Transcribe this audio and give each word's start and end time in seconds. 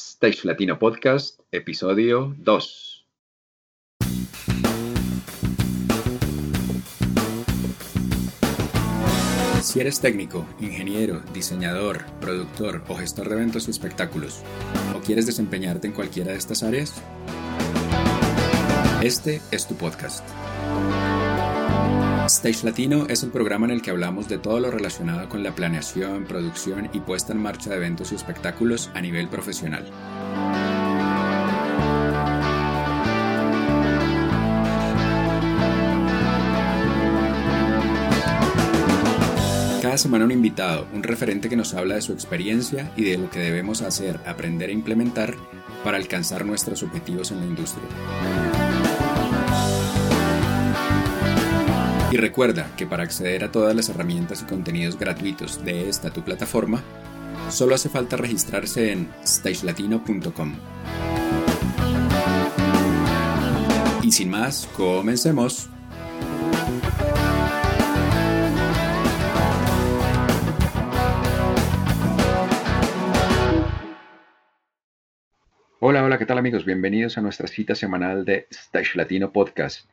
Stage 0.00 0.44
Latino 0.44 0.78
Podcast, 0.78 1.40
episodio 1.52 2.34
2. 2.38 3.06
Si 9.62 9.78
eres 9.78 10.00
técnico, 10.00 10.46
ingeniero, 10.58 11.22
diseñador, 11.34 12.06
productor 12.18 12.82
o 12.88 12.96
gestor 12.96 13.28
de 13.28 13.34
eventos 13.34 13.68
y 13.68 13.72
espectáculos, 13.72 14.40
o 14.96 15.00
quieres 15.00 15.26
desempeñarte 15.26 15.86
en 15.86 15.92
cualquiera 15.92 16.32
de 16.32 16.38
estas 16.38 16.62
áreas, 16.62 16.94
este 19.02 19.42
es 19.50 19.68
tu 19.68 19.74
podcast. 19.76 20.26
Stage 22.30 22.64
Latino 22.64 23.06
es 23.08 23.24
el 23.24 23.30
programa 23.30 23.66
en 23.66 23.72
el 23.72 23.82
que 23.82 23.90
hablamos 23.90 24.28
de 24.28 24.38
todo 24.38 24.60
lo 24.60 24.70
relacionado 24.70 25.28
con 25.28 25.42
la 25.42 25.52
planeación, 25.52 26.24
producción 26.24 26.88
y 26.92 27.00
puesta 27.00 27.32
en 27.32 27.42
marcha 27.42 27.70
de 27.70 27.76
eventos 27.76 28.12
y 28.12 28.14
espectáculos 28.14 28.88
a 28.94 29.00
nivel 29.00 29.28
profesional. 29.28 29.84
Cada 39.82 39.98
semana 39.98 40.24
un 40.24 40.30
invitado, 40.30 40.86
un 40.94 41.02
referente 41.02 41.48
que 41.48 41.56
nos 41.56 41.74
habla 41.74 41.96
de 41.96 42.02
su 42.02 42.12
experiencia 42.12 42.92
y 42.96 43.02
de 43.04 43.18
lo 43.18 43.28
que 43.28 43.40
debemos 43.40 43.82
hacer, 43.82 44.20
aprender 44.24 44.70
e 44.70 44.72
implementar 44.72 45.34
para 45.82 45.96
alcanzar 45.96 46.44
nuestros 46.46 46.84
objetivos 46.84 47.32
en 47.32 47.40
la 47.40 47.46
industria. 47.46 47.88
Y 52.12 52.16
recuerda 52.16 52.74
que 52.76 52.86
para 52.86 53.04
acceder 53.04 53.44
a 53.44 53.52
todas 53.52 53.74
las 53.76 53.88
herramientas 53.88 54.42
y 54.42 54.44
contenidos 54.44 54.98
gratuitos 54.98 55.64
de 55.64 55.88
esta 55.88 56.10
tu 56.10 56.22
plataforma, 56.22 56.82
solo 57.50 57.76
hace 57.76 57.88
falta 57.88 58.16
registrarse 58.16 58.90
en 58.90 59.08
stagelatino.com. 59.24 60.56
Y 64.02 64.10
sin 64.10 64.28
más, 64.28 64.68
comencemos. 64.76 65.70
Hola, 75.78 76.02
hola, 76.02 76.18
¿qué 76.18 76.26
tal 76.26 76.38
amigos? 76.38 76.64
Bienvenidos 76.64 77.18
a 77.18 77.20
nuestra 77.20 77.46
cita 77.46 77.76
semanal 77.76 78.24
de 78.24 78.48
Stage 78.50 78.96
Latino 78.96 79.32
Podcast. 79.32 79.88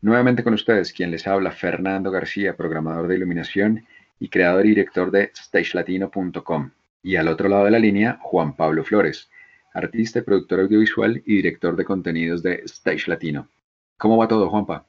Nuevamente 0.00 0.44
con 0.44 0.54
ustedes, 0.54 0.92
quien 0.92 1.10
les 1.10 1.26
habla, 1.26 1.50
Fernando 1.50 2.12
García, 2.12 2.56
programador 2.56 3.08
de 3.08 3.16
iluminación 3.16 3.84
y 4.20 4.28
creador 4.28 4.64
y 4.64 4.70
director 4.70 5.10
de 5.10 5.32
stagelatino.com. 5.36 6.70
Y 7.02 7.16
al 7.16 7.26
otro 7.26 7.48
lado 7.48 7.64
de 7.64 7.72
la 7.72 7.80
línea, 7.80 8.18
Juan 8.22 8.54
Pablo 8.54 8.84
Flores, 8.84 9.28
artista 9.74 10.20
y 10.20 10.22
productor 10.22 10.60
audiovisual 10.60 11.22
y 11.26 11.36
director 11.36 11.74
de 11.74 11.84
contenidos 11.84 12.44
de 12.44 12.62
Stage 12.64 13.08
Latino. 13.08 13.48
¿Cómo 13.96 14.16
va 14.16 14.28
todo, 14.28 14.48
Juanpa? 14.48 14.86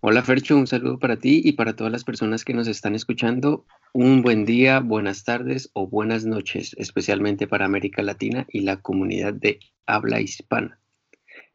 Hola 0.00 0.22
Fercho, 0.22 0.56
un 0.56 0.66
saludo 0.66 0.98
para 0.98 1.16
ti 1.16 1.40
y 1.44 1.52
para 1.52 1.76
todas 1.76 1.92
las 1.92 2.04
personas 2.04 2.44
que 2.44 2.52
nos 2.52 2.66
están 2.66 2.94
escuchando. 2.94 3.64
Un 3.94 4.20
buen 4.20 4.44
día, 4.44 4.80
buenas 4.80 5.24
tardes 5.24 5.70
o 5.74 5.86
buenas 5.86 6.26
noches, 6.26 6.74
especialmente 6.76 7.46
para 7.46 7.64
América 7.64 8.02
Latina 8.02 8.44
y 8.50 8.60
la 8.60 8.82
comunidad 8.82 9.32
de 9.32 9.60
habla 9.86 10.20
hispana. 10.20 10.81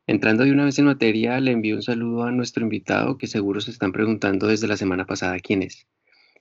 Entrando 0.09 0.45
de 0.45 0.53
una 0.53 0.63
vez 0.63 0.79
en 0.79 0.85
materia, 0.85 1.37
le 1.41 1.51
envío 1.51 1.75
un 1.75 1.83
saludo 1.83 2.23
a 2.23 2.31
nuestro 2.31 2.63
invitado 2.63 3.17
que 3.17 3.27
seguro 3.27 3.59
se 3.59 3.71
están 3.71 3.91
preguntando 3.91 4.47
desde 4.47 4.65
la 4.65 4.77
semana 4.77 5.05
pasada 5.05 5.37
quién 5.39 5.63
es. 5.63 5.85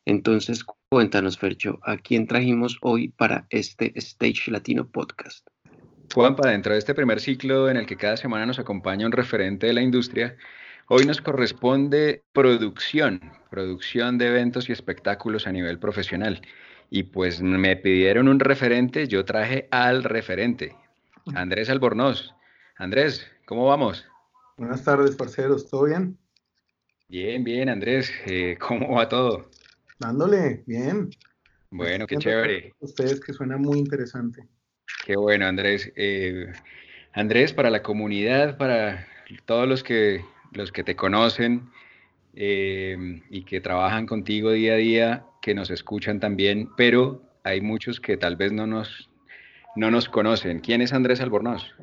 Entonces, 0.05 0.65
cuéntanos, 0.89 1.37
Fercho, 1.37 1.81
¿a 1.83 1.97
quién 1.97 2.29
trajimos 2.29 2.79
hoy 2.81 3.09
para 3.09 3.49
este 3.51 3.93
Stage 3.97 4.53
Latino 4.53 4.87
Podcast? 4.87 5.49
Juanpa, 6.15 6.49
dentro 6.49 6.75
de 6.75 6.79
este 6.79 6.95
primer 6.95 7.19
ciclo 7.19 7.69
en 7.69 7.77
el 7.77 7.87
que 7.87 7.97
cada 7.97 8.17
semana 8.17 8.47
nos 8.47 8.61
acompaña 8.61 9.05
un 9.05 9.11
referente 9.11 9.67
de 9.67 9.73
la 9.73 9.83
industria, 9.83 10.37
hoy 10.87 11.05
nos 11.05 11.21
corresponde 11.21 12.23
producción, 12.33 13.21
producción 13.51 14.17
de 14.17 14.29
eventos 14.29 14.69
y 14.69 14.73
espectáculos 14.73 15.49
a 15.49 15.53
nivel 15.53 15.81
profesional. 15.81 16.41
Y 16.89 17.03
pues 17.03 17.43
me 17.43 17.75
pidieron 17.75 18.29
un 18.29 18.39
referente, 18.39 19.09
yo 19.09 19.25
traje 19.25 19.67
al 19.73 20.05
referente, 20.05 20.77
Andrés 21.35 21.69
Albornoz. 21.69 22.36
Andrés, 22.79 23.27
¿Cómo 23.47 23.65
vamos? 23.67 24.05
Buenas 24.59 24.85
tardes, 24.85 25.15
parceros, 25.15 25.71
¿todo 25.71 25.85
bien? 25.85 26.19
Bien, 27.09 27.43
bien, 27.43 27.69
Andrés, 27.69 28.13
eh, 28.27 28.59
¿cómo 28.61 28.97
va 28.97 29.09
todo? 29.09 29.49
Dándole, 29.99 30.65
bien. 30.67 31.09
Bueno, 31.71 32.07
qué 32.07 32.17
chévere. 32.17 32.75
Ustedes 32.81 33.21
que 33.21 33.33
suena 33.33 33.57
muy 33.57 33.79
interesante. 33.79 34.49
Qué 35.07 35.17
bueno, 35.17 35.47
Andrés. 35.47 35.91
Eh, 35.97 36.53
Andrés, 37.13 37.55
para 37.55 37.71
la 37.71 37.83
comunidad, 37.83 38.59
para 38.59 39.07
todos 39.47 39.69
los 39.69 39.83
que, 39.83 40.25
los 40.53 40.73
que 40.73 40.85
te 40.85 40.97
conocen 40.97 41.71
eh, 42.35 43.23
y 43.31 43.45
que 43.45 43.61
trabajan 43.61 44.07
contigo 44.07 44.51
día 44.51 44.75
a 44.75 44.77
día, 44.77 45.27
que 45.41 45.55
nos 45.55 45.71
escuchan 45.71 46.21
también, 46.21 46.69
pero 46.77 47.23
hay 47.45 47.61
muchos 47.61 48.01
que 48.01 48.17
tal 48.17 48.37
vez 48.37 48.53
no 48.53 48.67
nos, 48.67 49.09
no 49.77 49.91
nos 49.91 50.09
conocen. 50.09 50.59
¿Quién 50.59 50.83
es 50.83 50.93
Andrés 50.93 51.21
Albornoz? 51.21 51.75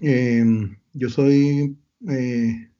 Em, 0.00 0.76
yo 0.92 1.08
soy, 1.08 1.78
eh, 2.08 2.70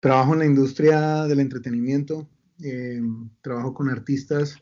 trabajo 0.00 0.32
en 0.32 0.38
la 0.40 0.46
industria 0.46 1.24
del 1.24 1.40
entretenimiento, 1.40 2.28
em, 2.60 3.28
trabajo 3.42 3.74
con 3.74 3.90
artistas, 3.90 4.56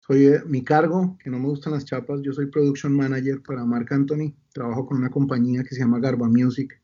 soy 0.00 0.26
eh, 0.26 0.42
mi 0.46 0.64
cargo, 0.64 1.16
que 1.22 1.30
no 1.30 1.38
me 1.38 1.46
gustan 1.48 1.74
las 1.74 1.84
chapas, 1.84 2.20
yo 2.22 2.32
soy 2.32 2.46
production 2.46 2.92
manager 2.94 3.42
para 3.42 3.64
Marc 3.64 3.92
Anthony, 3.92 4.34
trabajo 4.52 4.86
con 4.86 4.98
una 4.98 5.10
compañía 5.10 5.62
que 5.62 5.74
se 5.74 5.80
llama 5.82 6.00
Garba 6.00 6.28
Music, 6.28 6.80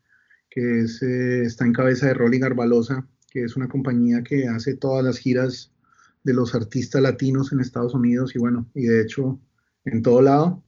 que 0.51 0.81
es, 0.81 1.03
eh, 1.03 1.43
está 1.43 1.65
en 1.67 1.73
cabeza 1.73 2.07
de 2.07 2.15
Rolly 2.15 2.39
Garbalosa, 2.39 3.09
que 3.31 3.45
es 3.45 3.57
una 3.57 3.69
compañía 3.69 4.23
que 4.23 4.47
hace 4.47 4.77
todas 4.77 5.05
las 5.05 5.19
giras 5.19 5.73
de 6.23 6.35
los 6.35 6.55
artistas 6.55 7.03
latinos 7.03 7.53
en 7.53 7.61
Estados 7.61 7.95
Unidos 7.95 8.35
y 8.37 8.39
bueno, 8.39 8.71
y 8.75 8.85
de 8.85 9.03
hecho 9.03 9.41
en 9.85 10.03
todo 10.03 10.23
lado. 10.23 10.65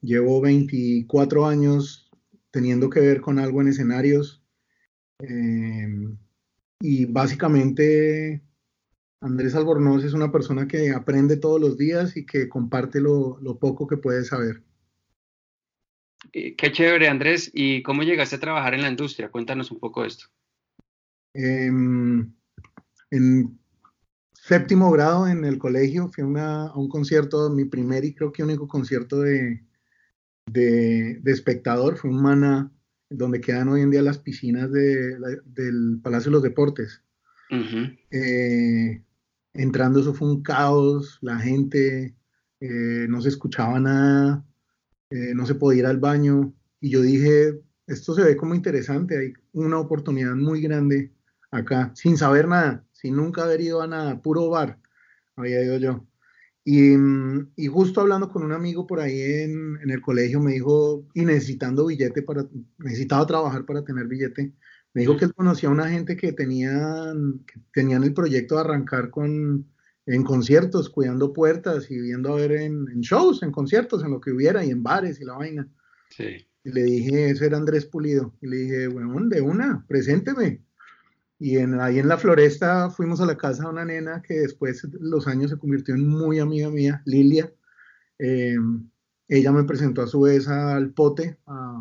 Llevo 0.00 0.40
24 0.40 1.46
años 1.46 2.10
teniendo 2.50 2.88
que 2.90 3.00
ver 3.00 3.20
con 3.20 3.38
algo 3.38 3.60
en 3.60 3.68
escenarios. 3.68 4.42
Em, 5.20 6.16
y 6.80 7.06
básicamente 7.06 8.42
Andrés 9.20 9.54
Albornoz 9.54 10.04
es 10.04 10.12
una 10.12 10.30
persona 10.30 10.68
que 10.68 10.90
aprende 10.90 11.36
todos 11.36 11.60
los 11.60 11.76
días 11.76 12.16
y 12.16 12.24
que 12.24 12.48
comparte 12.48 13.00
lo, 13.00 13.38
poco 13.60 13.86
que 13.86 13.96
puede 13.96 14.24
saber. 14.24 14.62
Qué 16.32 16.72
chévere, 16.72 17.08
Andrés. 17.08 17.50
¿Y 17.52 17.82
cómo 17.82 18.02
llegaste 18.02 18.36
a 18.36 18.40
trabajar 18.40 18.74
en 18.74 18.82
la 18.82 18.90
industria? 18.90 19.30
Cuéntanos 19.30 19.70
un 19.70 19.80
poco 19.80 20.02
de 20.02 20.08
esto. 20.08 20.26
Em, 21.34 22.32
en 23.10 23.58
séptimo 24.32 24.90
grado 24.90 25.26
en 25.28 25.44
el 25.44 25.58
colegio 25.58 26.08
fui 26.08 26.24
a 26.38 26.72
un 26.74 26.88
concierto, 26.88 27.50
mi 27.50 27.64
primer 27.64 28.04
y 28.04 28.14
creo 28.14 28.32
que 28.32 28.42
único 28.42 28.66
concierto 28.66 29.20
de, 29.20 29.67
de, 30.52 31.20
espectador, 31.24 31.96
fue 31.96 32.10
un 32.10 32.22
mana 32.22 32.72
donde 33.10 33.40
quedan 33.40 33.68
hoy 33.68 33.82
en 33.82 33.90
día 33.90 34.02
las 34.02 34.18
piscinas 34.18 34.70
del 34.70 36.00
Palacio 36.02 36.30
de 36.30 36.34
los 36.34 36.42
Deportes. 36.42 37.02
Eh, 38.10 39.02
entrando 39.54 40.00
eso 40.00 40.14
fue 40.14 40.28
un 40.28 40.42
caos, 40.42 41.18
la 41.22 41.38
gente 41.38 42.14
eh, 42.60 43.06
no 43.08 43.20
se 43.20 43.30
escuchaba 43.30 43.80
nada, 43.80 44.44
eh, 45.10 45.32
no 45.34 45.46
se 45.46 45.54
podía 45.54 45.80
ir 45.80 45.86
al 45.86 45.98
baño 45.98 46.52
y 46.80 46.90
yo 46.90 47.00
dije, 47.00 47.60
esto 47.86 48.14
se 48.14 48.22
ve 48.22 48.36
como 48.36 48.54
interesante, 48.54 49.18
hay 49.18 49.32
una 49.52 49.78
oportunidad 49.78 50.34
muy 50.34 50.60
grande 50.60 51.12
acá, 51.50 51.92
sin 51.94 52.16
saber 52.18 52.46
nada, 52.46 52.84
sin 52.92 53.16
nunca 53.16 53.44
haber 53.44 53.60
ido 53.60 53.80
a 53.80 53.86
nada, 53.86 54.20
puro 54.20 54.50
bar, 54.50 54.78
había 55.36 55.62
ido 55.64 55.78
yo. 55.78 56.07
Y, 56.70 57.66
justo 57.68 58.02
hablando 58.02 58.28
con 58.28 58.42
un 58.42 58.52
amigo 58.52 58.86
por 58.86 59.00
ahí 59.00 59.18
en, 59.22 59.78
el 59.88 60.02
colegio, 60.02 60.38
me 60.38 60.52
dijo, 60.52 61.08
y 61.14 61.24
necesitando 61.24 61.86
billete 61.86 62.20
para, 62.20 62.46
necesitaba 62.76 63.26
trabajar 63.26 63.64
para 63.64 63.82
tener 63.84 64.06
billete, 64.06 64.52
me 64.92 65.00
dijo 65.00 65.16
que 65.16 65.24
él 65.24 65.32
conocía 65.32 65.70
a 65.70 65.72
una 65.72 65.88
gente 65.88 66.14
que 66.14 66.34
tenían, 66.34 67.42
que 67.46 67.58
tenían 67.72 68.04
el 68.04 68.12
proyecto 68.12 68.56
de 68.56 68.60
arrancar 68.60 69.08
con, 69.08 69.66
en 70.04 70.22
conciertos, 70.24 70.90
cuidando 70.90 71.32
puertas 71.32 71.90
y 71.90 71.98
viendo 72.02 72.34
a 72.34 72.36
ver 72.36 72.52
en, 72.52 72.84
shows, 73.00 73.42
en 73.42 73.50
conciertos, 73.50 74.04
en 74.04 74.10
lo 74.10 74.20
que 74.20 74.32
hubiera 74.32 74.62
y 74.62 74.68
en 74.68 74.82
bares 74.82 75.22
y 75.22 75.24
la 75.24 75.38
vaina. 75.38 75.66
Sí. 76.10 76.46
Y 76.64 76.70
le 76.70 76.82
dije, 76.82 77.30
ese 77.30 77.46
era 77.46 77.56
Andrés 77.56 77.86
Pulido. 77.86 78.34
Y 78.42 78.46
le 78.46 78.56
dije, 78.56 78.88
bueno, 78.88 79.14
de 79.26 79.40
una, 79.40 79.86
presénteme. 79.88 80.62
Y 81.38 81.58
en, 81.58 81.80
ahí 81.80 81.98
en 81.98 82.08
la 82.08 82.18
floresta 82.18 82.90
fuimos 82.90 83.20
a 83.20 83.26
la 83.26 83.36
casa 83.36 83.64
de 83.64 83.70
una 83.70 83.84
nena 83.84 84.22
que 84.22 84.40
después 84.40 84.82
de 84.82 84.98
los 85.00 85.26
años 85.26 85.50
se 85.50 85.58
convirtió 85.58 85.94
en 85.94 86.08
muy 86.08 86.40
amiga 86.40 86.68
mía, 86.68 87.02
Lilia. 87.04 87.52
Em, 88.18 88.90
ella 89.28 89.52
me 89.52 89.64
presentó 89.64 90.02
a 90.02 90.06
su 90.06 90.22
vez 90.22 90.48
al 90.48 90.92
pote, 90.92 91.38
a 91.46 91.80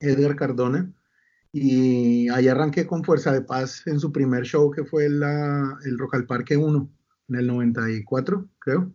Edgar 0.00 0.36
Cardona, 0.36 0.92
y 1.52 2.28
ahí 2.28 2.48
arranqué 2.48 2.86
con 2.86 3.04
Fuerza 3.04 3.32
de 3.32 3.42
Paz 3.42 3.86
en 3.86 3.98
su 3.98 4.12
primer 4.12 4.44
show 4.44 4.70
que 4.70 4.84
fue 4.84 5.08
la, 5.08 5.78
el 5.84 5.98
Rock 5.98 6.14
al 6.14 6.26
Parque 6.26 6.56
1, 6.56 6.90
en 7.30 7.34
el 7.36 7.46
94, 7.46 8.48
creo. 8.58 8.92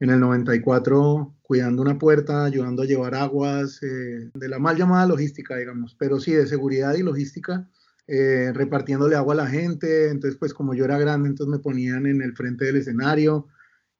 en 0.00 0.10
el 0.10 0.20
94 0.20 1.34
cuidando 1.52 1.82
una 1.82 1.98
puerta, 1.98 2.46
ayudando 2.46 2.82
a 2.82 2.86
llevar 2.86 3.14
aguas, 3.14 3.82
eh, 3.82 4.30
de 4.32 4.48
la 4.48 4.58
mal 4.58 4.76
llamada 4.76 5.06
logística, 5.06 5.54
digamos, 5.56 5.94
pero 5.98 6.18
sí 6.18 6.32
de 6.32 6.46
seguridad 6.46 6.94
y 6.94 7.02
logística, 7.02 7.68
eh, 8.06 8.52
repartiéndole 8.54 9.16
agua 9.16 9.34
a 9.34 9.38
la 9.38 9.46
gente. 9.46 10.10
Entonces, 10.10 10.38
pues 10.38 10.54
como 10.54 10.74
yo 10.74 10.84
era 10.84 10.98
grande, 10.98 11.28
entonces 11.28 11.50
me 11.50 11.58
ponían 11.58 12.06
en 12.06 12.22
el 12.22 12.34
frente 12.34 12.64
del 12.64 12.76
escenario 12.76 13.48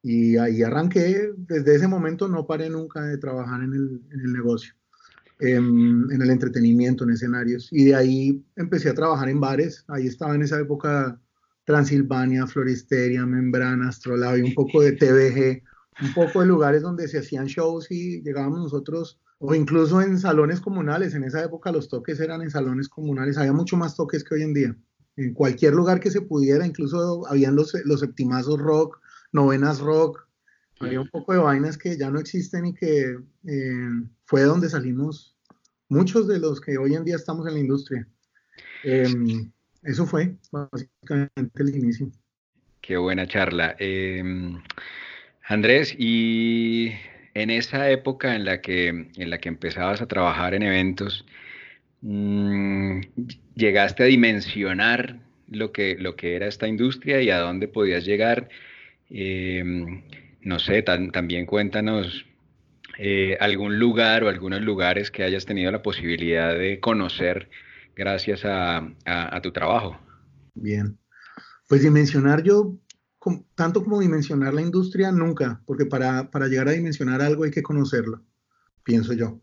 y 0.02 0.36
ahí 0.36 0.62
arranqué. 0.62 1.30
Desde 1.36 1.76
ese 1.76 1.88
momento 1.88 2.28
no 2.28 2.46
paré 2.46 2.70
nunca 2.70 3.02
de 3.02 3.18
trabajar 3.18 3.62
en 3.62 3.72
el, 3.72 4.32
negocio, 4.32 4.74
em, 5.40 6.10
en 6.10 6.22
el 6.22 6.30
entretenimiento, 6.30 7.04
en 7.04 7.10
escenarios. 7.10 7.68
Y 7.70 7.84
de 7.84 7.94
ahí 7.94 8.44
empecé 8.56 8.90
a 8.90 8.94
trabajar 8.94 9.28
en 9.28 9.40
bares. 9.40 9.84
Ahí 9.88 10.06
estaba 10.06 10.34
en 10.34 10.42
esa 10.42 10.60
época 10.60 11.20
Transilvania, 11.64 12.46
Floristeria, 12.46 13.24
Membrana, 13.24 13.88
Astrolabio, 13.88 14.44
un 14.44 14.54
poco 14.54 14.82
de 14.82 14.92
TVG 14.92 15.62
un 16.00 16.14
poco 16.14 16.40
de 16.40 16.46
lugares 16.46 16.82
donde 16.82 17.08
se 17.08 17.18
hacían 17.18 17.46
shows 17.46 17.90
y 17.90 18.22
llegábamos 18.22 18.60
nosotros, 18.60 19.18
o 19.44 19.54
incluso 19.56 20.00
en 20.00 20.20
salones 20.20 20.60
comunales. 20.60 21.14
En 21.14 21.24
esa 21.24 21.42
época 21.42 21.72
los 21.72 21.88
toques 21.88 22.20
eran 22.20 22.42
en 22.42 22.50
salones 22.50 22.88
comunales, 22.88 23.36
había 23.36 23.52
mucho 23.52 23.76
más 23.76 23.96
toques 23.96 24.22
que 24.22 24.36
hoy 24.36 24.42
en 24.42 24.54
día. 24.54 24.76
En 25.16 25.34
cualquier 25.34 25.74
lugar 25.74 25.98
que 25.98 26.12
se 26.12 26.22
pudiera, 26.22 26.64
incluso 26.64 27.26
habían 27.26 27.56
los, 27.56 27.74
los 27.84 28.00
septimazos 28.00 28.58
rock, 28.60 29.00
novenas 29.32 29.80
rock, 29.80 30.26
había 30.78 31.00
un 31.00 31.08
poco 31.08 31.32
de 31.32 31.40
vainas 31.40 31.76
que 31.76 31.96
ya 31.98 32.10
no 32.10 32.20
existen 32.20 32.66
y 32.66 32.74
que 32.74 33.16
eh, 33.46 33.88
fue 34.24 34.42
donde 34.42 34.68
salimos 34.68 35.36
muchos 35.88 36.28
de 36.28 36.38
los 36.38 36.60
que 36.60 36.78
hoy 36.78 36.94
en 36.94 37.04
día 37.04 37.16
estamos 37.16 37.46
en 37.46 37.54
la 37.54 37.60
industria. 37.60 38.08
Em, 38.84 39.50
eso 39.82 40.06
fue 40.06 40.36
básicamente 40.50 41.62
el 41.62 41.76
inicio. 41.76 42.10
Qué 42.80 42.96
buena 42.96 43.26
charla. 43.26 43.76
Em, 43.78 44.60
Andrés, 45.48 45.94
y 45.98 46.92
en 47.34 47.50
esa 47.50 47.90
época 47.90 48.34
en 48.34 48.44
la 48.44 48.60
que, 48.60 48.88
en 48.88 49.30
la 49.30 49.38
que 49.38 49.48
empezabas 49.48 50.00
a 50.02 50.06
trabajar 50.06 50.54
en 50.54 50.62
eventos, 50.62 51.24
mm, 52.02 53.00
llegaste 53.54 54.02
a 54.02 54.06
dimensionar 54.06 55.20
lo 55.50 55.72
que, 55.72 55.96
lo 55.98 56.16
que 56.16 56.36
era 56.36 56.46
esta 56.46 56.68
industria 56.68 57.22
y 57.22 57.30
a 57.30 57.38
dónde 57.38 57.68
podías 57.68 58.04
llegar. 58.04 58.48
Em, 59.10 60.02
no 60.40 60.58
sé, 60.58 60.82
también 60.82 61.46
cuéntanos 61.46 62.26
eh, 62.98 63.36
algún 63.40 63.78
lugar 63.78 64.24
o 64.24 64.28
algunos 64.28 64.60
lugares 64.62 65.10
que 65.10 65.24
hayas 65.24 65.46
tenido 65.46 65.70
la 65.70 65.82
posibilidad 65.82 66.56
de 66.56 66.80
conocer 66.80 67.48
gracias 67.94 68.42
a 68.44 69.40
tu 69.42 69.52
trabajo. 69.52 69.98
Bien, 70.54 70.98
pues 71.68 71.82
dimensionar 71.82 72.42
yo 72.42 72.76
tanto 73.54 73.82
como 73.82 74.00
dimensionar 74.00 74.54
la 74.54 74.62
industria, 74.62 75.12
nunca, 75.12 75.62
porque 75.66 75.86
para, 75.86 76.30
para, 76.30 76.48
llegar 76.48 76.68
a 76.68 76.72
dimensionar 76.72 77.22
algo 77.22 77.44
hay 77.44 77.50
que 77.50 77.62
conocerlo, 77.62 78.22
pienso 78.84 79.12
yo. 79.12 79.40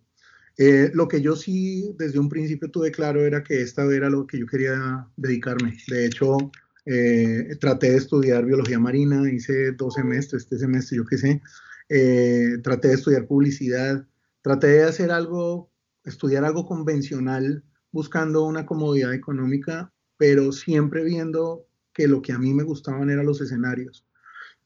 Eh, 0.58 0.92
lo 0.94 1.08
que 1.08 1.22
yo 1.22 1.38
sí 1.38 1.96
desde 1.98 2.20
un 2.20 2.28
principio 2.28 2.70
tuve 2.70 2.92
claro 2.92 3.26
era 3.26 3.44
que 3.44 3.62
esta 3.62 3.86
era 3.86 4.10
lo 4.10 4.28
que 4.28 4.40
yo 4.40 4.46
quería 4.46 5.08
dedicarme. 5.16 5.78
De 5.88 6.06
hecho, 6.06 6.52
eh, 6.86 7.56
traté 7.62 7.92
de 7.92 7.98
estudiar 7.98 8.46
biología 8.46 8.80
marina, 8.80 9.32
hice 9.32 9.72
dos 9.72 9.94
semestres, 9.94 10.44
este 10.44 10.58
semestre 10.58 10.98
yo 10.98 11.06
qué 11.06 11.18
sé, 11.18 11.42
eh, 11.88 12.58
traté 12.62 12.90
de 12.90 12.96
estudiar 12.96 13.28
publicidad, 13.28 14.06
traté 14.42 14.68
de 14.68 14.84
hacer 14.84 15.12
algo, 15.12 15.72
estudiar 16.04 16.44
algo 16.44 16.66
convencional 16.66 17.64
buscando 17.92 18.44
una 18.44 18.66
comodidad 18.66 19.14
económica, 19.14 19.94
pero 20.18 20.52
siempre 20.52 21.06
viendo 21.06 21.69
que 21.94 22.08
lo 22.08 22.22
que 22.22 22.34
a 22.34 22.40
mí 22.40 22.54
me 22.54 22.64
gustaban 22.64 23.10
eran 23.10 23.26
los 23.26 23.42
escenarios, 23.42 24.06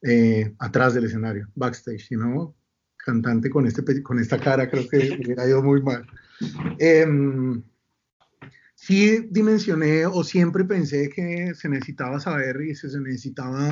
eh, 0.01 0.53
atrás 0.59 0.93
del 0.93 1.05
escenario, 1.05 1.49
backstage, 1.55 2.11
no 2.11 2.55
cantante 3.03 3.49
con, 3.49 3.67
este, 3.67 4.01
con 4.01 4.19
esta 4.19 4.39
cara 4.39 4.69
creo 4.69 4.87
que 4.87 4.97
hubiera 5.23 5.47
ido 5.47 5.61
muy 5.61 5.81
mal. 5.81 6.05
Em, 6.79 7.61
sí 8.75 9.27
dimensioné 9.29 10.05
o 10.05 10.23
siempre 10.23 10.63
pensé 10.63 11.09
que 11.09 11.53
se 11.55 11.69
necesitaba 11.69 12.19
saber 12.19 12.61
y 12.61 12.75
se 12.75 12.87
necesitaba 12.99 13.71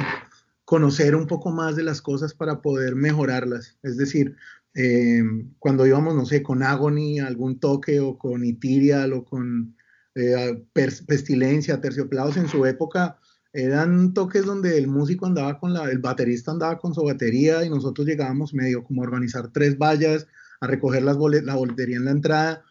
conocer 0.65 1.15
un 1.15 1.27
poco 1.27 1.51
más 1.51 1.75
de 1.75 1.83
las 1.83 2.01
cosas 2.01 2.33
para 2.33 2.62
poder 2.62 2.95
mejorarlas. 2.95 3.77
Es 3.83 3.98
decir, 3.98 4.36
em, 4.74 5.53
cuando 5.59 5.86
íbamos, 5.86 6.15
no 6.15 6.25
sé, 6.25 6.44
con 6.44 6.63
Agony, 6.63 7.19
algún 7.19 7.59
toque 7.59 8.00
o 8.00 8.18
con 8.18 8.45
Itirial 8.45 9.13
o 9.13 9.25
con 9.25 9.75
eh, 10.15 10.63
Pestilencia, 10.74 11.81
Tercioplados 11.81 12.38
en 12.38 12.48
su 12.48 12.65
época, 12.65 13.18
eran 13.53 14.13
toques 14.13 14.45
donde 14.45 14.77
el 14.77 14.88
músico 14.88 15.25
andaba 15.25 15.59
con 15.59 15.74
la, 15.74 15.89
el 15.89 16.00
baterista 16.00 16.51
andaba 16.51 16.80
con 16.80 16.94
su 16.94 17.03
batería 17.03 17.65
y 17.65 17.69
nosotros 17.69 18.07
llegábamos 18.07 18.53
medio 18.53 18.83
como 18.83 19.01
a 19.01 19.06
organizar 19.06 19.51
tres 19.51 19.77
vallas, 19.77 20.27
a 20.62 20.68
recoger 20.68 21.03
las 21.03 21.18
la 21.18 21.56
boletería 21.56 21.98
en 21.98 22.06
la 22.06 22.12
entrada, 22.12 22.63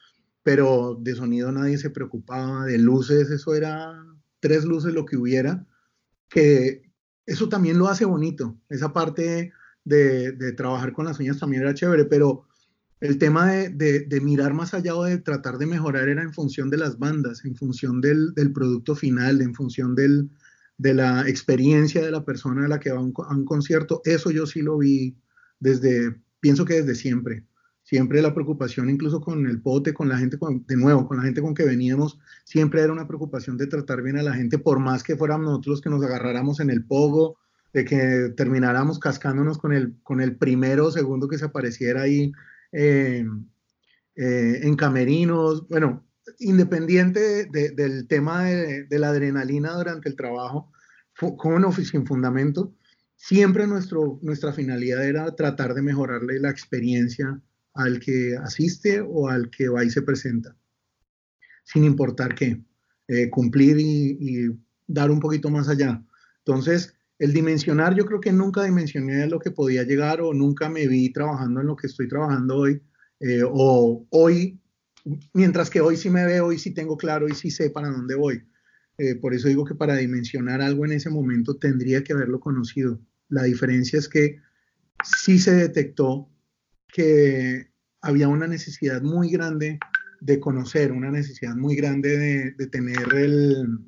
pero 0.42 0.96
de 1.00 1.14
sonido 1.14 1.52
nadie 1.52 1.76
se 1.78 1.90
preocupaba, 1.90 2.64
de 2.64 2.78
luces, 2.78 3.30
eso 3.30 3.54
era 3.54 3.92
tres 4.40 4.64
luces 4.64 4.94
lo 4.94 5.04
que 5.04 5.16
hubiera, 5.16 5.66
que 6.28 6.90
eso 7.26 7.48
también 7.48 7.78
lo 7.78 7.88
hace 7.88 8.06
bonito, 8.06 8.58
esa 8.68 8.92
parte 8.92 9.52
de, 9.84 10.32
de 10.32 10.52
trabajar 10.52 10.92
con 10.92 11.04
las 11.04 11.18
uñas 11.20 11.38
también 11.38 11.62
era 11.62 11.74
chévere, 11.74 12.06
pero 12.06 12.46
el 13.00 13.18
tema 13.18 13.50
de, 13.50 13.70
de, 14.06 14.20
mirar 14.20 14.52
más 14.52 14.74
allá 14.74 14.94
o 14.94 15.04
de 15.04 15.18
tratar 15.18 15.56
de 15.56 15.66
mejorar 15.66 16.08
era 16.08 16.22
en 16.22 16.34
función 16.34 16.68
de 16.68 16.76
las 16.76 16.98
bandas, 16.98 17.44
en 17.46 17.56
función 17.56 18.00
del, 18.02 18.34
del 18.34 18.52
producto 18.52 18.94
final, 18.94 19.40
en 19.40 19.54
función 19.54 19.94
del, 19.94 20.30
de 20.80 20.94
la 20.94 21.28
experiencia 21.28 22.02
de 22.02 22.10
la 22.10 22.24
persona 22.24 22.64
a 22.64 22.68
la 22.68 22.80
que 22.80 22.90
va 22.90 22.96
a 22.96 23.02
un, 23.02 23.12
concierto, 23.12 24.00
eso 24.06 24.30
yo 24.30 24.46
sí 24.46 24.62
lo 24.62 24.78
vi 24.78 25.14
desde, 25.58 26.16
pienso 26.40 26.64
que 26.64 26.80
desde 26.80 26.94
siempre. 26.94 27.44
Siempre 27.82 28.22
la 28.22 28.32
preocupación, 28.32 28.88
incluso 28.88 29.20
con 29.20 29.46
el 29.46 29.60
pote, 29.60 29.92
con 29.92 30.08
la 30.08 30.16
gente, 30.16 30.38
de 30.66 30.76
nuevo, 30.76 31.06
con 31.06 31.18
la 31.18 31.24
gente 31.24 31.42
con 31.42 31.54
que 31.54 31.64
veníamos, 31.64 32.18
siempre 32.44 32.80
era 32.80 32.92
una 32.94 33.06
preocupación 33.06 33.58
de 33.58 33.66
tratar 33.66 34.00
bien 34.00 34.16
a 34.16 34.22
la 34.22 34.32
gente, 34.32 34.58
por 34.58 34.78
más 34.78 35.02
que 35.02 35.16
fuéramos 35.16 35.46
nosotros 35.48 35.82
que 35.82 35.90
nos 35.90 36.02
agarráramos 36.02 36.60
en 36.60 36.70
el 36.70 36.82
pogo, 36.86 37.36
de 37.74 37.84
que 37.84 38.32
termináramos 38.34 38.98
cascándonos 38.98 39.58
con 39.58 39.74
el, 39.74 39.94
con 40.02 40.22
el 40.22 40.36
primero 40.36 40.86
o 40.86 40.90
segundo 40.90 41.28
que 41.28 41.36
se 41.36 41.44
apareciera 41.44 42.02
ahí 42.02 42.32
eh, 42.72 43.26
eh, 44.16 44.60
en 44.62 44.76
camerinos. 44.76 45.68
Bueno, 45.68 46.06
independiente 46.38 47.46
del 47.46 48.06
tema 48.08 48.44
de, 48.44 48.98
la 48.98 49.08
adrenalina 49.08 49.72
durante 49.72 50.08
el 50.08 50.16
trabajo, 50.16 50.72
con 51.36 51.64
o 51.64 51.72
sin 51.72 52.06
fundamento, 52.06 52.74
siempre 53.16 53.66
nuestro, 53.66 54.18
nuestra 54.22 54.52
finalidad 54.52 55.04
era 55.04 55.34
tratar 55.34 55.74
de 55.74 55.82
mejorarle 55.82 56.40
la 56.40 56.50
experiencia 56.50 57.40
al 57.74 58.00
que 58.00 58.36
asiste 58.36 59.00
o 59.00 59.28
al 59.28 59.50
que 59.50 59.68
va 59.68 59.84
y 59.84 59.90
se 59.90 60.02
presenta, 60.02 60.56
sin 61.64 61.84
importar 61.84 62.34
qué, 62.34 62.62
eh, 63.08 63.28
cumplir 63.30 63.78
y, 63.78 64.50
dar 64.86 65.10
un 65.10 65.20
poquito 65.20 65.50
más 65.50 65.68
allá. 65.68 66.02
Entonces, 66.38 66.94
el 67.18 67.32
dimensionar, 67.32 67.94
yo 67.94 68.06
creo 68.06 68.20
que 68.20 68.32
nunca 68.32 68.64
dimensioné 68.64 69.24
lo 69.28 69.38
que 69.38 69.52
podía 69.52 69.84
llegar 69.84 70.20
o 70.20 70.34
nunca 70.34 70.68
me 70.68 70.88
vi 70.88 71.12
trabajando 71.12 71.60
en 71.60 71.68
lo 71.68 71.76
que 71.76 71.86
estoy 71.86 72.08
trabajando 72.08 72.56
hoy, 72.56 72.82
eh, 73.20 73.42
o 73.46 74.04
hoy 74.10 74.59
mientras 75.32 75.70
que 75.70 75.80
hoy 75.80 75.96
sí 75.96 76.10
me 76.10 76.24
veo, 76.24 76.46
hoy 76.46 76.58
sí 76.58 76.72
tengo 76.72 76.96
claro 76.96 77.28
y 77.28 77.34
sí 77.34 77.50
sé 77.50 77.70
para 77.70 77.88
dónde 77.88 78.14
voy. 78.14 78.42
Eh, 78.98 79.14
por 79.14 79.34
eso 79.34 79.48
digo 79.48 79.64
que 79.64 79.74
para 79.74 79.96
dimensionar 79.96 80.60
algo 80.60 80.84
en 80.84 80.92
ese 80.92 81.10
momento 81.10 81.56
tendría 81.56 82.04
que 82.04 82.12
haberlo 82.12 82.40
conocido. 82.40 83.00
La 83.28 83.44
diferencia 83.44 83.98
es 83.98 84.08
que 84.08 84.40
sí 85.02 85.38
se 85.38 85.54
detectó 85.54 86.28
que 86.88 87.70
había 88.02 88.28
una 88.28 88.46
necesidad 88.46 89.00
muy 89.02 89.30
grande 89.30 89.78
de 90.20 90.38
conocer, 90.38 90.92
una 90.92 91.10
necesidad 91.10 91.54
muy 91.54 91.76
grande 91.76 92.54
de, 92.58 92.66
tener 92.66 93.14
el, 93.14 93.78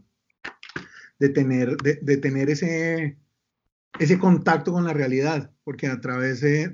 de 1.18 1.28
tener, 1.28 1.76
de 1.76 2.16
tener 2.16 2.48
ese, 2.48 3.18
ese 3.98 4.18
contacto 4.18 4.72
con 4.72 4.84
la 4.84 4.92
realidad, 4.92 5.50
porque 5.64 5.86
a 5.86 6.00
través 6.00 6.40
de, 6.40 6.72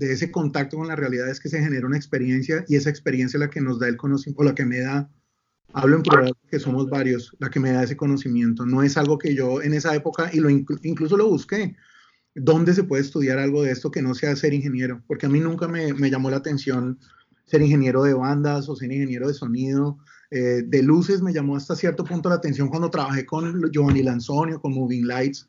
ese 0.00 0.30
contacto 0.30 0.76
con 0.76 0.88
la 0.88 0.96
realidad 0.96 1.28
es 1.28 1.40
que 1.40 1.48
se 1.48 1.60
genera 1.60 1.86
una 1.86 1.96
experiencia 1.96 2.64
y 2.68 2.76
esa 2.76 2.90
experiencia 2.90 3.36
es 3.36 3.40
la 3.40 3.50
que 3.50 3.60
nos 3.60 3.78
da 3.78 3.88
el 3.88 3.96
conocimiento, 3.96 4.42
o 4.42 4.44
la 4.44 4.54
que 4.54 4.66
me 4.66 4.80
da, 4.80 5.10
hablo 5.72 5.96
en 5.96 6.02
plural 6.02 6.32
que 6.50 6.58
somos 6.58 6.88
varios, 6.90 7.34
la 7.38 7.50
que 7.50 7.60
me 7.60 7.72
da 7.72 7.84
ese 7.84 7.96
conocimiento. 7.96 8.66
No 8.66 8.82
es 8.82 8.96
algo 8.96 9.18
que 9.18 9.34
yo 9.34 9.62
en 9.62 9.74
esa 9.74 9.94
época, 9.94 10.30
y 10.32 10.40
lo 10.40 10.50
incluso 10.50 11.16
lo 11.16 11.28
busqué, 11.28 11.76
¿dónde 12.34 12.74
se 12.74 12.84
puede 12.84 13.02
estudiar 13.02 13.38
algo 13.38 13.62
de 13.62 13.70
esto 13.70 13.90
que 13.90 14.02
no 14.02 14.14
sea 14.14 14.34
ser 14.36 14.52
ingeniero? 14.52 15.02
Porque 15.06 15.26
a 15.26 15.28
mí 15.28 15.40
nunca 15.40 15.68
me, 15.68 15.92
llamó 16.10 16.30
la 16.30 16.38
atención 16.38 16.98
ser 17.46 17.62
ingeniero 17.62 18.02
de 18.02 18.14
bandas 18.14 18.68
o 18.68 18.76
ser 18.76 18.92
ingeniero 18.92 19.28
de 19.28 19.34
sonido. 19.34 19.98
Eh, 20.30 20.62
de 20.66 20.82
luces 20.82 21.22
me 21.22 21.32
llamó 21.32 21.56
hasta 21.56 21.74
cierto 21.74 22.04
punto 22.04 22.28
la 22.28 22.34
atención 22.34 22.68
cuando 22.68 22.90
trabajé 22.90 23.24
con 23.24 23.70
Giovanni 23.72 24.02
Lanzoni 24.02 24.58
con 24.60 24.74
Moving 24.74 25.06
Lights 25.06 25.48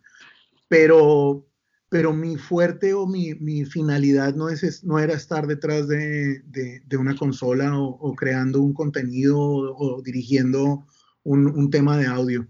pero, 0.70 1.46
pero 1.90 2.14
mi 2.14 2.38
fuerte 2.38 2.94
o 2.94 3.06
mi, 3.06 3.34
mi 3.36 3.66
finalidad 3.66 4.34
no, 4.36 4.48
es, 4.48 4.84
no 4.86 5.00
era 5.00 5.14
estar 5.14 5.48
detrás 5.48 5.90
de, 5.90 6.42
de, 6.46 6.98
una 6.98 7.16
consola 7.18 7.78
o, 7.78 8.16
creando 8.16 8.62
un 8.62 8.74
contenido 8.74 9.38
o, 9.38 10.02
dirigiendo 10.02 10.86
un, 11.24 11.48
un, 11.48 11.70
tema 11.70 11.98
de 11.98 12.06
audio. 12.06 12.48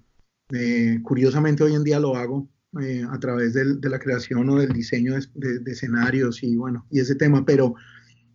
Eh, 0.52 1.00
curiosamente 1.02 1.64
hoy 1.64 1.74
en 1.74 1.84
día 1.84 2.00
lo 2.00 2.16
hago, 2.16 2.48
eh, 2.82 3.04
a 3.10 3.20
través 3.20 3.56
de 3.56 3.90
la 3.90 3.98
creación 3.98 4.48
o 4.48 4.60
del 4.60 4.74
diseño 4.74 5.16
de, 5.34 5.72
escenarios 5.72 6.44
y 6.44 6.56
bueno, 6.56 6.86
y 6.92 7.00
ese 7.00 7.16
tema, 7.16 7.44
pero, 7.44 7.74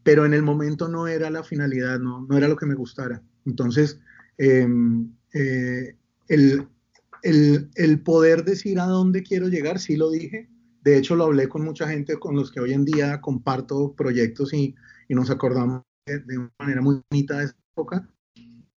pero 0.02 0.26
en 0.26 0.34
el 0.34 0.42
momento 0.42 0.88
no 0.88 1.06
era 1.06 1.30
la 1.30 1.44
finalidad, 1.44 2.00
no, 2.00 2.26
no 2.28 2.36
era 2.36 2.48
lo 2.48 2.56
que 2.56 2.66
me 2.66 2.74
gustara. 2.74 3.22
Entonces, 3.46 4.00
em, 4.38 5.12
eh, 5.34 5.96
el, 6.26 6.66
el, 7.24 8.00
poder 8.02 8.44
decir 8.44 8.78
a 8.78 8.86
dónde 8.86 9.22
quiero 9.22 9.48
llegar, 9.48 9.78
sí 9.78 9.96
lo 9.96 10.10
dije. 10.10 10.48
De 10.82 10.98
hecho, 10.98 11.16
lo 11.16 11.24
hablé 11.24 11.48
con 11.48 11.64
mucha 11.64 11.88
gente 11.88 12.18
con 12.18 12.36
los 12.36 12.52
que 12.52 12.60
hoy 12.60 12.74
en 12.74 12.84
día 12.84 13.20
comparto 13.20 13.94
proyectos 13.94 14.52
y, 14.52 14.74
y 15.08 15.14
nos 15.14 15.30
acordamos 15.30 15.82
de, 16.06 16.38
una 16.38 16.52
manera 16.58 16.82
muy 16.82 17.00
bonita 17.10 17.38
de 17.38 17.46
esa 17.46 17.56
época. 17.72 18.08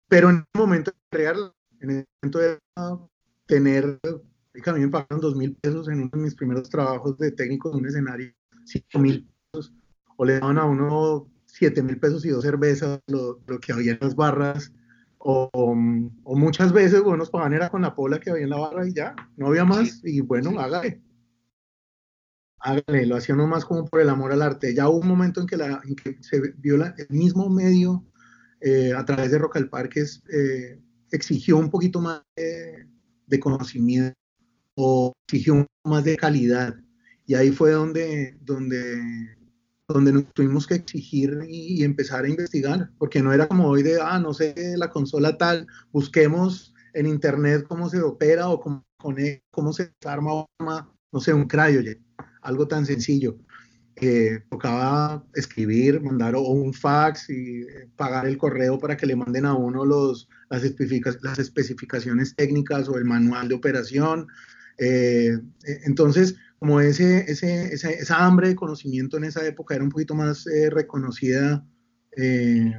Pero 0.07 0.29
en 0.29 0.35
el 0.37 0.59
momento 0.59 0.91
de 0.91 1.17
crearla, 1.17 1.51
en 1.79 1.89
el 1.89 2.05
momento 2.21 2.39
de 2.39 2.59
tener, 3.47 3.99
a 4.03 4.73
mí 4.73 4.79
me 4.79 4.89
pagaron 4.89 5.19
dos 5.19 5.35
mil 5.35 5.55
pesos 5.55 5.87
en 5.87 6.01
uno 6.01 6.11
de 6.13 6.19
mis 6.19 6.35
primeros 6.35 6.69
trabajos 6.69 7.17
de 7.17 7.31
técnico 7.31 7.71
de 7.71 7.77
un 7.77 7.87
escenario, 7.87 8.31
cinco 8.65 8.99
mil 8.99 9.27
pesos, 9.51 9.73
o 10.17 10.25
le 10.25 10.39
daban 10.39 10.59
a 10.59 10.65
uno 10.65 11.31
siete 11.47 11.81
mil 11.81 11.99
pesos 11.99 12.23
y 12.25 12.29
dos 12.29 12.43
cervezas, 12.43 12.99
lo, 13.07 13.41
lo 13.47 13.59
que 13.59 13.73
había 13.73 13.93
en 13.93 13.99
las 14.01 14.15
barras 14.15 14.71
o, 15.17 15.49
o, 15.53 16.35
muchas 16.35 16.71
veces, 16.71 17.01
bueno, 17.01 17.17
nos 17.17 17.29
pagaban 17.29 17.53
era 17.53 17.69
con 17.69 17.81
la 17.81 17.95
pola 17.95 18.19
que 18.19 18.29
había 18.29 18.43
en 18.43 18.49
la 18.49 18.59
barra 18.59 18.87
y 18.87 18.93
ya, 18.93 19.15
no 19.37 19.47
había 19.47 19.65
más, 19.65 20.01
y 20.03 20.21
bueno, 20.21 20.59
hágale. 20.59 21.01
Hágale, 22.59 23.05
lo 23.05 23.15
hacía 23.15 23.35
más 23.35 23.65
como 23.65 23.85
por 23.85 24.01
el 24.01 24.09
amor 24.09 24.31
al 24.31 24.41
arte. 24.41 24.73
Ya 24.73 24.89
hubo 24.89 24.99
un 24.99 25.07
momento 25.07 25.41
en 25.41 25.47
que, 25.47 25.57
la, 25.57 25.81
en 25.83 25.95
que 25.95 26.17
se 26.21 26.41
vio 26.57 26.75
el 26.75 26.93
mismo 27.09 27.49
medio 27.49 28.05
eh, 28.61 28.93
a 28.93 29.05
través 29.05 29.31
de 29.31 29.37
Rock 29.37 29.57
al 29.57 29.69
Parque 29.69 30.03
eh, 30.33 30.81
exigió 31.11 31.57
un 31.57 31.69
poquito 31.69 32.01
más 32.01 32.23
de, 32.35 33.39
conocimiento 33.39 34.17
o 34.75 35.13
exigió 35.27 35.53
un 35.53 35.65
poco 35.65 35.95
más 35.95 36.03
de 36.03 36.17
calidad. 36.17 36.75
Y 37.27 37.35
ahí 37.35 37.51
fue 37.51 37.71
donde, 37.71 38.37
donde 38.41 39.37
donde 39.87 40.11
nos 40.11 40.33
tuvimos 40.33 40.65
que 40.65 40.75
exigir 40.75 41.37
y, 41.47 41.83
empezar 41.83 42.25
a 42.25 42.29
investigar, 42.29 42.89
porque 42.97 43.21
no 43.21 43.33
era 43.33 43.47
como 43.47 43.67
hoy 43.67 43.83
de, 43.83 43.99
ah, 44.01 44.19
no 44.19 44.33
sé, 44.33 44.55
la 44.77 44.89
consola 44.89 45.37
tal, 45.37 45.67
busquemos 45.91 46.73
en 46.93 47.05
internet 47.05 47.65
cómo 47.67 47.89
se 47.89 48.01
opera 48.01 48.49
o 48.49 48.59
cómo, 48.59 48.85
cómo 49.51 49.73
se 49.73 49.93
arma, 50.03 50.45
no 50.59 51.19
sé, 51.19 51.33
un 51.33 51.47
cryojet, 51.47 52.01
algo 52.41 52.67
tan 52.67 52.85
sencillo. 52.85 53.37
que 53.95 54.43
tocaba 54.49 55.25
escribir, 55.35 56.01
mandar 56.01 56.35
un 56.35 56.73
fax 56.73 57.29
y 57.29 57.61
eh, 57.61 57.89
pagar 57.95 58.27
el 58.27 58.37
correo 58.37 58.77
para 58.77 58.97
que 58.97 59.05
le 59.05 59.15
manden 59.15 59.45
a 59.45 59.53
uno 59.53 59.85
los, 59.85 60.27
las, 60.49 60.63
especificaciones 60.63 62.35
técnicas 62.35 62.89
o 62.89 62.97
el 62.97 63.05
manual 63.05 63.47
de 63.47 63.55
operación. 63.55 64.27
Eh, 64.77 65.37
eh, 65.65 65.79
entonces, 65.85 66.35
como 66.59 66.79
ese, 66.79 67.29
ese, 67.31 67.73
esa, 67.73 68.25
hambre 68.25 68.49
de 68.49 68.55
conocimiento 68.55 69.17
en 69.17 69.25
esa 69.25 69.45
época 69.45 69.75
era 69.75 69.83
un 69.83 69.89
poquito 69.89 70.15
más 70.15 70.47
eh, 70.47 70.69
reconocida, 70.69 71.65
eh, 72.15 72.73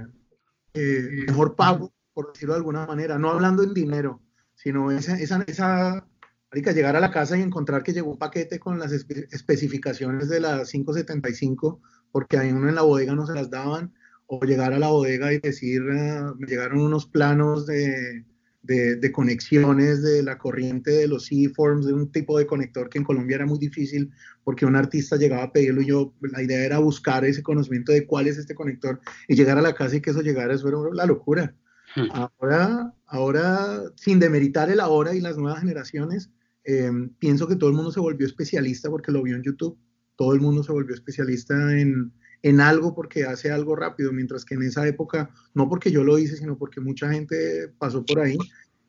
eh, 0.75 1.09
mejor 1.27 1.57
pago, 1.57 1.93
por 2.13 2.33
decirlo 2.33 2.55
de 2.55 2.59
alguna 2.59 2.87
manera, 2.87 3.19
no 3.19 3.31
hablando 3.31 3.63
en 3.63 3.75
dinero, 3.75 4.23
sino 4.55 4.91
esa, 4.91 5.19
esa, 5.19 5.45
esa 5.47 6.07
llegar 6.53 6.97
a 6.97 7.01
la 7.01 7.11
casa 7.11 7.37
y 7.37 7.43
encontrar 7.43 7.83
que 7.83 7.93
llegó 7.93 8.13
un 8.13 8.19
paquete 8.19 8.59
con 8.59 8.79
las 8.79 8.93
especificaciones 8.93 10.29
de 10.29 10.41
la 10.41 10.65
575, 10.65 11.81
porque 12.11 12.39
a 12.39 12.43
uno 12.43 12.69
en 12.69 12.75
la 12.75 12.83
bodega 12.83 13.15
no 13.15 13.27
se 13.27 13.35
las 13.35 13.51
daban, 13.51 13.93
o 14.27 14.41
llegar 14.41 14.73
a 14.73 14.79
la 14.79 14.89
bodega 14.89 15.33
y 15.33 15.39
decir, 15.39 15.83
me 15.83 16.47
llegaron 16.47 16.81
unos 16.81 17.07
planos 17.07 17.67
de, 17.67 18.25
de, 18.67 19.13
conexiones 19.13 20.03
de 20.03 20.23
la 20.23 20.39
corriente 20.39 20.91
de 20.91 21.09
los 21.09 21.27
C-forms, 21.27 21.87
de 21.87 21.93
un 21.93 22.11
tipo 22.11 22.39
de 22.39 22.47
conector 22.47 22.89
que 22.89 22.99
en 22.99 23.05
Colombia 23.05 23.37
era 23.37 23.47
muy 23.47 23.59
difícil 23.59 24.11
porque 24.45 24.67
un 24.67 24.77
artista 24.77 25.17
llegaba 25.17 25.45
a 25.45 25.53
pedirlo 25.53 25.83
y 25.83 25.87
yo, 25.87 26.15
la 26.21 26.43
idea 26.43 26.65
era 26.65 26.79
buscar 26.79 27.25
ese 27.25 27.43
conocimiento 27.43 27.93
de 27.93 28.07
cuál 28.07 28.27
es 28.27 28.39
este 28.39 28.55
conector 28.55 29.01
y 29.29 29.35
llegar 29.35 29.59
a 29.59 29.63
la 29.63 29.75
casa 29.75 29.97
y 29.97 30.01
que 30.01 30.11
eso 30.11 30.23
llegara, 30.23 30.55
eso 30.55 30.69
era 30.69 30.79
la 30.93 31.07
locura. 31.07 31.55
Hmm. 31.95 32.09
Ahora, 32.13 32.95
ahora, 33.07 33.83
sin 33.97 34.19
demeritar 34.19 34.71
el 34.71 34.81
ahora 34.81 35.15
y 35.15 35.21
las 35.21 35.37
nuevas 35.39 35.61
generaciones, 35.61 36.31
eh, 36.65 36.91
pienso 37.19 37.47
que 37.47 37.57
todo 37.57 37.71
el 37.71 37.77
mundo 37.77 37.93
se 37.93 38.01
volvió 38.01 38.27
especialista 38.27 38.91
porque 38.91 39.13
lo 39.13 39.23
vio 39.23 39.37
en 39.37 39.43
YouTube. 39.43 39.79
Todo 40.17 40.35
el 40.35 40.41
mundo 40.41 40.63
se 40.63 40.73
volvió 40.73 40.95
especialista 40.95 41.55
en, 41.79 42.13
en 42.43 42.61
algo 42.61 42.95
porque 42.95 43.25
hace 43.25 43.51
algo 43.51 43.77
rápido, 43.77 44.13
mientras 44.13 44.45
que 44.45 44.55
en 44.55 44.63
esa 44.63 44.87
época, 44.87 45.31
no 45.55 45.69
porque 45.69 45.91
yo 45.91 46.05
lo 46.05 46.19
hice, 46.19 46.37
sino 46.37 46.57
porque 46.57 46.81
mucha 46.81 47.11
gente 47.11 47.69
pasó 47.79 48.05
por 48.05 48.21
ahí, 48.21 48.39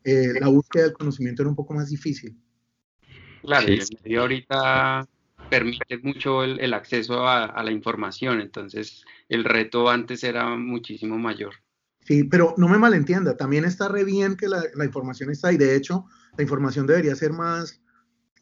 eh, 0.03 0.33
la 0.39 0.47
búsqueda 0.47 0.83
del 0.83 0.93
conocimiento 0.93 1.41
era 1.41 1.49
un 1.49 1.55
poco 1.55 1.73
más 1.73 1.89
difícil. 1.89 2.37
Claro, 3.41 3.71
y 3.71 3.79
el 3.79 3.87
medio 4.03 4.21
ahorita 4.21 5.07
permite 5.49 5.97
mucho 5.99 6.43
el, 6.43 6.73
acceso 6.73 7.27
a, 7.27 7.63
la 7.63 7.71
información, 7.71 8.41
entonces 8.41 9.03
el 9.29 9.43
reto 9.43 9.89
antes 9.89 10.23
era 10.23 10.55
muchísimo 10.55 11.17
mayor. 11.17 11.53
Sí, 12.01 12.23
pero 12.23 12.53
no 12.57 12.67
me 12.67 12.77
malentienda, 12.77 13.35
también 13.35 13.65
está 13.65 13.87
re 13.87 14.03
bien 14.03 14.35
que 14.35 14.47
la, 14.47 14.63
la 14.75 14.85
información 14.85 15.29
está 15.29 15.49
ahí, 15.49 15.57
de 15.57 15.75
hecho, 15.75 16.05
la 16.37 16.43
información 16.43 16.87
debería 16.87 17.15
ser 17.15 17.33
más 17.33 17.81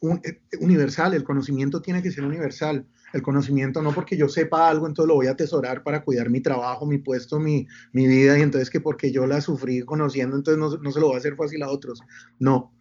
eh, 0.02 0.40
universal, 0.60 1.14
el 1.14 1.24
conocimiento 1.24 1.80
tiene 1.80 2.02
que 2.02 2.10
ser 2.10 2.24
universal 2.24 2.86
el 3.12 3.22
conocimiento, 3.22 3.82
no 3.82 3.92
porque 3.92 4.16
yo 4.16 4.28
sepa 4.28 4.68
algo, 4.68 4.86
entonces 4.86 5.08
lo 5.08 5.14
voy 5.14 5.26
a 5.26 5.32
atesorar 5.32 5.82
para 5.82 6.02
cuidar 6.02 6.30
mi 6.30 6.40
trabajo, 6.40 6.86
mi 6.86 6.98
puesto, 6.98 7.38
mi, 7.38 7.66
mi 7.92 8.06
vida, 8.06 8.38
y 8.38 8.42
entonces 8.42 8.70
que 8.70 8.80
porque 8.80 9.12
yo 9.12 9.26
la 9.26 9.40
sufrí 9.40 9.82
conociendo, 9.82 10.36
entonces 10.36 10.58
no, 10.58 10.82
no, 10.82 10.90
se 10.90 11.00
lo 11.00 11.10
va 11.10 11.14
a 11.14 11.18
hacer 11.18 11.36
fácil 11.36 11.62
a 11.62 11.70
otros. 11.70 12.00
No. 12.38 12.72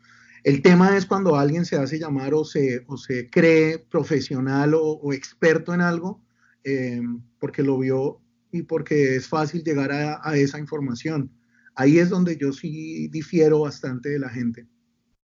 El 0.44 0.62
tema 0.62 0.96
es 0.96 1.06
cuando 1.06 1.36
alguien 1.36 1.66
se 1.66 1.76
hace 1.76 1.98
llamar 1.98 2.34
o 2.34 2.46
se, 2.46 2.84
o 2.88 2.98
se 2.98 3.30
cree 3.30 3.80
profesional 3.80 4.74
o, 4.76 5.12
experto 5.12 5.74
en 5.74 5.82
algo, 5.82 6.24
eh, 6.64 7.02
porque 7.40 7.64
lo 7.64 7.80
vio 7.80 8.22
y 8.52 8.62
porque 8.64 9.16
es 9.16 9.28
fácil 9.28 9.64
llegar 9.64 9.92
a, 9.92 10.20
a, 10.24 10.38
esa 10.38 10.60
información. 10.60 11.32
Ahí 11.76 11.98
es 11.98 12.10
donde 12.10 12.38
yo 12.38 12.54
sí 12.54 13.08
difiero 13.08 13.62
bastante 13.62 14.10
de 14.10 14.20
la 14.20 14.30
gente. 14.30 14.68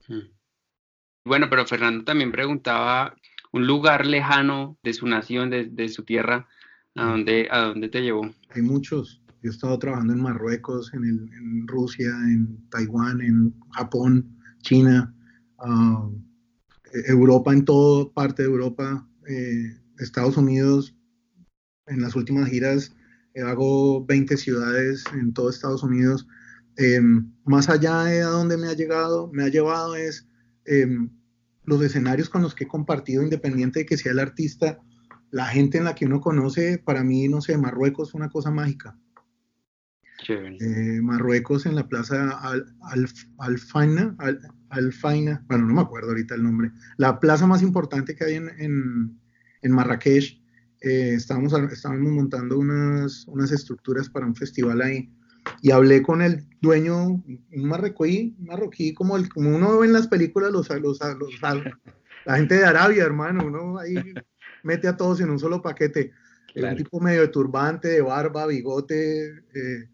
Hmm. 0.06 0.38
Bueno, 1.24 1.48
pero 1.50 1.66
Fernando 1.66 2.04
también 2.04 2.32
preguntaba 2.32 3.14
un 3.52 3.66
lugar 3.66 4.06
lejano 4.06 4.78
de 4.82 4.92
su 4.92 5.06
nación, 5.06 5.50
de, 5.50 5.88
su 5.88 6.04
tierra, 6.04 6.48
¿a 6.94 7.04
dónde, 7.04 7.48
¿a 7.50 7.60
dónde 7.60 7.88
te 7.88 8.02
llevó? 8.02 8.30
Hay 8.50 8.62
muchos. 8.62 9.22
Yo 9.42 9.50
he 9.50 9.52
estado 9.52 9.78
trabajando 9.78 10.12
en 10.12 10.22
Marruecos, 10.22 10.92
en, 10.94 11.68
Rusia, 11.68 12.08
en 12.08 12.68
Taiwán, 12.70 13.20
en 13.20 13.54
Japón, 13.70 14.36
China, 14.62 15.14
ah, 15.58 16.08
Europa, 17.06 17.52
en 17.52 17.64
toda 17.64 18.12
parte 18.12 18.42
de 18.42 18.48
Europa, 18.48 19.06
eh, 19.28 19.76
Estados 19.98 20.36
Unidos. 20.36 20.94
En 21.86 22.00
las 22.00 22.16
últimas 22.16 22.48
giras 22.50 22.92
eh, 23.34 23.42
hago 23.42 24.04
20 24.04 24.36
ciudades 24.36 25.04
en 25.12 25.32
todo 25.32 25.50
Estados 25.50 25.82
Unidos. 25.82 26.26
Em, 26.76 27.32
más 27.44 27.68
allá 27.68 28.04
de 28.04 28.22
a 28.22 28.26
dónde 28.26 28.56
me 28.56 28.68
ha 28.68 28.74
llegado, 28.74 29.30
me 29.32 29.44
ha 29.44 29.48
llevado 29.48 29.96
es 29.96 30.26
em, 30.64 31.10
los 31.68 31.82
escenarios 31.82 32.30
con 32.30 32.42
los 32.42 32.54
que 32.54 32.64
he 32.64 32.68
compartido, 32.68 33.22
independiente 33.22 33.80
de 33.80 33.86
que 33.86 33.98
sea 33.98 34.12
el 34.12 34.18
artista, 34.18 34.78
la 35.30 35.46
gente 35.46 35.76
en 35.78 35.84
la 35.84 35.94
que 35.94 36.06
uno 36.06 36.20
conoce, 36.20 36.78
para 36.78 37.04
mí, 37.04 37.28
no 37.28 37.42
sé, 37.42 37.58
Marruecos 37.58 38.10
fue 38.10 38.20
una 38.20 38.30
cosa 38.30 38.50
mágica. 38.50 38.98
Eh, 40.28 41.00
Marruecos 41.00 41.66
en 41.66 41.76
la 41.76 41.86
plaza 41.86 42.30
Al, 42.40 42.74
Alfaina, 43.38 44.16
Alfaina, 44.70 45.44
bueno, 45.46 45.66
no 45.66 45.74
me 45.74 45.82
acuerdo 45.82 46.08
ahorita 46.08 46.34
el 46.34 46.42
nombre, 46.42 46.72
la 46.96 47.20
plaza 47.20 47.46
más 47.46 47.62
importante 47.62 48.16
que 48.16 48.24
hay 48.24 48.34
en, 48.34 48.50
en, 49.62 49.72
Marrakech. 49.72 50.42
Eh, 50.80 51.14
estábamos, 51.14 51.52
estábamos 51.70 52.12
montando 52.12 52.58
unas, 52.58 53.26
unas 53.28 53.52
estructuras 53.52 54.08
para 54.08 54.26
un 54.26 54.34
festival 54.34 54.80
ahí 54.80 55.12
y 55.62 55.70
hablé 55.70 56.02
con 56.02 56.22
el 56.22 56.46
dueño, 56.60 57.06
un 57.06 57.42
marroquí, 57.52 58.36
marroquí 58.38 58.94
como, 58.94 59.16
el, 59.16 59.28
como 59.28 59.54
uno 59.54 59.78
ve 59.78 59.86
en 59.86 59.92
las 59.92 60.08
películas, 60.08 60.52
los, 60.52 60.68
los, 60.68 60.98
los, 61.00 61.40
la 62.24 62.36
gente 62.36 62.56
de 62.56 62.64
Arabia, 62.64 63.04
hermano, 63.04 63.46
uno 63.46 63.78
ahí 63.78 63.96
mete 64.62 64.88
a 64.88 64.96
todos 64.96 65.20
en 65.20 65.30
un 65.30 65.38
solo 65.38 65.62
paquete. 65.62 66.12
Un 66.56 66.76
tipo 66.76 66.98
medio 67.00 67.20
de 67.20 67.28
turbante, 67.28 67.88
de 67.88 68.00
barba, 68.00 68.46
bigote, 68.46 69.26
eh, 69.26 69.88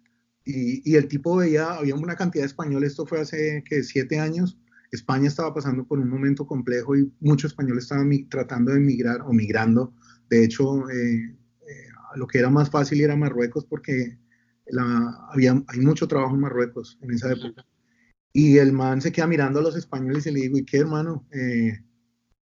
y, 0.47 0.91
y, 0.91 0.97
el 0.97 1.09
tipo 1.09 1.37
veía, 1.37 1.75
había 1.75 1.95
una 1.95 2.17
cantidad 2.17 2.45
de 2.45 2.49
españoles, 2.49 2.91
esto 2.91 3.07
fue 3.07 3.21
hace 3.21 3.63
que 3.67 3.83
siete 3.83 4.19
años, 4.19 4.59
España 4.95 5.27
estaba 5.29 5.53
pasando 5.53 5.85
por 5.85 5.99
un 5.99 6.09
momento 6.09 6.47
complejo 6.47 6.97
y 6.97 7.13
muchos 7.21 7.51
españoles 7.51 7.85
estaban 7.85 8.11
tratando 8.29 8.73
de 8.73 8.79
emigrar 8.79 9.23
o 9.23 9.33
migrando. 9.33 9.93
De 10.31 10.45
hecho, 10.45 10.89
eh, 10.89 11.37
eh, 11.69 11.89
lo 12.15 12.27
que 12.27 12.39
era 12.39 12.49
más 12.49 12.71
fácil 12.71 13.01
era 13.01 13.17
Marruecos 13.17 13.65
porque 13.65 14.17
había, 15.31 15.63
hay 15.69 15.81
mucho 15.81 16.09
trabajo 16.09 16.35
en 16.35 16.41
Marruecos 16.41 16.99
en 17.03 17.13
esa 17.13 17.33
época. 17.33 17.67
Y 18.33 18.59
el 18.59 18.73
man 18.73 19.01
se 19.01 19.13
queda 19.13 19.27
mirando 19.27 19.61
a 19.61 19.63
los 19.63 19.77
españoles 19.77 20.27
y 20.27 20.33
le 20.33 20.41
digo, 20.41 20.59
¿y 20.59 20.65
qué 20.65 20.79
hermano? 20.79 21.27
Eh, 21.33 21.79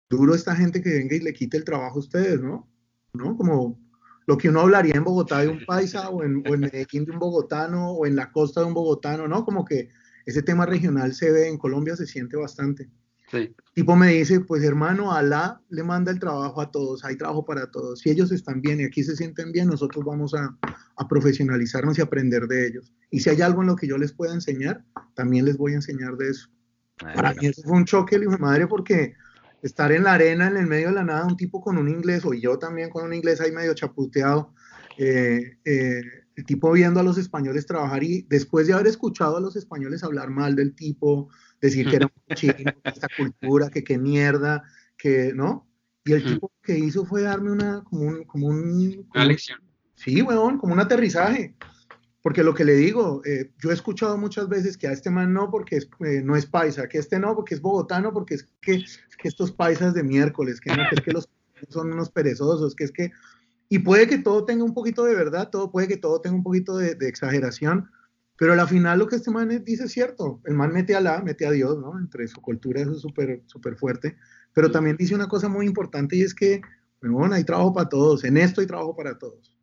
duro 0.08 0.34
esta 0.34 0.56
gente 0.56 0.80
que 0.80 0.90
venga 0.90 1.16
y 1.16 1.20
le 1.20 1.32
quite 1.32 1.56
el 1.56 1.64
trabajo 1.64 1.96
a 1.96 2.00
ustedes, 2.00 2.40
¿no? 2.40 2.70
¿No? 3.12 3.36
Como 3.36 3.78
lo 4.26 4.38
que 4.38 4.48
uno 4.48 4.60
hablaría 4.60 4.94
en 4.94 5.04
Bogotá 5.04 5.40
de 5.40 5.48
un 5.48 5.64
paisa 5.66 6.08
o 6.08 6.22
en, 6.22 6.42
o 6.48 6.54
en 6.54 6.60
Medellín 6.60 7.04
de 7.04 7.12
un 7.12 7.18
bogotano 7.18 7.90
o 7.90 8.06
en 8.06 8.16
la 8.16 8.32
costa 8.32 8.60
de 8.60 8.66
un 8.66 8.74
bogotano, 8.74 9.28
¿no? 9.28 9.44
Como 9.44 9.64
que 9.64 9.90
ese 10.24 10.42
tema 10.42 10.64
regional 10.64 11.12
se 11.12 11.30
ve 11.30 11.48
en 11.48 11.58
Colombia, 11.58 11.96
se 11.96 12.06
siente 12.06 12.36
bastante. 12.36 12.88
El 13.34 13.54
tipo 13.74 13.96
me 13.96 14.08
dice, 14.08 14.40
pues 14.40 14.62
hermano, 14.62 15.12
Alá 15.12 15.60
le 15.68 15.82
manda 15.82 16.12
el 16.12 16.18
trabajo 16.18 16.60
a 16.60 16.70
todos, 16.70 17.04
hay 17.04 17.16
trabajo 17.16 17.44
para 17.44 17.70
todos. 17.70 18.00
Si 18.00 18.10
ellos 18.10 18.32
están 18.32 18.60
bien 18.60 18.80
y 18.80 18.84
aquí 18.84 19.02
se 19.02 19.16
sienten 19.16 19.52
bien, 19.52 19.68
nosotros 19.68 20.04
vamos 20.04 20.34
a, 20.34 20.56
a 20.96 21.08
profesionalizarnos 21.08 21.98
y 21.98 22.02
aprender 22.02 22.46
de 22.46 22.66
ellos. 22.66 22.92
Y 23.10 23.20
si 23.20 23.30
hay 23.30 23.42
algo 23.42 23.62
en 23.62 23.68
lo 23.68 23.76
que 23.76 23.88
yo 23.88 23.98
les 23.98 24.12
pueda 24.12 24.34
enseñar, 24.34 24.84
también 25.14 25.44
les 25.44 25.56
voy 25.56 25.72
a 25.72 25.76
enseñar 25.76 26.16
de 26.16 26.30
eso. 26.30 26.48
Para 26.96 27.34
mí 27.34 27.46
eso 27.46 27.62
fue 27.62 27.76
un 27.76 27.84
choque, 27.84 28.16
hijo 28.16 28.30
de 28.30 28.38
madre, 28.38 28.66
porque 28.66 29.14
estar 29.62 29.90
en 29.92 30.04
la 30.04 30.14
arena, 30.14 30.46
en 30.46 30.56
el 30.56 30.66
medio 30.66 30.88
de 30.88 30.94
la 30.94 31.04
nada, 31.04 31.26
un 31.26 31.36
tipo 31.36 31.60
con 31.60 31.78
un 31.78 31.88
inglés, 31.88 32.24
o 32.24 32.34
yo 32.34 32.58
también 32.58 32.90
con 32.90 33.04
un 33.04 33.14
inglés 33.14 33.40
ahí 33.40 33.50
medio 33.50 33.74
chaputeado, 33.74 34.52
eh, 34.98 35.58
eh, 35.64 36.02
el 36.36 36.44
tipo 36.44 36.72
viendo 36.72 37.00
a 37.00 37.02
los 37.02 37.18
españoles 37.18 37.66
trabajar 37.66 38.02
y 38.02 38.26
después 38.28 38.66
de 38.66 38.74
haber 38.74 38.88
escuchado 38.88 39.36
a 39.36 39.40
los 39.40 39.56
españoles 39.56 40.02
hablar 40.02 40.30
mal 40.30 40.54
del 40.54 40.74
tipo, 40.74 41.28
decir 41.66 41.88
que 41.88 41.96
era 41.96 42.06
un 42.06 42.12
chino, 42.36 42.72
esta 42.84 43.08
cultura, 43.16 43.70
que 43.70 43.84
qué 43.84 43.98
mierda, 43.98 44.62
que, 44.96 45.32
¿no? 45.34 45.66
Y 46.04 46.12
el 46.12 46.24
tipo 46.24 46.52
que 46.62 46.78
hizo 46.78 47.04
fue 47.06 47.22
darme 47.22 47.50
una, 47.50 47.82
como 47.82 48.02
un, 48.02 48.24
como 48.24 48.48
un, 48.48 49.06
una 49.14 49.24
lección. 49.24 49.58
Sí, 49.94 50.20
weón, 50.20 50.58
como 50.58 50.74
un 50.74 50.80
aterrizaje. 50.80 51.54
Porque 52.20 52.42
lo 52.42 52.54
que 52.54 52.64
le 52.64 52.74
digo, 52.74 53.22
eh, 53.24 53.52
yo 53.58 53.70
he 53.70 53.74
escuchado 53.74 54.16
muchas 54.16 54.48
veces 54.48 54.78
que 54.78 54.86
a 54.86 54.92
este 54.92 55.10
man 55.10 55.32
no 55.32 55.50
porque 55.50 55.76
eh, 55.76 56.22
no 56.22 56.36
es 56.36 56.46
paisa, 56.46 56.88
que 56.88 56.98
este 56.98 57.18
no 57.18 57.34
porque 57.34 57.54
es 57.54 57.60
bogotano, 57.60 58.12
porque 58.12 58.34
es 58.34 58.48
que, 58.60 58.82
que 59.18 59.28
estos 59.28 59.52
paisas 59.52 59.92
de 59.92 60.02
miércoles, 60.02 60.60
que, 60.60 60.74
no, 60.74 60.84
que 60.88 60.96
es 60.96 61.00
que 61.02 61.12
los 61.12 61.28
son 61.68 61.92
unos 61.92 62.10
perezosos, 62.10 62.74
que 62.74 62.84
es 62.84 62.92
que... 62.92 63.12
Y 63.68 63.80
puede 63.80 64.06
que 64.06 64.18
todo 64.18 64.44
tenga 64.44 64.64
un 64.64 64.74
poquito 64.74 65.04
de 65.04 65.14
verdad, 65.14 65.50
todo 65.50 65.70
puede 65.70 65.88
que 65.88 65.96
todo 65.96 66.20
tenga 66.20 66.36
un 66.36 66.42
poquito 66.42 66.76
de, 66.76 66.96
exageración, 67.08 67.90
pero 68.36 68.52
al 68.52 68.68
final 68.68 68.98
lo 68.98 69.06
que 69.06 69.16
este 69.16 69.30
man 69.30 69.62
dice 69.64 69.84
es 69.84 69.92
cierto. 69.92 70.40
El 70.44 70.54
man 70.54 70.72
mete 70.72 70.94
a 70.94 71.00
la, 71.00 71.22
mete 71.22 71.46
a 71.46 71.50
Dios, 71.50 71.78
¿no? 71.78 71.98
Entre 71.98 72.26
su 72.28 72.40
cultura 72.40 72.80
eso 72.80 72.92
es 72.92 73.00
súper 73.00 73.42
súper 73.46 73.76
fuerte, 73.76 74.16
pero 74.52 74.70
también 74.70 74.96
dice 74.96 75.14
una 75.14 75.28
cosa 75.28 75.48
muy 75.48 75.66
importante 75.66 76.16
y 76.16 76.22
es 76.22 76.34
que, 76.34 76.60
bueno, 77.00 77.34
hay 77.34 77.44
trabajo 77.44 77.72
para 77.72 77.88
todos, 77.88 78.24
en 78.24 78.36
esto 78.36 78.60
hay 78.60 78.66
trabajo 78.66 78.96
para 78.96 79.18
todos. 79.18 79.54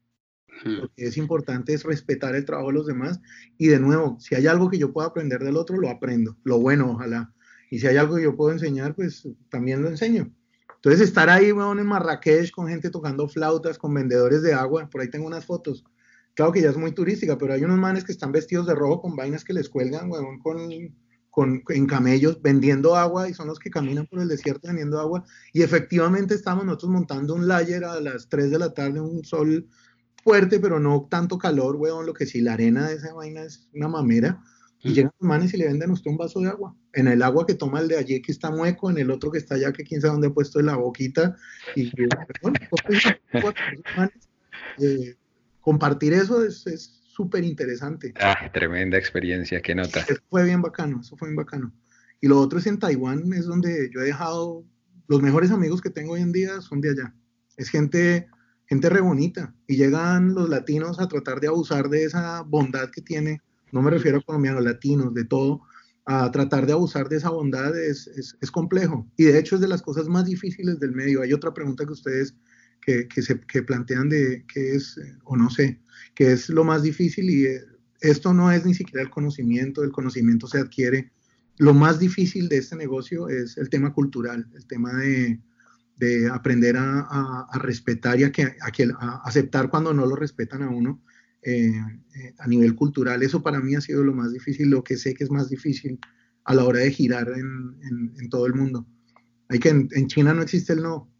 Lo 0.63 0.89
que 0.95 1.07
es 1.07 1.17
importante 1.17 1.73
es 1.73 1.83
respetar 1.83 2.35
el 2.35 2.45
trabajo 2.45 2.67
de 2.67 2.75
los 2.75 2.85
demás 2.85 3.19
y 3.57 3.67
de 3.67 3.79
nuevo, 3.79 4.17
si 4.19 4.35
hay 4.35 4.47
algo 4.47 4.69
que 4.69 4.77
yo 4.77 4.93
pueda 4.93 5.07
aprender 5.07 5.43
del 5.43 5.57
otro, 5.57 5.77
lo 5.77 5.89
aprendo, 5.89 6.37
lo 6.43 6.59
bueno, 6.59 6.91
ojalá. 6.91 7.33
Y 7.71 7.79
si 7.79 7.87
hay 7.87 7.97
algo 7.97 8.17
que 8.17 8.23
yo 8.23 8.35
puedo 8.35 8.51
enseñar, 8.51 8.93
pues 8.93 9.27
también 9.49 9.81
lo 9.81 9.87
enseño. 9.87 10.31
Entonces 10.75 11.01
estar 11.01 11.29
ahí, 11.29 11.51
bueno, 11.51 11.79
en 11.79 11.87
Marrakech 11.87 12.51
con 12.51 12.67
gente 12.67 12.89
tocando 12.89 13.27
flautas, 13.27 13.77
con 13.77 13.93
vendedores 13.93 14.41
de 14.41 14.53
agua, 14.53 14.89
por 14.89 15.01
ahí 15.01 15.09
tengo 15.09 15.27
unas 15.27 15.45
fotos. 15.45 15.83
Claro 16.33 16.51
que 16.51 16.61
ya 16.61 16.69
es 16.69 16.77
muy 16.77 16.93
turística, 16.93 17.37
pero 17.37 17.53
hay 17.53 17.63
unos 17.63 17.77
manes 17.77 18.03
que 18.03 18.11
están 18.11 18.31
vestidos 18.31 18.65
de 18.67 18.75
rojo 18.75 19.01
con 19.01 19.15
vainas 19.15 19.43
que 19.43 19.53
les 19.53 19.69
cuelgan, 19.69 20.09
bueno, 20.09 20.27
con, 20.41 20.69
con, 21.29 21.63
en 21.69 21.87
camellos 21.87 22.41
vendiendo 22.41 22.95
agua 22.95 23.29
y 23.29 23.33
son 23.33 23.47
los 23.47 23.59
que 23.59 23.69
caminan 23.69 24.05
por 24.07 24.21
el 24.21 24.27
desierto 24.27 24.67
vendiendo 24.67 24.99
agua. 24.99 25.23
Y 25.53 25.61
efectivamente 25.61 26.33
estamos 26.33 26.65
nosotros 26.65 26.91
montando 26.91 27.33
un 27.33 27.47
layer 27.47 27.83
a 27.83 27.99
las 27.99 28.29
3 28.29 28.51
de 28.51 28.59
la 28.59 28.73
tarde, 28.73 29.01
un 29.01 29.23
sol 29.25 29.67
fuerte, 30.23 30.59
pero 30.59 30.79
no 30.79 31.07
tanto 31.09 31.37
calor, 31.37 31.75
weón. 31.75 32.05
Lo 32.05 32.13
que 32.13 32.25
sí, 32.25 32.41
la 32.41 32.53
arena 32.53 32.87
de 32.87 32.95
esa 32.95 33.13
vaina 33.13 33.43
es 33.43 33.67
una 33.73 33.87
mamera. 33.87 34.41
Y 34.83 34.93
llegan 34.93 35.11
los 35.19 35.27
manes 35.27 35.53
y 35.53 35.57
le 35.57 35.67
venden 35.67 35.91
a 35.91 35.93
usted 35.93 36.09
un 36.09 36.17
vaso 36.17 36.39
de 36.39 36.49
agua. 36.49 36.75
En 36.93 37.07
el 37.07 37.21
agua 37.21 37.45
que 37.45 37.53
toma 37.53 37.81
el 37.81 37.87
de 37.87 37.97
allí 37.97 38.19
que 38.21 38.31
está 38.31 38.49
mueco, 38.49 38.89
en 38.89 38.97
el 38.97 39.11
otro 39.11 39.29
que 39.29 39.37
está 39.37 39.53
allá 39.55 39.71
que 39.71 39.83
quién 39.83 40.01
sabe 40.01 40.13
dónde 40.13 40.27
ha 40.29 40.33
puesto 40.33 40.59
en 40.59 40.65
la 40.65 40.75
boquita. 40.75 41.35
Y 41.75 41.91
bueno, 42.41 42.57
eh, 44.79 45.15
compartir 45.61 46.13
eso 46.13 46.43
es 46.43 47.01
súper 47.07 47.43
interesante. 47.43 48.13
Ah, 48.19 48.49
tremenda 48.53 48.97
experiencia, 48.97 49.61
qué 49.61 49.75
nota. 49.75 50.01
Eso 50.01 50.21
fue 50.29 50.43
bien 50.43 50.61
bacano, 50.61 51.01
eso 51.01 51.15
fue 51.17 51.29
bien 51.29 51.37
bacano. 51.37 51.73
Y 52.19 52.27
lo 52.27 52.39
otro 52.39 52.59
es 52.59 52.67
en 52.67 52.79
Taiwán, 52.79 53.31
es 53.33 53.45
donde 53.45 53.89
yo 53.93 54.01
he 54.01 54.05
dejado, 54.05 54.65
los 55.07 55.21
mejores 55.21 55.51
amigos 55.51 55.81
que 55.81 55.89
tengo 55.89 56.13
hoy 56.13 56.21
en 56.21 56.31
día 56.31 56.61
son 56.61 56.81
de 56.81 56.91
allá. 56.91 57.15
Es 57.57 57.69
gente 57.69 58.27
gente 58.71 58.89
re 58.89 59.01
bonita. 59.01 59.53
Y 59.67 59.75
llegan 59.75 60.33
los 60.33 60.47
latinos 60.47 60.97
a 61.01 61.09
tratar 61.09 61.41
de 61.41 61.47
abusar 61.47 61.89
de 61.89 62.05
esa 62.05 62.41
bondad 62.43 62.89
que 62.89 63.01
tiene, 63.01 63.41
no 63.73 63.81
me 63.81 63.91
refiero 63.91 64.19
a 64.19 64.21
colombianos, 64.21 64.63
latinos, 64.63 65.13
de 65.13 65.25
todo, 65.25 65.63
a 66.05 66.31
tratar 66.31 66.65
de 66.65 66.71
abusar 66.71 67.09
de 67.09 67.17
esa 67.17 67.31
bondad 67.31 67.77
es, 67.77 68.07
es, 68.07 68.49
complejo. 68.49 69.05
Y 69.17 69.25
de 69.25 69.37
hecho 69.37 69.55
es 69.55 69.61
de 69.61 69.67
las 69.67 69.81
cosas 69.81 70.07
más 70.07 70.23
difíciles 70.23 70.79
del 70.79 70.93
medio. 70.93 71.21
Hay 71.21 71.33
otra 71.33 71.53
pregunta 71.53 71.85
que 71.85 71.91
ustedes 71.91 72.33
que, 72.81 73.07
que 73.07 73.21
se 73.21 73.39
que 73.41 73.63
plantean 73.63 74.09
de 74.09 74.45
qué 74.51 74.75
es, 74.75 74.99
o 75.23 75.37
no 75.37 75.49
sé, 75.49 75.79
qué 76.15 76.31
es 76.31 76.49
lo 76.49 76.63
más 76.63 76.83
difícil 76.83 77.29
y 77.29 77.45
eh, 77.45 77.61
esto 78.01 78.33
no 78.33 78.51
es 78.51 78.65
ni 78.65 78.73
siquiera 78.73 79.03
el 79.03 79.09
conocimiento, 79.09 79.83
el 79.83 79.91
conocimiento 79.91 80.47
se 80.47 80.59
adquiere. 80.59 81.11
Lo 81.57 81.73
más 81.73 81.99
difícil 81.99 82.49
de 82.49 82.57
este 82.57 82.75
negocio 82.75 83.29
es 83.29 83.57
el 83.57 83.69
tema 83.69 83.93
cultural, 83.93 84.47
el 84.55 84.65
tema 84.65 84.93
de, 84.93 85.39
de 85.97 86.27
aprender 86.29 86.75
a, 86.77 87.47
respetar 87.59 88.19
y 88.19 88.23
a, 88.23 88.31
que, 88.31 88.43
a, 88.99 89.21
aceptar 89.23 89.69
cuando 89.69 89.93
no 89.93 90.07
lo 90.07 90.15
respetan 90.15 90.63
a 90.63 90.69
uno 90.69 90.99
eh, 91.43 91.71
eh, 92.15 92.33
a 92.39 92.47
nivel 92.47 92.73
cultural. 92.73 93.21
Eso 93.21 93.43
para 93.43 93.59
mí 93.59 93.75
ha 93.75 93.81
sido 93.81 94.03
lo 94.03 94.13
más 94.13 94.33
difícil, 94.33 94.71
lo 94.71 94.83
que 94.83 94.97
sé 94.97 95.13
que 95.13 95.23
es 95.23 95.29
más 95.29 95.49
difícil 95.49 95.99
a 96.45 96.55
la 96.55 96.65
hora 96.65 96.79
de 96.79 96.91
girar 96.91 97.27
en, 97.29 98.29
todo 98.31 98.47
el 98.47 98.55
mundo. 98.55 98.87
Hay 99.49 99.59
que 99.59 99.69
en, 99.69 100.07
China 100.07 100.33
no 100.33 100.41
existe 100.41 100.73
el 100.73 100.81
no. 100.81 101.10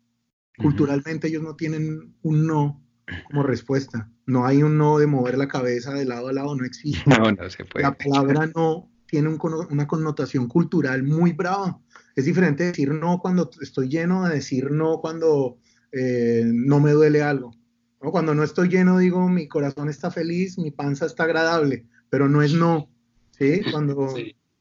Culturalmente 0.62 1.28
ellos 1.28 1.44
no 1.44 1.56
tienen 1.56 2.14
un 2.22 2.48
no 2.48 2.82
como 3.26 3.44
respuesta. 3.44 4.10
No 4.26 4.46
hay 4.46 4.64
un 4.64 4.78
no 4.78 4.98
de 4.98 5.08
mover 5.08 5.38
la 5.38 5.48
cabeza 5.48 5.94
de 5.94 6.06
lado 6.06 6.30
a 6.30 6.34
lado, 6.34 6.56
no 6.56 6.66
existe. 6.66 7.10
No, 7.10 7.32
no 7.32 7.50
se 7.50 7.66
puede. 7.66 7.84
La 7.84 7.98
palabra 7.98 8.50
no 8.56 8.90
tiene 9.08 9.38
una 9.70 9.88
connotación 9.88 10.48
cultural 10.48 11.04
muy 11.04 11.34
brava. 11.34 11.80
Es 12.16 12.26
diferente 12.26 12.66
decir 12.66 12.94
no 12.94 13.20
cuando 13.20 13.50
estoy 13.62 13.90
lleno 13.90 14.24
a 14.24 14.30
decir 14.30 14.72
no 14.72 15.00
cuando 15.00 15.58
eh, 15.92 16.44
no 16.46 16.80
me 16.80 16.92
duele 16.92 17.22
algo. 17.22 17.52
Cuando 18.00 18.34
no 18.34 18.44
estoy 18.44 18.70
lleno 18.70 18.98
digo 18.98 19.28
mi 19.30 19.48
corazón 19.48 19.90
está 19.90 20.10
feliz, 20.10 20.58
mi 20.58 20.72
panza 20.72 21.06
está 21.06 21.26
agradable, 21.26 21.86
pero 22.10 22.30
no 22.30 22.42
es 22.42 22.54
no. 22.54 22.90
¿sí? 23.38 23.62
Cuando 23.72 24.16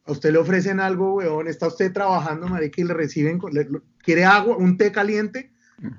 a 0.04 0.12
usted 0.12 0.32
le 0.32 0.38
ofrecen 0.38 0.80
algo, 0.80 1.14
weón, 1.14 1.46
está 1.46 1.68
usted 1.68 1.92
trabajando, 1.92 2.48
marica, 2.48 2.80
y 2.80 2.84
le 2.84 2.94
reciben, 2.94 3.40
¿quiere 3.98 4.24
agua, 4.24 4.56
un 4.56 4.76
té 4.76 4.90
caliente? 4.90 5.52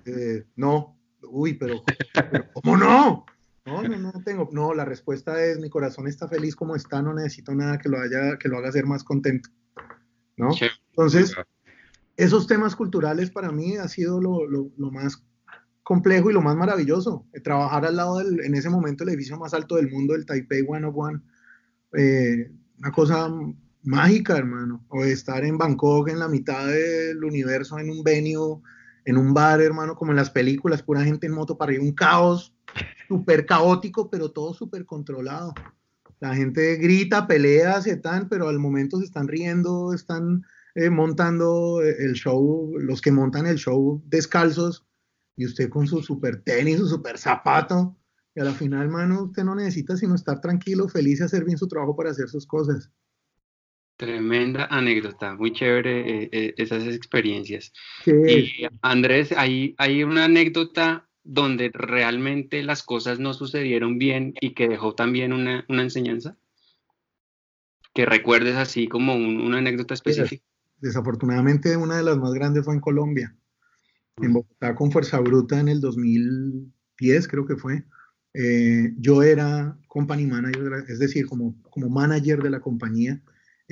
Eh, 0.06 0.46
no. 0.56 0.98
Uy, 1.24 1.54
pero, 1.54 1.84
pero 2.14 2.46
¿cómo 2.54 2.78
no? 2.78 3.26
No, 3.66 3.84
no, 3.84 3.98
no 3.98 4.12
tengo. 4.24 4.50
No, 4.52 4.74
la 4.74 4.86
respuesta 4.86 5.44
es 5.44 5.60
mi 5.60 5.70
corazón 5.70 6.08
está 6.08 6.28
feliz 6.28 6.56
como 6.56 6.76
está, 6.76 7.02
no 7.02 7.14
necesito 7.14 7.54
nada 7.54 7.78
que 7.78 7.90
lo 7.90 8.00
haya, 8.00 8.38
que 8.38 8.50
lo 8.50 8.58
haga 8.58 8.72
ser 8.72 8.86
más 8.86 9.04
contento. 9.04 9.50
¿No? 10.38 10.50
Entonces, 10.90 11.36
esos 12.18 12.48
temas 12.48 12.76
culturales 12.76 13.30
para 13.30 13.52
mí 13.52 13.78
ha 13.78 13.88
sido 13.88 14.20
lo, 14.20 14.48
lo, 14.48 14.92
más 14.92 15.24
complejo 15.84 16.32
y 16.32 16.34
lo 16.34 16.42
más 16.42 16.56
maravilloso. 16.56 17.28
Trabajar 17.44 17.86
al 17.86 17.96
lado 17.96 18.18
del, 18.18 18.44
en 18.44 18.56
ese 18.56 18.70
momento, 18.70 19.04
el 19.04 19.12
edificio 19.12 19.38
más 19.38 19.54
alto 19.54 19.76
del 19.76 19.92
mundo, 19.92 20.16
el 20.16 20.26
Taipei 20.26 20.64
101, 20.64 21.22
eh, 21.98 22.52
una 22.80 22.92
cosa 22.92 23.30
mágica, 23.84 24.38
hermano. 24.38 24.84
O 24.90 25.04
estar 25.04 25.46
en 25.46 25.60
Bangkok, 25.60 26.10
en 26.10 26.20
la 26.20 26.28
mitad 26.28 26.66
del 26.68 27.24
universo, 27.24 27.78
en 27.78 27.92
un 27.92 28.04
venue, 28.04 28.62
en 29.06 29.18
un 29.18 29.34
bar, 29.34 29.62
hermano, 29.62 29.96
como 29.96 30.12
en 30.12 30.18
las 30.18 30.30
películas, 30.30 30.84
pura 30.84 31.04
gente 31.04 31.28
en 31.28 31.34
moto 31.34 31.58
para 31.58 31.72
arriba, 31.72 31.84
un 31.84 31.94
caos 31.94 32.56
súper 33.08 33.46
caótico, 33.46 34.10
pero 34.10 34.32
todo 34.32 34.54
súper 34.54 34.86
controlado. 34.86 35.54
La 36.20 36.36
gente 36.36 36.76
grita, 36.76 37.28
pelea, 37.28 37.82
se 37.82 37.92
están, 37.92 38.30
pero 38.30 38.48
al 38.48 38.60
momento 38.60 39.00
se 39.00 39.06
están 39.06 39.28
riendo, 39.28 39.94
están 39.94 40.44
eh, 40.76 40.90
montando 40.90 41.82
el 41.82 42.14
show, 42.14 42.74
los 42.78 43.02
que 43.02 43.12
montan 43.12 43.48
el 43.48 43.58
show 43.58 44.02
descalzos, 44.06 44.86
y 45.36 45.46
usted 45.46 45.70
con 45.70 45.88
su 45.88 46.02
super 46.04 46.44
tenis, 46.44 46.78
su 46.78 46.88
super 46.88 47.18
zapato, 47.18 47.98
y 48.36 48.40
a 48.40 48.44
la 48.44 48.54
final, 48.54 48.88
mano, 48.88 49.24
usted 49.24 49.44
no 49.44 49.56
necesita 49.56 49.98
sino 49.98 50.16
estar 50.16 50.40
tranquilo, 50.40 50.88
feliz 50.88 51.20
y 51.20 51.24
hacer 51.24 51.44
bien 51.44 51.58
su 51.58 51.68
trabajo 51.68 51.96
para 51.96 52.12
hacer 52.12 52.30
sus 52.30 52.46
cosas. 52.46 52.90
Tremenda 54.02 54.66
anécdota, 54.66 55.36
muy 55.36 55.54
chévere 55.54 56.24
eh, 56.24 56.30
eh, 56.32 56.54
esas 56.58 56.88
experiencias. 56.88 57.72
Y 58.04 58.66
Andrés, 58.82 59.32
hay, 59.32 59.76
hay 59.78 60.04
una 60.04 60.26
anécdota 60.26 61.08
donde 61.24 61.70
realmente 61.72 62.64
las 62.64 62.82
cosas 62.82 63.20
no 63.20 63.36
sucedieron 63.36 64.00
bien 64.00 64.34
y 64.42 64.56
que 64.56 64.68
dejó 64.68 64.96
también 64.96 65.34
una, 65.34 65.64
enseñanza? 65.68 66.36
Que 67.94 68.08
recuerdes 68.08 68.56
así 68.56 68.88
como 68.88 69.14
una 69.14 69.60
anécdota 69.60 69.94
específica. 69.94 70.44
Desafortunadamente 70.78 71.78
una 71.78 71.98
de 71.98 72.04
las 72.04 72.18
más 72.18 72.34
grandes 72.34 72.66
fue 72.66 72.74
en 72.74 72.82
Colombia, 72.82 73.36
en 74.18 74.34
Bogotá 74.34 74.74
con 74.74 74.92
Fuerza 74.92 75.20
Bruta 75.20 75.60
en 75.60 75.68
el 75.68 75.80
2010 75.80 77.28
creo 77.28 77.46
que 77.46 77.56
fue. 77.56 77.84
Eh, 78.34 78.96
yo 78.98 79.22
era 79.22 79.78
company 79.88 80.26
manager, 80.26 80.86
es 80.88 80.98
decir, 80.98 81.28
como, 81.28 81.62
como 81.70 81.88
manager 81.88 82.42
de 82.42 82.50
la 82.50 82.62
compañía, 82.62 83.22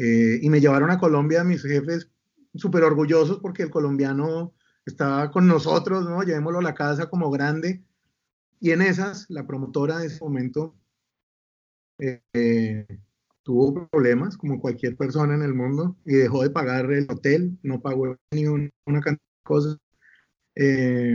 eh, 0.02 0.40
y 0.42 0.50
me 0.50 0.62
llevaron 0.62 0.92
a 0.92 0.98
Colombia 0.98 1.44
mis 1.44 1.62
jefes 1.62 2.10
súper 2.56 2.84
orgullosos 2.84 3.40
porque 3.40 3.64
el 3.64 3.70
colombiano 3.70 4.54
estaba 4.86 5.30
con 5.30 5.46
nosotros, 5.46 6.06
¿no? 6.10 6.24
Llevémoslo 6.24 6.60
a 6.60 6.64
la 6.64 6.74
casa 6.74 7.10
como 7.10 7.30
grande. 7.30 7.84
Y 8.62 8.72
en 8.72 8.82
esas, 8.82 9.26
la 9.30 9.46
promotora 9.46 9.98
de 9.98 10.08
ese 10.08 10.24
momento, 10.24 10.74
eh, 11.98 12.88
tuvo 13.44 13.90
problemas, 13.90 14.38
como 14.38 14.62
cualquier 14.62 14.96
persona 14.96 15.36
en 15.36 15.42
el 15.42 15.54
mundo, 15.54 15.98
y 16.06 16.14
dejó 16.14 16.44
de 16.44 16.50
pagar 16.50 16.90
el 16.94 17.06
hotel, 17.10 17.60
no 17.62 17.82
pagó 17.82 18.16
ni 18.32 18.48
una 18.48 19.02
cantidad 19.02 19.18
de 19.18 19.44
cosas. 19.44 19.78
Eh, 20.56 21.14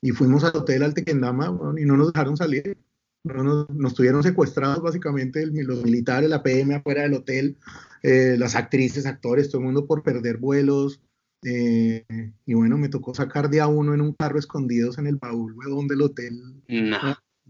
y 0.00 0.10
fuimos 0.12 0.44
al 0.44 0.56
hotel 0.56 0.84
al 0.84 0.94
Tequendama 0.94 1.58
y 1.76 1.84
no 1.84 1.96
nos 1.96 2.12
dejaron 2.12 2.36
salir. 2.36 2.78
Nos, 3.24 3.70
nos, 3.70 3.94
tuvieron 3.94 4.22
secuestrados 4.22 4.82
básicamente 4.82 5.46
los 5.46 5.84
militares, 5.84 6.28
la 6.28 6.42
PM 6.42 6.74
afuera 6.74 7.02
del 7.02 7.14
hotel, 7.14 7.56
eh, 8.02 8.36
las 8.38 8.54
actrices, 8.56 9.06
actores, 9.06 9.48
todo 9.48 9.60
el 9.60 9.66
mundo 9.66 9.86
por 9.86 10.02
perder 10.02 10.38
vuelos. 10.38 11.00
Eh, 11.44 12.04
y 12.46 12.54
bueno, 12.54 12.78
me 12.78 12.88
tocó 12.88 13.14
sacar 13.14 13.50
de 13.50 13.60
a 13.60 13.66
uno 13.66 13.94
en 13.94 14.00
un 14.00 14.12
carro 14.12 14.38
escondidos 14.38 14.98
en 14.98 15.06
el 15.06 15.16
baúl, 15.16 15.54
weón, 15.54 15.88
del 15.88 16.02
hotel. 16.02 16.40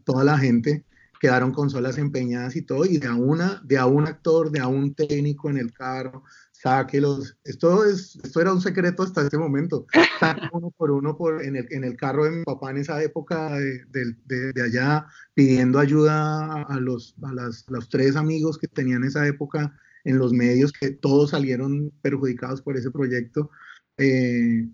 Toda 0.05 0.25
la 0.25 0.39
gente 0.39 0.85
quedaron 1.21 1.53
consolas 1.53 1.99
empeñadas 1.99 2.57
y 2.57 2.63
todo, 2.63 2.85
y 2.85 2.99
de 2.99 3.07
a 3.07 3.15
una, 3.15 3.63
de 3.65 3.79
a 3.79 3.87
un 3.87 4.09
actor, 4.09 4.51
de 4.51 4.59
a 4.59 4.67
un 4.67 4.95
técnico 4.95 5.49
en 5.49 5.57
el 5.57 5.73
carro, 5.73 6.25
sáquelos. 6.63 7.37
Esto, 7.45 7.85
es, 7.85 8.17
esto 8.23 8.41
era 8.41 8.53
un 8.53 8.61
secreto 8.61 9.03
hasta 9.03 9.23
este 9.23 9.37
momento. 9.37 9.87
uno 10.53 10.71
por 10.71 10.93
uno 10.93 11.17
por, 11.17 11.43
en, 11.43 11.57
el, 11.57 11.67
en 11.71 11.83
el 11.85 11.97
carro 11.97 12.25
de 12.25 12.31
mi 12.31 12.45
papá 12.45 12.71
en 12.71 12.77
esa 12.79 13.03
época 13.03 13.57
de, 13.59 13.83
de, 13.91 14.53
de 14.53 14.63
allá, 14.63 15.07
pidiendo 15.35 15.81
ayuda 15.81 16.63
a, 16.63 16.79
los, 16.79 17.17
a 17.23 17.33
las, 17.33 17.65
los 17.69 17.89
tres 17.89 18.15
amigos 18.15 18.59
que 18.59 18.69
tenían 18.69 19.03
esa 19.03 19.27
época 19.27 19.77
en 20.05 20.19
los 20.19 20.33
medios, 20.33 20.73
que 20.73 20.91
todos 20.91 21.31
salieron 21.31 21.93
perjudicados 22.01 22.63
por 22.63 22.77
ese 22.77 22.91
proyecto. 22.91 23.51
Eh, 23.97 24.69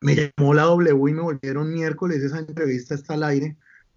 me 0.00 0.14
llamó 0.14 0.54
la 0.54 0.64
W 0.64 1.10
y 1.10 1.14
me 1.14 1.22
volvieron 1.22 1.72
miércoles, 1.72 2.22
esa 2.22 2.38
entrevista 2.38 2.94
está 2.94 3.14
al 3.14 3.24
aire. 3.24 3.56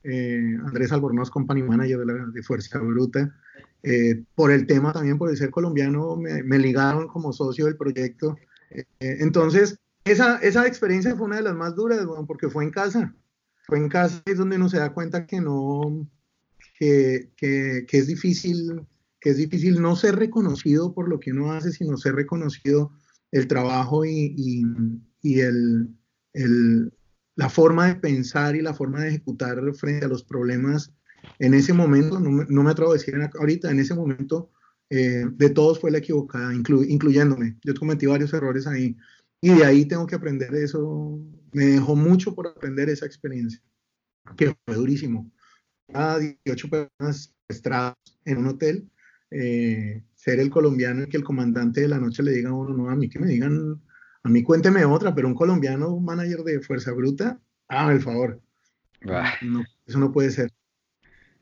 Eh, 0.10 0.58
Andrés 0.66 0.92
Albornoz, 0.92 1.30
company 1.30 1.62
manager 1.62 2.00
de, 2.00 2.06
la, 2.06 2.14
de 2.34 2.44
Fuerza 2.44 2.80
Bruta. 2.80 3.36
Eh, 3.84 4.24
por 4.36 4.52
el 4.52 4.66
tema 4.66 4.94
también, 4.94 5.18
por 5.18 5.30
el 5.30 5.38
ser 5.38 5.52
colombiano, 5.52 6.16
me, 6.16 6.44
me 6.44 6.58
ligaron 6.58 7.08
como 7.08 7.34
socio 7.34 7.66
del 7.66 7.76
proyecto. 7.76 8.38
Eh, 8.72 8.86
entonces, 9.00 9.80
esa, 10.06 10.38
esa 10.38 10.66
experiencia 10.66 11.16
fue 11.16 11.28
una 11.28 11.38
de 11.38 11.44
las 11.44 11.56
más 11.56 11.76
duras, 11.76 12.06
bueno, 12.06 12.26
porque 12.26 12.50
fue 12.50 12.64
en 12.64 12.72
casa. 12.72 13.14
Fue 13.66 13.78
en 13.78 13.90
casa 13.90 14.22
es 14.26 14.38
donde 14.38 14.56
uno 14.56 14.70
se 14.70 14.80
da 14.80 14.94
cuenta 14.94 15.26
que 15.26 15.42
no, 15.42 16.08
que, 16.80 17.32
que, 17.36 17.86
que, 17.86 17.98
es 17.98 18.08
difícil, 18.08 18.88
que 19.20 19.32
es 19.32 19.38
difícil 19.38 19.82
no 19.82 19.98
ser 19.98 20.16
reconocido 20.16 20.94
por 20.94 21.10
lo 21.10 21.20
que 21.20 21.32
uno 21.32 21.52
hace, 21.52 21.74
sino 21.74 21.98
ser 21.98 22.16
reconocido 22.16 22.92
el 23.32 23.48
trabajo 23.48 24.06
y, 24.06 24.34
y, 24.38 24.64
y 25.22 25.42
el, 25.42 25.90
el, 26.32 26.94
la 27.38 27.50
forma 27.50 27.88
de 27.88 27.96
pensar 27.96 28.56
y 28.56 28.62
la 28.62 28.74
forma 28.74 29.02
de 29.02 29.10
ejecutar 29.10 29.62
frente 29.76 30.06
a 30.06 30.10
los 30.10 30.24
problemas 30.24 30.92
en 31.40 31.54
ese 31.54 31.72
momento, 31.72 32.20
no 32.20 32.32
me, 32.32 32.46
no 32.50 32.64
me 32.64 32.72
atrevo 32.72 32.92
a 32.92 32.96
decir 32.96 33.16
ahorita, 33.16 33.70
en 33.70 33.80
ese 33.80 33.94
momento 33.94 34.52
eh, 34.90 35.26
de 35.30 35.50
todos 35.52 35.80
fue 35.80 35.92
la 35.92 36.00
equivocada, 36.00 36.54
inclu, 36.54 36.84
incluyéndome. 36.84 37.58
Yo 37.64 37.76
cometí 37.76 38.08
varios 38.08 38.34
errores 38.34 38.66
ahí 38.66 38.98
y 39.40 39.50
de 39.50 39.66
ahí 39.66 39.86
tengo 39.86 40.08
que 40.08 40.16
aprender 40.16 40.54
eso. 40.56 41.20
Me 41.54 41.66
dejó 41.66 41.96
mucho 41.96 42.34
por 42.34 42.48
aprender 42.48 42.90
esa 42.90 43.06
experiencia, 43.06 43.62
que 44.36 44.56
fue 44.66 44.76
durísimo. 44.76 45.32
A 45.94 46.18
18 46.18 46.70
personas 46.70 47.36
estradas 47.48 47.96
en 48.26 48.40
un 48.40 48.48
hotel, 48.48 48.90
eh, 49.30 50.04
ser 50.16 50.40
el 50.40 50.50
colombiano 50.50 51.04
y 51.04 51.10
que 51.10 51.18
el 51.18 51.24
comandante 51.24 51.82
de 51.82 51.88
la 51.88 52.00
noche 52.00 52.24
le 52.24 52.32
diga 52.32 52.50
a 52.50 52.54
uno, 52.54 52.76
no, 52.76 52.90
a 52.90 52.96
mí 52.96 53.10
que 53.10 53.20
me 53.20 53.28
digan, 53.28 53.80
a 54.28 54.30
mí 54.30 54.44
cuénteme 54.44 54.84
otra, 54.84 55.16
pero 55.16 55.30
un 55.30 55.34
colombiano 55.34 55.98
manager 56.02 56.40
de 56.40 56.60
Fuerza 56.60 56.92
Bruta, 56.92 57.40
hágame 57.70 57.94
el 57.94 58.02
favor. 58.02 58.42
No, 59.42 59.64
eso 59.86 60.00
no 60.00 60.12
puede 60.12 60.32
ser. 60.32 60.52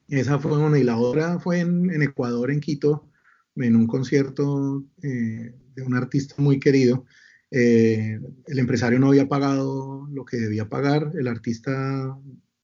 Esa 0.08 0.38
fue 0.38 0.56
una, 0.56 0.78
y 0.78 0.84
la 0.84 0.96
otra 0.96 1.40
fue 1.40 1.62
en, 1.62 1.90
en 1.90 2.04
Ecuador, 2.04 2.52
en 2.52 2.60
Quito, 2.60 3.10
en 3.56 3.76
un 3.76 3.88
concierto 3.88 4.86
eh, 5.02 5.56
de 5.74 5.82
un 5.82 5.96
artista 5.96 6.36
muy 6.38 6.60
querido. 6.60 7.06
Eh, 7.50 8.20
el 8.46 8.60
empresario 8.60 9.00
no 9.00 9.08
había 9.08 9.28
pagado 9.28 10.08
lo 10.12 10.24
que 10.24 10.38
debía 10.38 10.70
pagar, 10.70 11.12
el 11.16 11.28
artista 11.28 12.16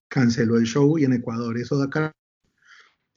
canceló 0.08 0.58
el 0.58 0.66
show 0.66 1.00
y 1.00 1.06
en 1.06 1.14
Ecuador 1.14 1.58
eso 1.58 1.80
da 1.80 1.90
cara. 1.90 2.12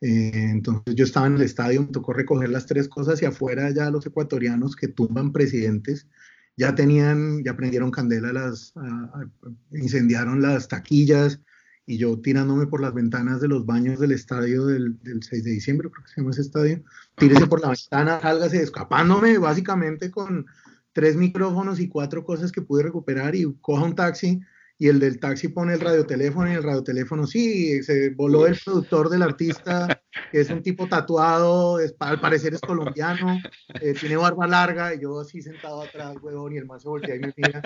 Eh, 0.00 0.30
entonces 0.32 0.94
yo 0.94 1.04
estaba 1.04 1.26
en 1.26 1.34
el 1.34 1.42
estadio, 1.42 1.82
me 1.82 1.88
tocó 1.88 2.14
recoger 2.14 2.48
las 2.48 2.64
tres 2.64 2.88
cosas 2.88 3.20
y 3.20 3.26
afuera 3.26 3.70
ya 3.72 3.90
los 3.90 4.06
ecuatorianos 4.06 4.74
que 4.74 4.88
tumban 4.88 5.32
presidentes 5.32 6.08
ya 6.56 6.74
tenían, 6.74 7.42
ya 7.44 7.56
prendieron 7.56 7.90
candela, 7.90 8.32
las, 8.32 8.72
a, 8.76 9.26
incendiaron 9.72 10.42
las 10.42 10.68
taquillas, 10.68 11.40
y 11.86 11.98
yo 11.98 12.18
tirándome 12.20 12.66
por 12.66 12.80
las 12.80 12.94
ventanas 12.94 13.40
de 13.40 13.48
los 13.48 13.66
baños 13.66 14.00
del 14.00 14.12
estadio 14.12 14.66
del, 14.66 14.98
del 15.02 15.22
6 15.22 15.44
de 15.44 15.50
diciembre, 15.50 15.90
creo 15.90 16.04
que 16.04 16.10
se 16.10 16.20
llama 16.20 16.30
ese 16.30 16.42
estadio, 16.42 16.82
tírese 17.16 17.46
por 17.46 17.60
la 17.60 17.68
ventana, 17.68 18.20
sálgase 18.20 18.62
escapándome 18.62 19.38
básicamente 19.38 20.10
con 20.10 20.46
tres 20.92 21.16
micrófonos 21.16 21.80
y 21.80 21.88
cuatro 21.88 22.24
cosas 22.24 22.52
que 22.52 22.62
pude 22.62 22.84
recuperar 22.84 23.34
y 23.34 23.44
coja 23.60 23.84
un 23.84 23.94
taxi 23.94 24.40
y 24.76 24.88
el 24.88 24.98
del 24.98 25.20
taxi 25.20 25.48
pone 25.48 25.74
el 25.74 25.80
radioteléfono 25.80 26.50
y 26.50 26.54
el 26.54 26.62
radioteléfono 26.62 27.26
sí, 27.26 27.82
se 27.82 28.10
voló 28.10 28.46
el 28.46 28.58
productor 28.62 29.08
del 29.08 29.22
artista, 29.22 30.02
que 30.32 30.40
es 30.40 30.50
un 30.50 30.62
tipo 30.62 30.88
tatuado, 30.88 31.78
es, 31.78 31.94
al 32.00 32.20
parecer 32.20 32.54
es 32.54 32.60
colombiano, 32.60 33.38
eh, 33.80 33.94
tiene 33.98 34.16
barba 34.16 34.46
larga, 34.48 34.94
y 34.94 35.00
yo 35.00 35.20
así 35.20 35.42
sentado 35.42 35.82
atrás, 35.82 36.16
huevón, 36.20 36.54
y 36.54 36.58
el 36.58 36.66
man 36.66 36.80
se 36.80 36.88
voltea 36.88 37.14
y 37.14 37.20
me 37.20 37.32
mira, 37.36 37.62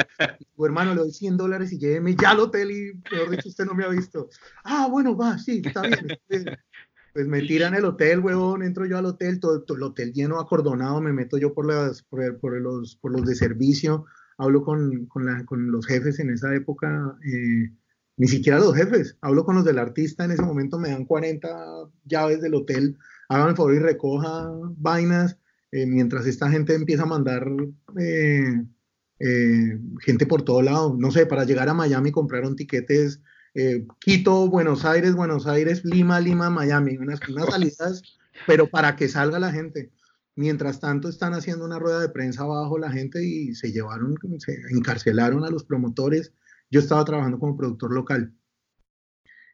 tu 0.54 0.66
hermano 0.66 0.94
le 0.94 1.00
doy 1.00 1.12
100 1.12 1.36
dólares 1.36 1.72
y 1.72 1.78
lléveme 1.78 2.14
ya 2.14 2.30
al 2.30 2.40
hotel 2.40 2.70
y 2.70 2.94
peor 3.08 3.30
dicho 3.30 3.48
usted 3.48 3.64
no 3.64 3.74
me 3.74 3.84
ha 3.84 3.88
visto. 3.88 4.28
Ah, 4.64 4.86
bueno, 4.90 5.16
va, 5.16 5.38
sí, 5.38 5.62
está 5.64 5.82
bien. 5.82 6.08
Pues 7.14 7.26
me 7.26 7.40
tiran 7.40 7.74
el 7.74 7.86
hotel, 7.86 8.20
huevón, 8.20 8.62
entro 8.62 8.86
yo 8.86 8.98
al 8.98 9.06
hotel, 9.06 9.40
todo, 9.40 9.62
todo 9.62 9.76
el 9.78 9.82
hotel 9.82 10.12
lleno, 10.12 10.38
acordonado, 10.38 11.00
me 11.00 11.12
meto 11.12 11.38
yo 11.38 11.54
por, 11.54 11.66
las, 11.66 12.02
por, 12.02 12.38
por, 12.38 12.60
los, 12.60 12.96
por 12.96 13.10
los 13.12 13.24
de 13.24 13.34
servicio, 13.34 14.04
hablo 14.38 14.62
con, 14.62 15.06
con, 15.06 15.26
la, 15.26 15.44
con 15.44 15.70
los 15.70 15.86
jefes 15.86 16.18
en 16.20 16.30
esa 16.30 16.54
época, 16.54 17.16
eh, 17.24 17.70
ni 18.16 18.26
siquiera 18.26 18.58
los 18.58 18.74
jefes, 18.74 19.16
hablo 19.20 19.44
con 19.44 19.56
los 19.56 19.64
del 19.64 19.78
artista, 19.78 20.24
en 20.24 20.32
ese 20.32 20.42
momento 20.42 20.78
me 20.78 20.90
dan 20.90 21.04
40 21.04 21.48
llaves 22.04 22.40
del 22.40 22.54
hotel, 22.54 22.96
hagan 23.28 23.50
el 23.50 23.56
favor 23.56 23.74
y 23.74 23.78
recoja 23.78 24.50
vainas, 24.76 25.38
eh, 25.70 25.86
mientras 25.86 26.26
esta 26.26 26.50
gente 26.50 26.74
empieza 26.74 27.02
a 27.02 27.06
mandar 27.06 27.46
eh, 27.98 28.64
eh 29.18 29.78
gente 30.00 30.26
por 30.26 30.42
todo 30.42 30.62
lado, 30.62 30.96
no 30.98 31.10
sé, 31.10 31.26
para 31.26 31.44
llegar 31.44 31.68
a 31.68 31.74
Miami 31.74 32.10
compraron 32.10 32.56
tiquetes, 32.56 33.20
eh, 33.54 33.86
Quito, 34.00 34.48
Buenos 34.48 34.84
Aires, 34.84 35.14
Buenos 35.14 35.46
Aires, 35.46 35.84
Lima, 35.84 36.20
Lima, 36.20 36.50
Miami, 36.50 36.96
unas, 36.96 37.20
unas 37.28 37.46
salidas, 37.46 38.02
pero 38.46 38.68
para 38.68 38.96
que 38.96 39.08
salga 39.08 39.38
la 39.38 39.52
gente. 39.52 39.90
Mientras 40.38 40.78
tanto, 40.78 41.08
están 41.08 41.34
haciendo 41.34 41.64
una 41.64 41.80
rueda 41.80 42.00
de 42.00 42.10
prensa 42.10 42.44
abajo 42.44 42.78
la 42.78 42.92
gente 42.92 43.24
y 43.26 43.56
se 43.56 43.72
llevaron, 43.72 44.14
se 44.38 44.56
encarcelaron 44.70 45.44
a 45.44 45.50
los 45.50 45.64
promotores. 45.64 46.32
Yo 46.70 46.78
estaba 46.78 47.04
trabajando 47.04 47.40
como 47.40 47.56
productor 47.56 47.92
local, 47.92 48.32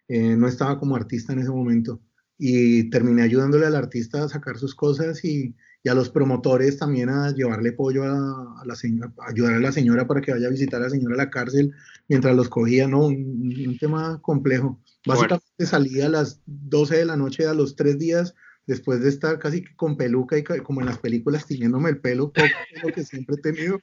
eh, 0.08 0.36
no 0.36 0.46
estaba 0.46 0.78
como 0.78 0.94
artista 0.94 1.32
en 1.32 1.38
ese 1.38 1.48
momento. 1.48 2.02
Y 2.36 2.90
terminé 2.90 3.22
ayudándole 3.22 3.64
al 3.64 3.76
artista 3.76 4.24
a 4.24 4.28
sacar 4.28 4.58
sus 4.58 4.74
cosas 4.74 5.24
y, 5.24 5.56
y 5.82 5.88
a 5.88 5.94
los 5.94 6.10
promotores 6.10 6.76
también 6.76 7.08
a 7.08 7.32
llevarle 7.32 7.72
pollo 7.72 8.04
a, 8.04 8.60
a 8.60 8.66
la 8.66 8.74
señora, 8.74 9.10
a 9.20 9.30
ayudar 9.30 9.54
a 9.54 9.60
la 9.60 9.72
señora 9.72 10.06
para 10.06 10.20
que 10.20 10.32
vaya 10.32 10.48
a 10.48 10.50
visitar 10.50 10.82
a 10.82 10.84
la 10.84 10.90
señora 10.90 11.14
a 11.14 11.24
la 11.24 11.30
cárcel 11.30 11.72
mientras 12.10 12.36
los 12.36 12.50
cogía, 12.50 12.86
¿no? 12.86 13.06
Un, 13.06 13.64
un 13.68 13.78
tema 13.78 14.20
complejo. 14.20 14.78
Básicamente 15.06 15.46
bueno. 15.56 15.70
salía 15.70 16.06
a 16.06 16.10
las 16.10 16.42
12 16.44 16.98
de 16.98 17.04
la 17.06 17.16
noche 17.16 17.46
a 17.46 17.54
los 17.54 17.74
tres 17.74 17.98
días 17.98 18.34
después 18.66 19.00
de 19.00 19.08
estar 19.08 19.38
casi 19.38 19.64
con 19.76 19.96
peluca 19.96 20.38
y 20.38 20.42
como 20.42 20.80
en 20.80 20.86
las 20.86 20.98
películas 20.98 21.46
tiñéndome 21.46 21.90
el 21.90 22.00
pelo, 22.00 22.32
lo 22.82 22.92
que 22.92 23.04
siempre 23.04 23.36
he 23.36 23.40
tenido, 23.40 23.78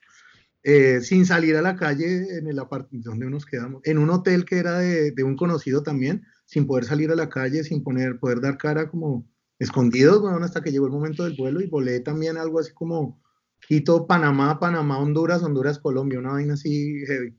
eh, 0.63 1.01
sin 1.01 1.25
salir 1.25 1.55
a 1.55 1.61
la 1.61 1.75
calle 1.75 2.37
en 2.37 2.47
el 2.47 2.59
apartamento 2.59 3.09
donde 3.09 3.29
nos 3.29 3.45
quedamos, 3.45 3.81
en 3.85 3.97
un 3.97 4.09
hotel 4.09 4.45
que 4.45 4.57
era 4.57 4.79
de, 4.79 5.23
un 5.23 5.35
conocido 5.35 5.83
también, 5.83 6.23
sin 6.45 6.67
poder 6.67 6.85
salir 6.85 7.11
a 7.11 7.15
la 7.15 7.29
calle, 7.29 7.63
sin 7.63 7.83
poner, 7.83 8.19
poder 8.19 8.41
dar 8.41 8.57
cara 8.57 8.89
como 8.89 9.27
escondidos, 9.59 10.21
bueno, 10.21 10.43
hasta 10.43 10.61
que 10.61 10.71
llegó 10.71 10.85
el 10.87 10.91
momento 10.91 11.23
del 11.23 11.35
vuelo 11.37 11.61
y 11.61 11.67
volé 11.67 11.99
también 11.99 12.37
algo 12.37 12.59
así 12.59 12.73
como 12.73 13.21
Quito, 13.67 14.07
Panamá, 14.07 14.59
Panamá, 14.59 14.97
Honduras, 14.97 15.43
Honduras, 15.43 15.79
Colombia, 15.79 16.19
una 16.19 16.31
vaina 16.31 16.55
así 16.55 17.05
heavy. 17.05 17.37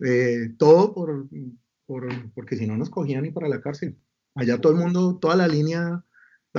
Eh, 0.00 0.54
todo 0.56 0.94
por, 0.94 1.28
por, 1.86 2.08
porque 2.32 2.56
si 2.56 2.66
no 2.66 2.76
nos 2.76 2.88
cogían 2.88 3.24
ni 3.24 3.30
para 3.30 3.48
la 3.48 3.60
cárcel. 3.60 3.98
Allá 4.34 4.60
todo 4.60 4.72
el 4.72 4.78
mundo, 4.78 5.18
toda 5.18 5.36
la 5.36 5.48
línea 5.48 6.04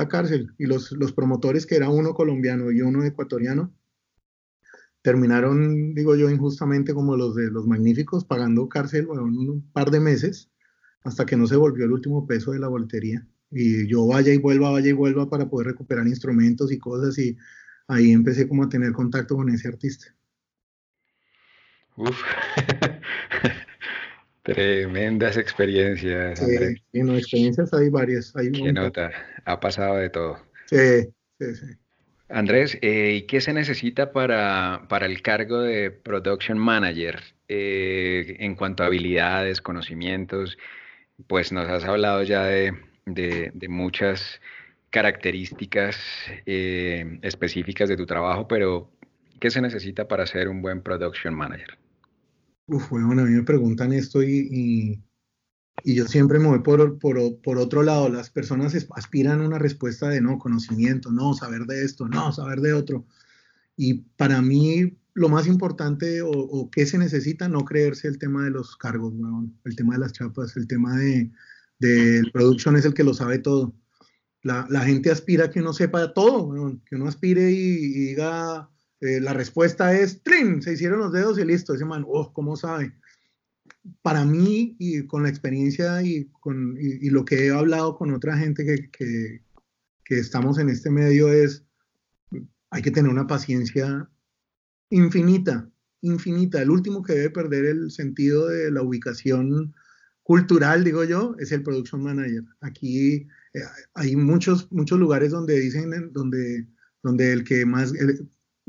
la 0.00 0.08
cárcel 0.08 0.54
y 0.58 0.66
los, 0.66 0.92
los 0.92 1.12
promotores, 1.12 1.66
que 1.66 1.76
era 1.76 1.90
uno 1.90 2.14
colombiano 2.14 2.70
y 2.70 2.80
uno 2.80 3.04
ecuatoriano, 3.04 3.72
terminaron, 5.02 5.94
digo 5.94 6.16
yo, 6.16 6.30
injustamente 6.30 6.94
como 6.94 7.16
los 7.16 7.34
de 7.34 7.50
los 7.50 7.66
magníficos, 7.66 8.24
pagando 8.24 8.68
cárcel 8.68 9.08
un 9.08 9.70
par 9.72 9.90
de 9.90 10.00
meses 10.00 10.50
hasta 11.04 11.26
que 11.26 11.36
no 11.36 11.46
se 11.46 11.56
volvió 11.56 11.84
el 11.84 11.92
último 11.92 12.26
peso 12.26 12.52
de 12.52 12.58
la 12.58 12.68
voltería. 12.68 13.26
Y 13.50 13.86
yo 13.88 14.06
vaya 14.06 14.32
y 14.32 14.38
vuelva, 14.38 14.70
vaya 14.70 14.90
y 14.90 14.92
vuelva 14.92 15.28
para 15.28 15.48
poder 15.48 15.68
recuperar 15.68 16.06
instrumentos 16.06 16.72
y 16.72 16.78
cosas 16.78 17.18
y 17.18 17.36
ahí 17.88 18.12
empecé 18.12 18.48
como 18.48 18.64
a 18.64 18.68
tener 18.68 18.92
contacto 18.92 19.36
con 19.36 19.48
ese 19.50 19.68
artista. 19.68 20.06
Uf. 21.96 22.16
Tremendas 24.42 25.36
experiencias. 25.36 26.38
Sí, 26.38 27.02
no, 27.02 27.16
experiencias 27.16 27.72
hay 27.74 27.88
varias. 27.90 28.34
Hay 28.36 28.50
¿Qué 28.50 28.72
nota? 28.72 29.10
Ha 29.44 29.60
pasado 29.60 29.96
de 29.96 30.10
todo. 30.10 30.38
Sí, 30.66 31.12
Sí, 31.40 31.54
sí. 31.54 31.66
Andrés, 32.28 32.78
eh, 32.82 33.14
¿y 33.16 33.22
qué 33.22 33.40
se 33.40 33.52
necesita 33.52 34.12
para, 34.12 34.86
para, 34.88 35.06
el 35.06 35.22
cargo 35.22 35.60
de 35.60 35.90
Production 35.90 36.58
Manager 36.58 37.20
eh, 37.48 38.36
en 38.38 38.54
cuanto 38.54 38.82
a 38.82 38.86
habilidades, 38.86 39.60
conocimientos? 39.60 40.58
Pues 41.26 41.50
nos 41.50 41.68
has 41.68 41.84
hablado 41.84 42.22
ya 42.22 42.44
de, 42.44 42.74
de, 43.06 43.68
muchas 43.68 44.40
características 44.90 45.98
eh, 46.46 47.18
específicas 47.22 47.88
de 47.88 47.96
tu 47.96 48.06
trabajo, 48.06 48.46
pero 48.46 48.92
¿qué 49.40 49.50
se 49.50 49.60
necesita 49.60 50.06
para 50.06 50.26
ser 50.26 50.48
un 50.48 50.62
buen 50.62 50.82
Production 50.82 51.34
Manager? 51.34 51.78
Uf, 52.70 52.90
bueno, 52.90 53.10
a 53.10 53.24
mí 53.24 53.32
me 53.32 53.42
preguntan 53.42 53.92
esto 53.92 54.22
y, 54.22 55.02
y 55.82 55.94
yo 55.94 56.06
siempre 56.06 56.38
me 56.38 56.46
voy 56.46 56.60
por, 56.60 56.98
por, 57.00 57.40
por, 57.40 57.58
otro 57.58 57.82
lado. 57.82 58.08
Las 58.08 58.30
personas 58.30 58.74
aspiran 58.94 59.40
a 59.40 59.46
una 59.46 59.58
respuesta 59.58 60.08
de 60.08 60.20
no, 60.20 60.38
conocimiento, 60.38 61.10
no, 61.10 61.34
saber 61.34 61.62
de 61.62 61.84
esto, 61.84 62.06
no, 62.06 62.32
saber 62.32 62.60
de 62.60 62.72
otro. 62.72 63.06
Y 63.76 63.94
para 64.16 64.40
mí 64.40 64.96
lo 65.14 65.28
más 65.28 65.48
importante 65.48 66.22
o, 66.22 66.30
o 66.30 66.70
qué 66.70 66.86
se 66.86 66.96
necesita, 66.96 67.48
no 67.48 67.64
creerse 67.64 68.06
el 68.06 68.18
tema 68.18 68.44
de 68.44 68.50
los 68.50 68.76
cargos, 68.76 69.14
el 69.64 69.74
tema 69.74 69.94
de 69.94 70.00
las 70.00 70.12
chapas, 70.12 70.56
el 70.56 70.68
tema 70.68 70.96
de, 70.96 71.32
de 71.80 72.22
production 72.32 72.76
es 72.76 72.84
el 72.84 72.94
que 72.94 73.04
lo 73.04 73.14
sabe 73.14 73.38
todo. 73.38 73.74
La, 74.42 74.66
la 74.70 74.84
gente 74.84 75.10
aspira 75.10 75.46
a 75.46 75.50
que 75.50 75.60
uno 75.60 75.72
sepa 75.72 76.14
todo, 76.14 76.80
que 76.86 76.94
uno 76.94 77.08
aspire 77.08 77.50
y, 77.50 77.88
diga, 78.06 78.70
eh, 79.00 79.20
la 79.20 79.32
respuesta 79.32 79.98
es, 79.98 80.22
¡trin! 80.22 80.62
Se 80.62 80.72
hicieron 80.74 81.00
los 81.00 81.12
dedos 81.12 81.38
y 81.38 81.44
listo. 81.44 81.74
Ese 81.74 81.84
man, 81.84 82.04
oh, 82.06 82.32
¿cómo 82.32 82.56
sabe? 82.56 82.94
para 84.02 84.24
mí 84.24 84.76
y 84.78 85.06
con 85.06 85.22
la 85.22 85.28
experiencia 85.28 86.02
y, 86.02 86.26
con, 86.40 86.76
y, 86.78 87.10
lo 87.10 87.24
que 87.24 87.46
he 87.46 87.50
hablado 87.50 87.96
con 87.96 88.12
otra 88.12 88.36
gente 88.36 88.64
que, 88.64 88.90
que, 90.04 90.18
estamos 90.18 90.58
en 90.58 90.68
este 90.68 90.90
medio 90.90 91.32
es, 91.32 91.64
hay 92.70 92.82
que 92.82 92.90
tener 92.90 93.10
una 93.10 93.28
paciencia 93.28 94.10
infinita, 94.90 95.70
infinita. 96.00 96.60
El 96.60 96.70
último 96.70 97.02
que 97.02 97.12
debe 97.12 97.30
perder 97.30 97.64
el 97.66 97.92
sentido 97.92 98.48
de 98.48 98.72
la 98.72 98.82
ubicación 98.82 99.72
cultural, 100.24 100.82
digo 100.82 101.04
yo, 101.04 101.36
es 101.38 101.52
el 101.52 101.62
production 101.62 102.02
manager. 102.02 102.42
Aquí 102.60 103.28
eh, 103.54 103.60
hay 103.94 104.16
muchos, 104.16 104.70
muchos 104.72 104.98
lugares 104.98 105.30
donde 105.30 105.60
dicen, 105.60 106.12
donde, 106.12 106.66
donde 107.04 107.32
el 107.32 107.44
que 107.44 107.64
más, 107.64 107.92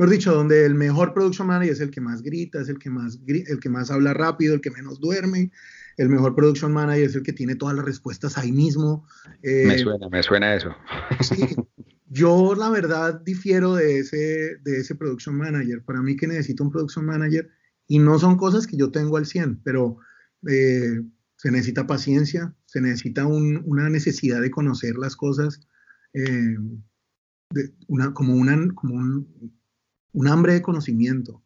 mejor 0.01 0.13
dicho, 0.13 0.33
donde 0.33 0.65
el 0.65 0.73
mejor 0.73 1.13
production 1.13 1.47
manager 1.47 1.73
es 1.73 1.79
el 1.79 1.91
que 1.91 2.01
más 2.01 2.23
grita, 2.23 2.59
es 2.59 2.69
el 2.69 2.79
que 2.79 2.89
más, 2.89 3.19
el 3.27 3.59
que 3.59 3.69
más 3.69 3.91
habla 3.91 4.15
rápido, 4.15 4.55
el 4.55 4.61
que 4.61 4.71
menos 4.71 4.99
duerme. 4.99 5.51
El 5.95 6.09
mejor 6.09 6.33
production 6.33 6.73
manager 6.73 7.03
es 7.03 7.15
el 7.15 7.21
que 7.21 7.33
tiene 7.33 7.55
todas 7.55 7.75
las 7.75 7.85
respuestas 7.85 8.35
ahí 8.35 8.51
mismo. 8.51 9.05
Eh, 9.43 9.65
me 9.67 9.77
suena, 9.77 10.09
me 10.09 10.23
suena 10.23 10.55
eso. 10.55 10.75
Sí, 11.21 11.55
yo 12.07 12.55
la 12.55 12.71
verdad 12.71 13.21
difiero 13.23 13.75
de 13.75 13.99
ese, 13.99 14.57
de 14.63 14.79
ese 14.79 14.95
production 14.95 15.35
manager. 15.35 15.83
Para 15.83 16.01
mí 16.01 16.15
que 16.15 16.25
necesito 16.25 16.63
un 16.63 16.71
production 16.71 17.05
manager 17.05 17.47
y 17.87 17.99
no 17.99 18.17
son 18.17 18.37
cosas 18.37 18.65
que 18.65 18.77
yo 18.77 18.89
tengo 18.89 19.17
al 19.17 19.27
100, 19.27 19.61
pero 19.63 19.97
eh, 20.47 20.99
se 21.35 21.51
necesita 21.51 21.85
paciencia, 21.85 22.55
se 22.65 22.81
necesita 22.81 23.27
una 23.27 23.87
necesidad 23.89 24.41
de 24.41 24.49
conocer 24.49 24.95
las 24.95 25.15
cosas, 25.15 25.61
eh, 26.13 26.57
una, 27.87 28.13
como, 28.15 28.33
una, 28.33 28.67
como 28.73 28.95
un, 28.95 29.60
un 30.13 30.27
hambre 30.27 30.53
de 30.53 30.61
conocimiento, 30.61 31.41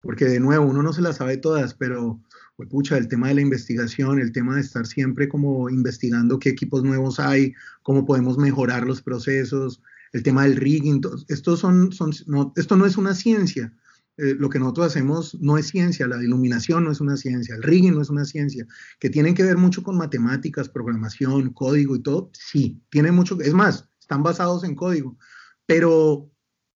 porque 0.00 0.24
de 0.24 0.40
nuevo, 0.40 0.66
uno 0.66 0.82
no 0.82 0.92
se 0.92 1.02
las 1.02 1.16
sabe 1.16 1.36
todas, 1.36 1.74
pero, 1.74 2.20
pues, 2.56 2.68
pucha, 2.68 2.98
el 2.98 3.08
tema 3.08 3.28
de 3.28 3.34
la 3.34 3.40
investigación, 3.40 4.18
el 4.18 4.32
tema 4.32 4.56
de 4.56 4.62
estar 4.62 4.86
siempre 4.86 5.28
como 5.28 5.70
investigando 5.70 6.38
qué 6.38 6.50
equipos 6.50 6.82
nuevos 6.82 7.20
hay, 7.20 7.54
cómo 7.82 8.04
podemos 8.04 8.36
mejorar 8.36 8.84
los 8.84 9.00
procesos, 9.00 9.80
el 10.12 10.22
tema 10.22 10.42
del 10.42 10.56
rigging, 10.56 11.00
estos 11.28 11.60
son, 11.60 11.90
no, 12.26 12.52
esto 12.56 12.76
no 12.76 12.84
es 12.84 12.96
una 12.96 13.14
ciencia. 13.14 13.72
Eh, 14.18 14.34
lo 14.38 14.50
que 14.50 14.58
nosotros 14.58 14.88
hacemos 14.88 15.34
no 15.40 15.56
es 15.56 15.68
ciencia, 15.68 16.06
la 16.06 16.22
iluminación 16.22 16.84
no 16.84 16.92
es 16.92 17.00
una 17.00 17.16
ciencia, 17.16 17.54
el 17.54 17.62
rigging 17.62 17.94
no 17.94 18.02
es 18.02 18.10
una 18.10 18.26
ciencia, 18.26 18.66
que 18.98 19.08
tienen 19.08 19.34
que 19.34 19.42
ver 19.42 19.56
mucho 19.56 19.82
con 19.82 19.96
matemáticas, 19.96 20.68
programación, 20.68 21.54
código 21.54 21.96
y 21.96 22.02
todo, 22.02 22.30
sí, 22.34 22.82
tiene 22.90 23.10
mucho, 23.10 23.40
es 23.40 23.54
más, 23.54 23.88
están 23.98 24.22
basados 24.22 24.64
en 24.64 24.74
código, 24.74 25.16
pero 25.64 26.30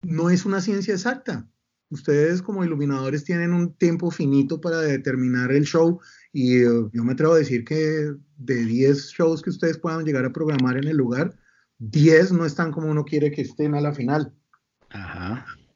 no 0.05 0.29
es 0.29 0.45
una 0.45 0.61
ciencia 0.61 0.93
exacta. 0.93 1.47
Ustedes 1.89 2.41
como 2.41 2.63
iluminadores 2.63 3.23
tienen 3.23 3.53
un 3.53 3.73
tiempo 3.73 4.11
finito 4.11 4.59
para 4.59 4.79
determinar 4.81 5.51
el 5.51 5.65
show 5.65 5.99
y 6.31 6.57
eh, 6.57 6.89
yo 6.91 7.03
me 7.03 7.13
atrevo 7.13 7.33
a 7.33 7.39
decir 7.39 7.63
que 7.63 8.13
de 8.37 8.65
10 8.65 9.11
shows 9.11 9.41
que 9.41 9.49
ustedes 9.49 9.77
puedan 9.77 10.03
llegar 10.03 10.25
a 10.25 10.33
programar 10.33 10.77
en 10.77 10.87
el 10.87 10.97
lugar, 10.97 11.35
10 11.79 12.33
no 12.33 12.45
están 12.45 12.71
como 12.71 12.89
uno 12.89 13.03
quiere 13.03 13.31
que 13.31 13.41
estén 13.41 13.75
a 13.75 13.81
la 13.81 13.93
final. 13.93 14.33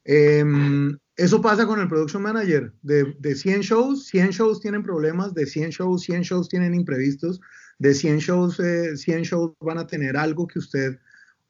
Em, 0.04 0.96
eso 1.16 1.40
pasa 1.40 1.66
con 1.66 1.80
el 1.80 1.88
production 1.88 2.22
manager. 2.22 2.72
De, 2.82 3.14
de 3.18 3.34
100 3.34 3.60
shows, 3.60 4.06
100 4.06 4.30
shows 4.30 4.60
tienen 4.60 4.82
problemas, 4.82 5.34
de 5.34 5.46
100 5.46 5.70
shows, 5.70 6.02
100 6.02 6.22
shows 6.22 6.48
tienen 6.48 6.74
imprevistos, 6.74 7.40
de 7.78 7.94
100 7.94 8.18
shows, 8.18 8.56
100 8.56 9.18
eh, 9.18 9.22
shows 9.24 9.52
van 9.60 9.78
a 9.78 9.86
tener 9.86 10.16
algo 10.16 10.46
que 10.46 10.58
usted 10.58 10.98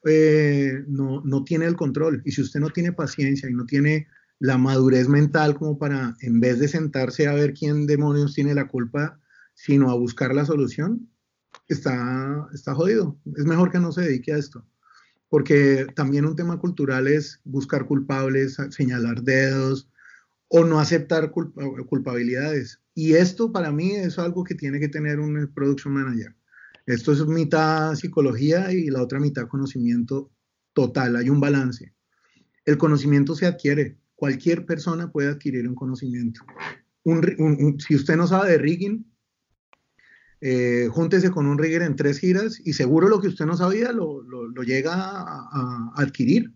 eh, 0.05 0.85
no, 0.89 1.23
no 1.25 1.45
tiene 1.45 1.67
el 1.67 1.77
control. 1.77 2.23
Y 2.25 2.33
si 2.33 2.43
usted 2.43 2.61
no 2.61 2.71
tiene 2.71 2.93
paciencia 2.93 3.49
y 3.49 3.53
no 3.53 3.67
tiene 3.67 4.07
la 4.39 4.57
madurez 4.57 5.09
mental 5.09 5.57
como 5.57 5.79
para, 5.79 6.17
en 6.21 6.41
vez 6.41 6.59
de 6.59 6.69
sentarse 6.69 7.27
a 7.27 7.35
ver 7.35 7.53
quién 7.53 7.87
demonios 7.87 8.35
tiene 8.35 8.55
la 8.55 8.69
culpa, 8.69 9.21
sino 9.55 9.91
a 9.91 9.95
buscar 9.95 10.35
la 10.35 10.47
solución, 10.47 11.09
está, 11.69 12.49
está 12.55 12.75
jodido. 12.75 13.19
Es 13.37 13.45
mejor 13.45 13.71
que 13.71 13.81
no 13.81 13.93
se 13.93 14.03
dedique 14.03 14.33
a 14.33 14.39
esto. 14.39 14.67
Porque 15.29 15.87
también 15.95 16.25
un 16.25 16.35
tema 16.35 16.59
cultural 16.59 17.07
es 17.07 17.41
buscar 17.45 17.87
culpables, 17.87 18.57
señalar 18.71 19.23
dedos 19.23 19.89
o 20.49 20.65
no 20.65 20.81
aceptar 20.81 21.31
culpabilidades. 21.31 22.81
Y 22.95 23.13
esto 23.15 23.53
para 23.53 23.71
mí 23.71 23.93
es 23.93 24.19
algo 24.19 24.43
que 24.43 24.57
tiene 24.57 24.81
que 24.81 24.89
tener 24.89 25.21
un 25.21 25.53
production 25.55 25.95
manager. 25.95 26.35
Esto 26.91 27.13
es 27.13 27.25
mitad 27.27 27.95
psicología 27.95 28.73
y 28.73 28.87
la 28.91 29.01
otra 29.01 29.21
mitad 29.21 29.47
conocimiento 29.47 30.33
total, 30.73 31.15
hay 31.15 31.31
un 31.31 31.41
balance. 31.41 31.95
El 32.65 32.79
conocimiento 32.79 33.37
se 33.37 33.47
adquiere, 33.47 33.99
cualquier 34.17 34.67
persona 34.67 35.11
puede 35.13 35.29
adquirir 35.29 35.69
un 35.69 35.77
conocimiento. 35.77 36.43
si 37.79 37.95
usted 37.95 38.17
no 38.17 38.27
sabe 38.27 38.51
de 38.51 38.59
rigging, 38.59 39.07
eh, 40.41 40.89
júntese 40.91 41.31
con 41.31 41.47
un 41.47 41.59
rigger 41.59 41.83
en 41.83 41.95
tres 41.95 42.19
giras 42.19 42.61
y 42.65 42.73
seguro 42.73 43.09
lo 43.09 43.21
que 43.21 43.29
usted 43.29 43.47
no 43.47 43.57
sabía 43.57 43.93
lo, 43.93 44.25
llega 44.65 44.95
a, 44.95 45.93
adquirir. 45.95 46.53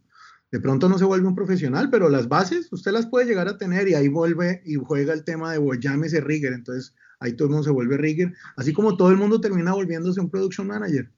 De 0.51 0.59
pronto 0.59 0.89
no 0.89 0.99
se 0.99 1.05
vuelve 1.05 1.29
un 1.29 1.37
profesional, 1.37 1.91
pero 1.91 2.09
las 2.09 2.27
bases 2.27 2.73
usted 2.73 2.91
las 2.91 3.07
puede 3.07 3.27
llegar 3.27 3.47
a 3.47 3.57
tener 3.57 3.87
y 3.87 3.95
ahí 3.95 4.09
vuelve 4.09 4.63
y 4.65 4.75
juega 4.75 5.13
el 5.13 5.23
tema 5.23 5.53
de 5.53 5.61
pues, 5.61 5.79
llámese 5.79 6.21
rigger. 6.21 6.53
Entonces 6.55 6.93
ahí 7.25 7.33
todo 7.35 7.47
el 7.47 7.53
mundo 7.53 7.65
se 7.65 7.71
vuelve 7.71 7.97
rigger, 7.97 8.33
así 8.57 8.73
como 8.73 8.97
todo 8.97 9.11
el 9.11 9.17
mundo 9.17 9.41
termina 9.41 9.73
volviéndose 9.73 10.21
un 10.21 10.31
production 10.31 10.67
manager. 10.67 11.11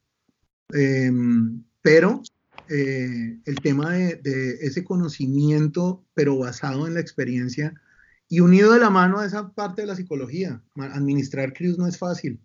Em, 0.72 1.62
pero 1.82 2.22
eh, 2.68 3.38
el 3.44 3.56
tema 3.60 3.92
de, 3.92 4.58
ese 4.60 4.84
conocimiento, 4.84 6.04
pero 6.14 6.38
basado 6.38 6.86
en 6.86 6.94
la 6.94 7.00
experiencia 7.00 7.74
y 8.28 8.40
unido 8.40 8.72
de 8.72 8.80
la 8.80 8.90
mano 8.90 9.18
a 9.18 9.26
esa 9.26 9.52
parte 9.52 9.82
de 9.82 9.88
la 9.88 9.96
psicología. 9.96 10.62
Administrar 10.74 11.52
crews 11.52 11.78
no 11.78 11.86
es 11.86 11.98
fácil. 11.98 12.40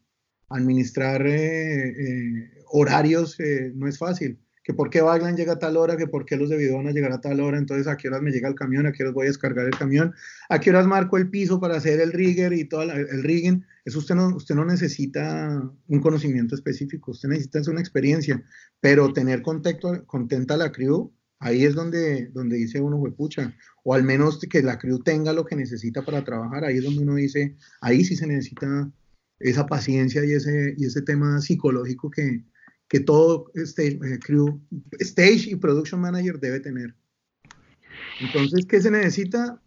Administrar 0.50 1.26
eh, 1.26 1.90
eh, 1.90 2.64
horarios 2.68 3.38
no 3.74 3.88
es 3.88 3.98
fácil 3.98 4.40
que 4.64 4.74
por 4.74 4.90
qué 4.90 5.02
Baglan 5.02 5.36
llega 5.36 5.54
a 5.54 5.60
tal 5.60 5.78
hora, 5.78 5.98
que 5.98 6.08
por 6.08 6.26
qué 6.26 6.38
los 6.38 6.50
de 6.50 6.58
Vidona 6.58 6.92
llegar 6.92 7.12
a 7.12 7.22
tal 7.22 7.40
hora, 7.40 7.58
entonces 7.58 7.88
a 7.88 7.98
qué 7.98 8.08
horas 8.08 8.22
me 8.22 8.32
llega 8.32 8.48
el 8.48 8.56
camión, 8.56 8.86
a 8.86 8.92
qué 8.92 9.04
horas 9.04 9.16
voy 9.16 9.26
a 9.26 9.30
descargar 9.30 9.66
el 9.66 9.78
camión, 9.78 10.14
a 10.50 10.60
qué 10.60 10.70
horas 10.70 10.86
marco 10.86 11.18
el 11.18 11.30
piso 11.30 11.60
para 11.60 11.78
hacer 11.78 12.00
el 12.00 12.12
rigger 12.12 12.54
y 12.54 12.66
todo 12.66 12.84
el 12.84 13.24
rigging. 13.24 13.66
Eso 13.86 14.00
usted 14.00 14.16
no, 14.16 14.36
usted 14.36 14.54
no 14.54 14.66
necesita 14.66 15.72
un 15.88 16.00
conocimiento 16.00 16.54
específico, 16.54 17.12
usted 17.12 17.30
necesita 17.30 17.60
una 17.72 17.80
experiencia, 17.80 18.44
pero 18.80 19.12
tener 19.14 19.42
contacto, 19.42 20.06
contenta 20.06 20.54
a 20.54 20.58
la 20.58 20.72
crew, 20.72 21.12
ahí 21.40 21.66
es 21.66 21.74
donde, 21.74 22.28
donde 22.28 22.58
dice 22.58 22.80
uno, 22.80 23.02
pucha, 23.16 23.56
o 23.84 23.96
al 23.96 24.04
menos 24.04 24.40
que 24.40 24.62
la 24.62 24.78
crew 24.78 25.00
tenga 25.00 25.34
lo 25.34 25.44
que 25.44 25.56
necesita 25.56 26.06
para 26.06 26.24
trabajar, 26.24 26.66
ahí 26.66 26.78
es 26.78 26.84
donde 26.84 27.02
uno 27.02 27.16
dice, 27.16 27.56
ahí 27.82 28.04
sí 28.04 28.16
se 28.16 28.28
necesita 28.28 28.92
esa 29.40 29.66
paciencia 29.66 30.24
y 30.24 30.34
ese, 30.34 30.76
y 30.78 30.86
ese 30.86 31.02
tema 31.02 31.42
psicológico 31.42 32.12
que, 32.12 32.44
que 32.92 33.00
todo 33.00 33.50
este 33.56 33.98
crew, 34.20 34.62
stage 35.00 35.50
y 35.50 35.56
production 35.56 36.02
manager 36.02 36.38
debe 36.42 36.60
tener. 36.60 36.94
Entonces, 38.20 38.66
¿qué 38.66 38.82
se 38.82 38.92
necesita? 38.92 39.62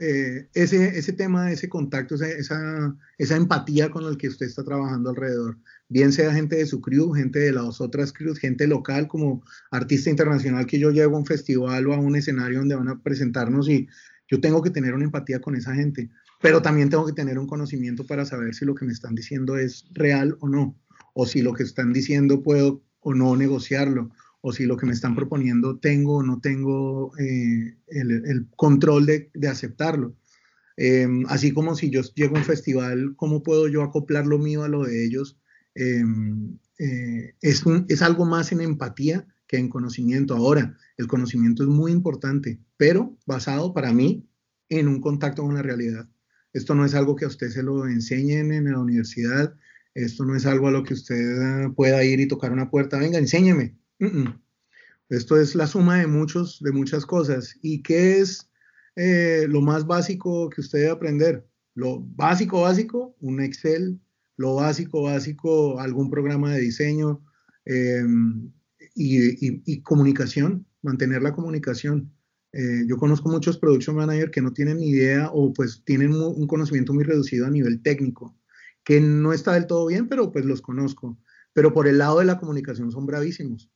Eh, 0.00 0.48
ese, 0.54 0.98
ese 0.98 1.12
tema, 1.12 1.52
ese 1.52 1.68
contacto, 1.68 2.16
esa, 2.16 2.96
esa 3.16 3.36
empatía 3.36 3.92
con 3.92 4.04
el 4.06 4.16
que 4.16 4.26
usted 4.26 4.46
está 4.46 4.64
trabajando 4.64 5.10
alrededor. 5.10 5.56
Bien 5.88 6.10
sea 6.10 6.34
gente 6.34 6.56
de 6.56 6.66
su 6.66 6.80
crew, 6.80 7.12
gente 7.12 7.38
de 7.38 7.52
las 7.52 7.80
otras 7.80 8.12
crews, 8.12 8.40
gente 8.40 8.66
local 8.66 9.06
como 9.06 9.44
artista 9.70 10.10
internacional 10.10 10.66
que 10.66 10.80
yo 10.80 10.90
llego 10.90 11.14
a 11.14 11.20
un 11.20 11.26
festival 11.26 11.86
o 11.86 11.94
a 11.94 12.00
un 12.00 12.16
escenario 12.16 12.58
donde 12.58 12.74
van 12.74 12.88
a 12.88 13.00
presentarnos 13.00 13.68
y 13.68 13.86
yo 14.26 14.40
tengo 14.40 14.62
que 14.62 14.70
tener 14.70 14.94
una 14.94 15.04
empatía 15.04 15.40
con 15.40 15.54
esa 15.54 15.76
gente, 15.76 16.10
pero 16.42 16.60
también 16.60 16.90
tengo 16.90 17.06
que 17.06 17.12
tener 17.12 17.38
un 17.38 17.46
conocimiento 17.46 18.04
para 18.04 18.24
saber 18.24 18.52
si 18.52 18.64
lo 18.64 18.74
que 18.74 18.84
me 18.84 18.92
están 18.92 19.14
diciendo 19.14 19.56
es 19.56 19.84
real 19.92 20.36
o 20.40 20.48
no 20.48 20.76
o 21.14 21.26
si 21.26 21.42
lo 21.42 21.54
que 21.54 21.62
están 21.62 21.92
diciendo 21.92 22.42
puedo 22.42 22.82
o 23.00 23.14
no 23.14 23.34
negociarlo, 23.36 24.10
o 24.40 24.52
si 24.52 24.66
lo 24.66 24.76
que 24.76 24.86
me 24.86 24.92
están 24.92 25.14
proponiendo 25.14 25.78
tengo 25.78 26.16
o 26.16 26.22
no 26.22 26.40
tengo 26.40 27.12
eh, 27.18 27.78
el, 27.88 28.46
control 28.56 29.06
de, 29.06 29.48
aceptarlo. 29.48 30.14
Em, 30.76 31.24
así 31.28 31.52
como 31.52 31.74
si 31.74 31.88
yo 31.88 32.02
llego 32.14 32.36
a 32.36 32.40
un 32.40 32.44
festival, 32.44 33.14
¿cómo 33.16 33.42
puedo 33.42 33.68
yo 33.68 33.82
acoplar 33.82 34.26
lo 34.26 34.38
mío 34.38 34.64
a 34.64 34.68
lo 34.68 34.84
de 34.84 35.04
ellos? 35.04 35.38
Em, 35.74 36.58
eh, 36.78 37.34
es, 37.40 37.64
es 37.88 38.02
algo 38.02 38.26
más 38.26 38.52
en 38.52 38.60
empatía 38.60 39.26
que 39.46 39.56
en 39.56 39.68
conocimiento. 39.68 40.36
Ahora, 40.36 40.76
el 40.98 41.06
conocimiento 41.06 41.62
es 41.62 41.68
muy 41.68 41.92
importante, 41.92 42.60
pero 42.76 43.16
basado 43.26 43.72
para 43.72 43.92
mí 43.92 44.26
en 44.68 44.88
un 44.88 45.00
contacto 45.00 45.42
con 45.42 45.54
la 45.54 45.62
realidad. 45.62 46.08
Esto 46.52 46.74
no 46.74 46.84
es 46.84 46.94
algo 46.94 47.16
que 47.16 47.24
a 47.24 47.28
usted 47.28 47.48
se 47.48 47.62
lo 47.62 47.86
enseñen 47.88 48.52
en 48.52 48.70
la 48.70 48.78
universidad, 48.78 49.54
esto 49.94 50.24
no 50.24 50.34
es 50.36 50.44
algo 50.44 50.68
a 50.68 50.72
lo 50.72 50.82
que 50.82 50.94
usted 50.94 51.68
pueda 51.76 52.02
ir 52.04 52.20
y 52.20 52.28
tocar 52.28 52.52
una 52.52 52.70
puerta, 52.70 52.98
venga, 52.98 53.18
enséñeme. 53.18 53.76
Esto 55.08 55.40
es 55.40 55.54
la 55.54 55.66
suma 55.66 55.98
de, 55.98 56.06
muchos, 56.06 56.60
de 56.60 56.72
muchas 56.72 57.06
cosas. 57.06 57.56
¿Y 57.62 57.82
qué 57.82 58.18
es 58.18 58.50
eh, 58.96 59.46
lo 59.48 59.60
más 59.60 59.86
básico 59.86 60.50
que 60.50 60.60
usted 60.60 60.80
debe 60.80 60.90
aprender? 60.90 61.46
Lo 61.74 62.00
básico, 62.00 62.62
básico, 62.62 63.16
un 63.20 63.40
Excel, 63.40 64.00
lo 64.36 64.56
básico, 64.56 65.02
básico, 65.02 65.78
algún 65.78 66.10
programa 66.10 66.52
de 66.52 66.60
diseño 66.60 67.24
em, 67.64 68.50
y, 68.94 69.80
comunicación, 69.82 70.66
mantener 70.82 71.22
la 71.22 71.32
comunicación. 71.32 72.12
Eh, 72.52 72.84
yo 72.86 72.96
conozco 72.96 73.28
muchos 73.28 73.58
production 73.58 73.96
managers 73.96 74.30
que 74.30 74.42
no 74.42 74.52
tienen 74.52 74.78
ni 74.78 74.88
idea 74.88 75.30
o 75.32 75.52
pues 75.52 75.82
tienen 75.84 76.14
un 76.14 76.46
conocimiento 76.46 76.92
muy 76.92 77.04
reducido 77.04 77.46
a 77.46 77.50
nivel 77.50 77.82
técnico, 77.82 78.36
que 78.84 79.00
no 79.00 79.32
está 79.32 79.54
del 79.54 79.66
todo 79.66 79.86
bien, 79.86 80.08
pero 80.08 80.30
pues 80.30 80.44
los 80.44 80.62
conozco. 80.62 81.18
Pero 81.52 81.72
por 81.72 81.88
el 81.88 81.98
lado 81.98 82.18
de 82.18 82.26
la 82.26 82.38
comunicación 82.38 82.90
son 82.92 83.06
bravísimos. 83.06 83.70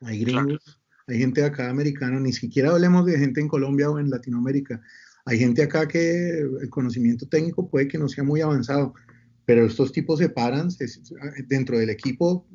Hay 0.00 0.20
gringos, 0.20 0.80
hay 1.06 1.18
gente 1.18 1.44
acá 1.44 1.70
americana, 1.70 2.18
ni 2.20 2.32
siquiera 2.32 2.70
hablemos 2.70 3.06
de 3.06 3.18
gente 3.18 3.40
en 3.40 3.48
Colombia 3.48 3.90
o 3.90 3.98
en 3.98 4.10
Latinoamérica. 4.10 4.80
Hay 5.26 5.38
gente 5.38 5.62
acá 5.62 5.88
que 5.88 6.40
el 6.40 6.68
conocimiento 6.70 7.26
técnico 7.26 7.68
puede 7.68 7.88
que 7.88 7.98
no 7.98 8.08
sea 8.08 8.24
muy 8.24 8.40
avanzado, 8.40 8.94
pero 9.46 9.66
estos 9.66 9.92
tipos 9.92 10.18
se 10.18 10.28
paran 10.28 10.68
dentro 11.46 11.78
del 11.78 11.90
equipo, 11.90 12.46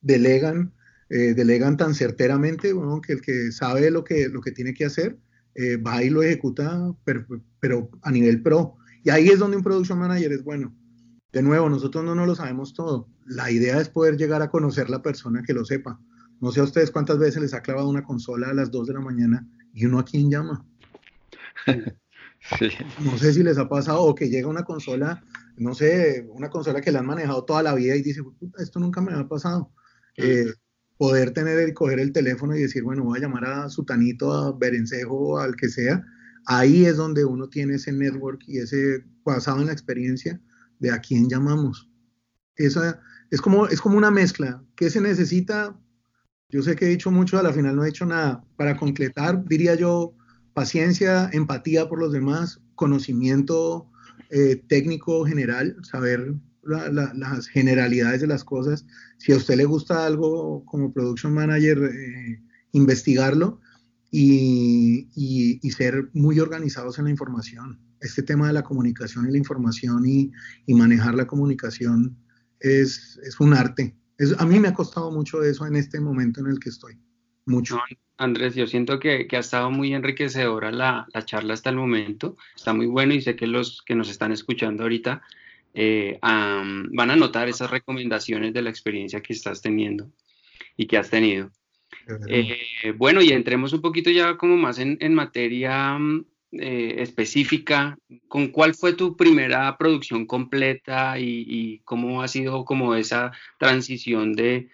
delegan, 0.00 0.72
eh, 1.08 1.34
delegan 1.34 1.76
tan 1.76 1.94
certeramente 1.94 2.72
que 3.06 3.12
el 3.12 3.20
que 3.20 3.52
sabe 3.52 3.90
lo 3.90 4.04
que, 4.04 4.28
lo 4.28 4.40
que 4.40 4.52
tiene 4.52 4.74
que 4.74 4.84
hacer 4.84 5.18
eh, 5.54 5.76
va 5.76 6.02
y 6.02 6.10
lo 6.10 6.22
ejecuta, 6.22 6.94
pero, 7.04 7.90
a 8.02 8.10
nivel 8.10 8.42
pro. 8.42 8.76
Y 9.02 9.10
ahí 9.10 9.28
es 9.28 9.38
donde 9.38 9.56
un 9.56 9.62
production 9.62 9.98
manager 9.98 10.32
es 10.32 10.44
bueno. 10.44 10.76
De 11.32 11.42
nuevo, 11.42 11.68
nosotros 11.68 12.04
no 12.04 12.14
nos 12.14 12.26
lo 12.26 12.34
sabemos 12.34 12.74
todo. 12.74 13.08
La 13.26 13.50
idea 13.50 13.80
es 13.80 13.88
poder 13.88 14.16
llegar 14.16 14.42
a 14.42 14.50
conocer 14.50 14.90
la 14.90 15.02
persona 15.02 15.42
que 15.42 15.52
lo 15.52 15.64
sepa. 15.64 16.00
No 16.40 16.50
sé 16.50 16.60
a 16.60 16.64
ustedes 16.64 16.90
cuántas 16.90 17.18
veces 17.18 17.42
les 17.42 17.54
ha 17.54 17.62
clavado 17.62 17.88
una 17.88 18.02
consola 18.02 18.48
a 18.48 18.54
las 18.54 18.70
2 18.70 18.88
de 18.88 18.94
la 18.94 19.00
mañana 19.00 19.46
y 19.72 19.86
uno 19.86 19.98
a 19.98 20.04
quién 20.04 20.30
llama. 20.30 20.64
No 23.04 23.18
sé 23.18 23.34
si 23.34 23.42
les 23.42 23.58
ha 23.58 23.68
pasado 23.68 24.00
o 24.00 24.14
que 24.14 24.30
llega 24.30 24.48
una 24.48 24.64
consola 24.64 25.22
no 25.60 25.74
sé, 25.74 26.26
una 26.30 26.48
consola 26.48 26.80
que 26.80 26.90
le 26.90 26.98
han 26.98 27.06
manejado 27.06 27.44
toda 27.44 27.62
la 27.62 27.74
vida 27.74 27.94
y 27.94 28.00
dice, 28.00 28.22
esto 28.58 28.80
nunca 28.80 29.02
me 29.02 29.12
ha 29.12 29.28
pasado. 29.28 29.70
Eh, 30.16 30.46
poder 30.96 31.32
tener 31.32 31.68
y 31.68 31.74
coger 31.74 32.00
el 32.00 32.12
teléfono 32.12 32.56
y 32.56 32.62
decir, 32.62 32.82
bueno, 32.82 33.04
voy 33.04 33.18
a 33.18 33.22
llamar 33.22 33.44
a 33.44 33.68
Sutanito, 33.68 34.32
a 34.32 34.52
Berencejo, 34.52 35.38
al 35.38 35.56
que 35.56 35.68
sea, 35.68 36.02
ahí 36.46 36.86
es 36.86 36.96
donde 36.96 37.26
uno 37.26 37.50
tiene 37.50 37.74
ese 37.74 37.92
network 37.92 38.40
y 38.46 38.58
ese 38.58 39.04
basado 39.22 39.60
en 39.60 39.66
la 39.66 39.72
experiencia 39.72 40.40
de 40.80 40.90
a 40.90 40.98
quién 40.98 41.28
llamamos. 41.28 41.88
Esa, 42.56 43.00
es, 43.30 43.40
como, 43.40 43.68
es 43.68 43.80
como 43.80 43.96
una 43.96 44.10
mezcla. 44.10 44.62
¿Qué 44.74 44.90
se 44.90 45.00
necesita? 45.00 45.78
Yo 46.48 46.62
sé 46.62 46.74
que 46.74 46.86
he 46.86 46.88
dicho 46.88 47.10
mucho, 47.10 47.38
a 47.38 47.42
la 47.42 47.52
final 47.52 47.76
no 47.76 47.84
he 47.84 47.88
dicho 47.88 48.06
nada. 48.06 48.44
Para 48.56 48.76
concretar, 48.76 49.44
diría 49.44 49.76
yo, 49.76 50.14
paciencia, 50.52 51.30
empatía 51.32 51.88
por 51.88 52.00
los 52.00 52.12
demás, 52.12 52.60
conocimiento 52.74 53.88
eh, 54.30 54.62
técnico 54.68 55.24
general, 55.24 55.76
saber 55.82 56.34
las 56.62 57.46
generalidades 57.48 58.20
de 58.20 58.26
las 58.26 58.44
cosas. 58.44 58.84
Si 59.18 59.32
a 59.32 59.36
usted 59.36 59.56
le 59.56 59.64
gusta 59.64 60.06
algo 60.06 60.64
como 60.64 60.92
production 60.92 61.32
manager, 61.32 61.78
eh, 61.84 62.42
investigarlo 62.72 63.60
y, 64.10 65.70
ser 65.76 66.10
muy 66.12 66.40
organizados 66.40 66.98
en 66.98 67.04
la 67.04 67.10
información. 67.10 67.80
Este 68.00 68.22
tema 68.22 68.46
de 68.46 68.52
la 68.52 68.62
comunicación 68.62 69.28
y 69.28 69.32
la 69.32 69.38
información 69.38 70.04
y, 70.06 70.32
manejar 70.74 71.14
la 71.14 71.26
comunicación 71.26 72.16
es, 72.58 73.18
un 73.38 73.54
arte. 73.54 73.96
a 74.38 74.46
mí 74.46 74.58
me 74.58 74.68
ha 74.68 74.74
costado 74.74 75.10
mucho 75.10 75.42
eso 75.42 75.66
en 75.66 75.76
este 75.76 76.00
momento 76.00 76.40
en 76.40 76.46
el 76.46 76.58
que 76.58 76.70
estoy. 76.70 76.98
Mucho. 77.46 77.78
Andrés, 78.16 78.54
yo 78.54 78.66
siento 78.66 79.00
que, 79.00 79.26
ha 79.30 79.38
estado 79.38 79.70
muy 79.70 79.94
enriquecedora 79.94 80.70
la, 80.70 81.06
charla 81.24 81.54
hasta 81.54 81.70
el 81.70 81.76
momento. 81.76 82.36
Está 82.54 82.72
muy 82.72 82.86
bueno 82.86 83.14
y 83.14 83.22
sé 83.22 83.34
que 83.34 83.46
los 83.46 83.82
que 83.82 83.94
nos 83.94 84.10
están 84.10 84.30
escuchando 84.32 84.82
ahorita 84.82 85.22
eh, 85.72 86.18
van 86.22 87.10
a 87.10 87.16
notar 87.16 87.48
esas 87.48 87.70
recomendaciones 87.70 88.52
de 88.52 88.62
la 88.62 88.70
experiencia 88.70 89.22
que 89.22 89.32
estás 89.32 89.62
teniendo 89.62 90.12
y 90.76 90.86
que 90.86 90.98
has 90.98 91.10
tenido. 91.10 91.50
Eh, 92.28 92.92
bueno, 92.96 93.22
y 93.22 93.30
entremos 93.30 93.72
un 93.72 93.80
poquito 93.80 94.10
ya 94.10 94.36
como 94.36 94.56
más 94.56 94.78
en, 94.78 95.14
materia 95.14 95.98
mm, 95.98 96.24
eh, 96.52 96.96
específica. 96.98 97.96
¿Con 98.28 98.48
cuál 98.48 98.74
fue 98.74 98.94
tu 98.94 99.16
primera 99.16 99.76
producción 99.78 100.26
completa 100.26 101.18
y, 101.18 101.80
cómo 101.84 102.22
ha 102.22 102.28
sido 102.28 102.64
como 102.64 102.94
esa 102.94 103.32
transición 103.58 104.34
de, 104.34 104.68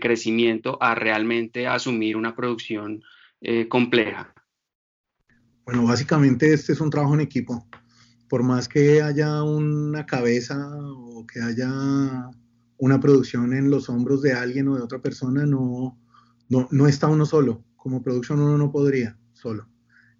crecimiento 0.00 0.78
a 0.82 0.94
realmente 0.94 1.66
asumir 1.66 2.16
una 2.16 2.34
producción 2.34 3.02
eh, 3.40 3.68
compleja? 3.68 4.32
Bueno, 5.66 5.84
básicamente 5.84 6.52
este 6.52 6.72
es 6.72 6.80
un 6.80 6.90
trabajo 6.90 7.14
en 7.14 7.20
equipo. 7.20 7.66
Por 8.28 8.42
más 8.42 8.68
que 8.68 9.02
haya 9.02 9.42
una 9.42 10.06
cabeza 10.06 10.56
o 10.78 11.26
que 11.26 11.40
haya 11.40 12.30
una 12.78 13.00
producción 13.00 13.52
en 13.52 13.70
los 13.70 13.88
hombros 13.88 14.22
de 14.22 14.32
alguien 14.32 14.68
o 14.68 14.76
de 14.76 14.82
otra 14.82 15.00
persona, 15.00 15.44
no, 15.44 15.98
no, 16.48 16.86
está 16.86 17.08
uno 17.08 17.26
solo. 17.26 17.64
Como 17.76 18.02
producción 18.02 18.40
uno 18.40 18.56
no 18.56 18.70
podría 18.70 19.18
solo. 19.32 19.68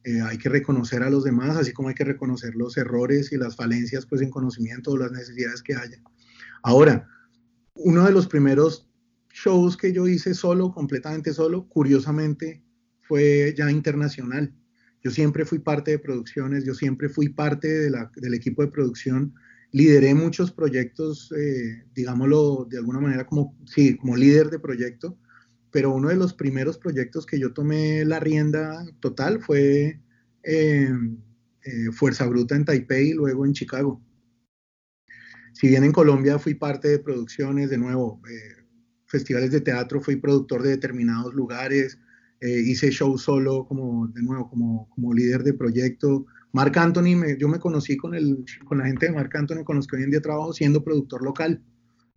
Eh, 0.07 0.21
hay 0.23 0.39
que 0.39 0.49
reconocer 0.49 1.03
a 1.03 1.11
los 1.11 1.25
demás, 1.25 1.57
así 1.57 1.73
como 1.73 1.89
hay 1.89 1.97
que 1.97 2.05
reconocer 2.05 2.55
los 2.55 2.77
errores 2.77 3.33
y 3.33 3.37
las 3.37 3.57
falencias 3.57 4.07
pues, 4.07 4.23
en 4.23 4.31
conocimiento 4.31 4.93
o 4.93 4.97
las 4.97 5.11
necesidades 5.11 5.63
que 5.63 5.75
haya. 5.75 6.01
Ahora, 6.63 7.09
uno 7.75 8.05
de 8.05 8.13
los 8.13 8.29
primeros 8.29 8.89
shows 9.33 9.77
que 9.77 9.93
yo 9.93 10.07
hice 10.07 10.33
solo, 10.33 10.73
completamente 10.73 11.33
solo, 11.33 11.69
curiosamente 11.69 12.63
fue 13.03 13.53
ya 13.59 13.69
internacional. 13.69 14.55
Yo 15.03 15.11
siempre 15.11 15.45
fui 15.45 15.59
parte 15.59 15.91
de 15.91 15.99
producciones, 15.99 16.65
yo 16.65 16.75
siempre 16.75 17.09
fui 17.09 17.31
parte 17.31 17.67
del 17.91 18.35
equipo 18.35 18.63
de 18.63 18.69
producción, 18.69 19.35
lideré 19.73 20.15
muchos 20.15 20.53
proyectos, 20.53 21.33
eh, 21.37 21.85
digámoslo 21.97 22.65
de 22.71 22.79
alguna 22.79 23.01
manera 23.01 23.27
como, 23.27 23.59
sí, 23.65 23.97
como 23.97 24.17
líder 24.17 24.51
de 24.51 24.61
proyecto, 24.61 25.19
pero 25.77 25.93
uno 25.93 26.09
de 26.09 26.17
los 26.17 26.33
primeros 26.33 26.79
proyectos 26.79 27.27
que 27.27 27.39
yo 27.39 27.53
tomé 27.53 28.03
la 28.07 28.19
rienda 28.19 28.83
total 29.01 29.43
fue 29.43 30.01
eh, 30.43 30.91
eh, 31.63 31.93
Fuerza 31.93 32.25
Bruta 32.25 32.57
en 32.57 32.65
Taipei 32.65 33.11
y 33.11 33.13
luego 33.13 33.45
en 33.45 33.53
Chicago. 33.53 34.03
Si 35.53 35.69
bien 35.69 35.85
en 35.85 35.93
Colombia 35.93 36.39
fui 36.39 36.55
parte 36.55 36.89
de 36.89 36.99
producciones, 36.99 37.69
de 37.69 37.77
nuevo, 37.77 38.23
festivales 39.05 39.51
de 39.51 39.61
teatro, 39.61 40.01
fui 40.01 40.17
productor 40.17 40.63
de 40.63 40.71
determinados 40.71 41.35
lugares, 41.35 41.99
eh, 42.41 42.59
hice 42.59 42.91
show 42.91 43.19
solo 43.19 43.67
como, 43.67 44.09
de 44.09 44.23
nuevo, 44.23 44.49
como, 44.49 45.13
líder 45.13 45.43
de 45.43 45.53
proyecto. 45.53 46.25
Marc 46.53 46.75
Anthony, 46.79 47.37
yo 47.39 47.49
me 47.49 47.59
conocí 47.59 47.99
con, 47.99 48.15
el, 48.15 48.47
con 48.65 48.79
la 48.79 48.87
gente 48.87 49.09
de 49.09 49.13
Marc 49.13 49.37
Anthony 49.37 49.63
con 49.63 49.77
los 49.77 49.87
que 49.87 49.97
hoy 49.97 50.05
en 50.05 50.11
día 50.11 50.23
trabajo 50.23 50.55
siendo 50.55 50.83
productor 50.83 51.23
local 51.23 51.63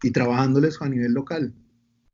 y 0.01 0.11
trabajándoles 0.11 0.81
a 0.81 0.87
nivel 0.87 1.11
local, 1.11 1.53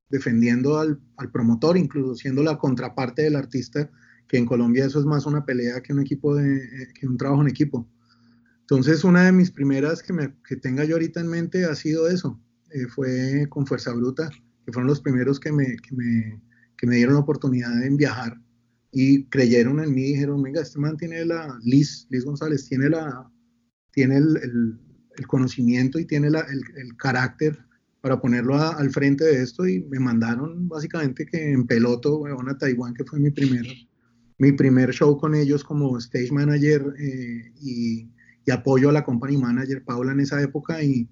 defendiendo 0.10 0.78
al, 0.78 1.00
promotor, 1.32 1.78
incluso 1.78 2.16
siendo 2.16 2.44
la 2.44 2.58
contraparte 2.58 3.24
del 3.24 3.36
artista, 3.36 3.90
que 4.28 4.38
en 4.38 4.46
Colombia 4.46 4.86
eso 4.86 5.00
es 5.00 5.06
más 5.06 5.26
una 5.26 5.46
pelea 5.46 5.82
que 5.82 5.94
un 5.94 6.02
equipo 6.02 6.40
eh, 6.40 6.90
que 6.94 7.08
un 7.08 7.18
trabajo 7.18 7.42
en 7.42 7.50
equipo. 7.50 7.88
Entonces, 8.62 9.04
una 9.04 9.24
de 9.26 9.32
mis 9.32 9.52
primeras 9.52 10.02
que, 10.02 10.56
tenga 10.58 10.86
yo 10.86 10.96
ahorita 10.96 11.20
en 11.20 11.28
mente 11.28 11.66
ha 11.66 11.76
sido 11.76 12.08
eso, 12.08 12.42
eh, 12.72 12.88
fue 12.88 13.46
con 13.50 13.68
Fuerza 13.68 13.94
Bruta, 13.94 14.30
que 14.66 14.72
fueron 14.72 14.88
los 14.88 15.02
primeros 15.02 15.40
que 15.40 15.52
me, 15.52 15.76
que 15.78 15.96
me, 15.96 16.42
que 16.78 16.88
me 16.88 16.96
dieron 16.96 17.14
la 17.14 17.22
oportunidad 17.22 17.76
de 17.80 17.90
viajar 17.92 18.40
y 18.98 19.26
creyeron 19.26 19.82
en 19.82 19.94
mí 19.94 20.04
y 20.04 20.14
dijeron, 20.14 20.42
venga, 20.42 20.62
este 20.62 20.80
man 20.80 20.96
tiene 20.96 21.26
la, 21.26 21.60
Liz, 21.64 22.08
Liz 22.10 22.24
González, 22.24 22.66
tiene, 22.66 22.90
la, 22.90 23.30
tiene 23.92 24.18
el, 24.18 24.80
conocimiento 25.28 26.00
y 26.00 26.06
tiene 26.06 26.28
el, 26.28 26.98
carácter 26.98 27.65
para 28.06 28.22
ponerlo 28.22 28.54
a, 28.54 28.74
al 28.74 28.92
frente 28.92 29.24
de 29.24 29.42
esto 29.42 29.68
y 29.68 29.82
me 29.86 29.98
mandaron 29.98 30.70
básicamente 30.70 31.26
que 31.26 31.54
en 31.54 31.66
peloto 31.66 32.20
bueno, 32.20 32.38
a 32.48 32.56
Taiwán, 32.56 32.94
que 32.94 33.04
fue 33.04 33.20
mi 33.20 33.32
primer, 33.32 33.66
mi 34.38 34.52
primer 34.52 34.94
show 34.94 35.18
con 35.18 35.34
ellos 35.34 35.64
como 35.64 35.98
stage 35.98 36.32
manager 36.32 36.94
eh, 37.00 37.52
y, 37.60 38.08
y, 38.46 38.52
apoyo 38.52 38.90
a 38.90 38.94
la 38.94 39.04
company 39.04 39.38
manager, 39.38 39.84
Paula, 39.84 40.12
en 40.12 40.20
esa 40.20 40.40
época 40.40 40.84
y 40.84 41.10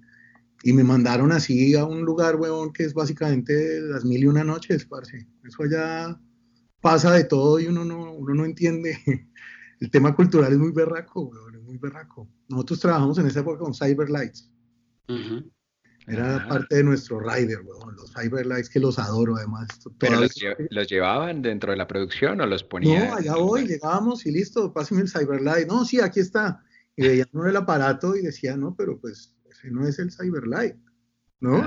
Y 0.62 0.72
me 0.72 0.84
mandaron 0.84 1.32
así 1.32 1.74
a 1.74 1.84
un 1.84 2.04
lugar, 2.04 2.36
weón, 2.36 2.72
que 2.72 2.84
es 2.84 2.94
básicamente 2.94 3.82
las 3.82 4.06
mil 4.06 4.22
y 4.22 4.28
una 4.28 4.44
noches, 4.44 4.86
parce. 4.86 5.28
Eso 5.44 5.64
allá 5.64 6.22
pasa 6.80 7.12
de 7.12 7.24
todo 7.24 7.60
y 7.60 7.66
uno 7.66 7.86
no, 7.86 8.14
uno 8.14 8.36
no 8.36 8.46
entiende. 8.46 9.00
El 9.80 9.90
tema 9.90 10.16
cultural 10.16 10.54
es 10.54 10.60
muy 10.60 10.72
berraco, 10.72 11.24
weón, 11.24 11.56
es 11.56 11.64
muy 11.64 11.80
berraco. 11.80 12.30
Nosotros 12.50 12.82
trabajamos 12.82 13.18
en 13.18 13.26
esa 13.26 13.40
época 13.40 13.58
con 13.58 13.74
Cyberlights. 13.74 14.52
Era 16.08 16.46
parte 16.48 16.76
de 16.76 16.84
nuestro 16.84 17.20
rider, 17.20 17.62
weón, 17.62 17.96
los 17.96 18.12
Cyberlights 18.14 18.70
que 18.70 18.80
los 18.80 19.00
adoro 19.00 19.38
además. 19.38 19.68
¿Pero 20.00 20.20
los, 20.20 20.90
llevaban 20.90 21.42
dentro 21.42 21.72
de 21.72 21.78
la 21.78 21.88
producción 21.88 22.42
o 22.42 22.46
los 22.46 22.64
ponían? 22.64 23.08
No, 23.08 23.16
allá 23.16 23.36
voy, 23.36 23.68
llegábamos 23.68 24.26
y 24.26 24.32
listo, 24.32 24.74
pásame 24.74 25.02
el 25.02 25.10
Cyberlight. 25.10 25.68
No, 25.68 25.86
sí, 25.86 26.02
aquí 26.02 26.20
está. 26.20 26.62
Y 26.96 27.08
veían 27.08 27.28
el 27.48 27.56
aparato 27.56 28.16
y 28.16 28.22
decía, 28.22 28.58
no, 28.58 28.76
pero 28.76 29.00
pues 29.00 29.36
ese 29.50 29.72
no 29.72 29.88
es 29.88 29.98
el 30.00 30.12
Cyberlight, 30.12 30.76
¿no? 31.40 31.66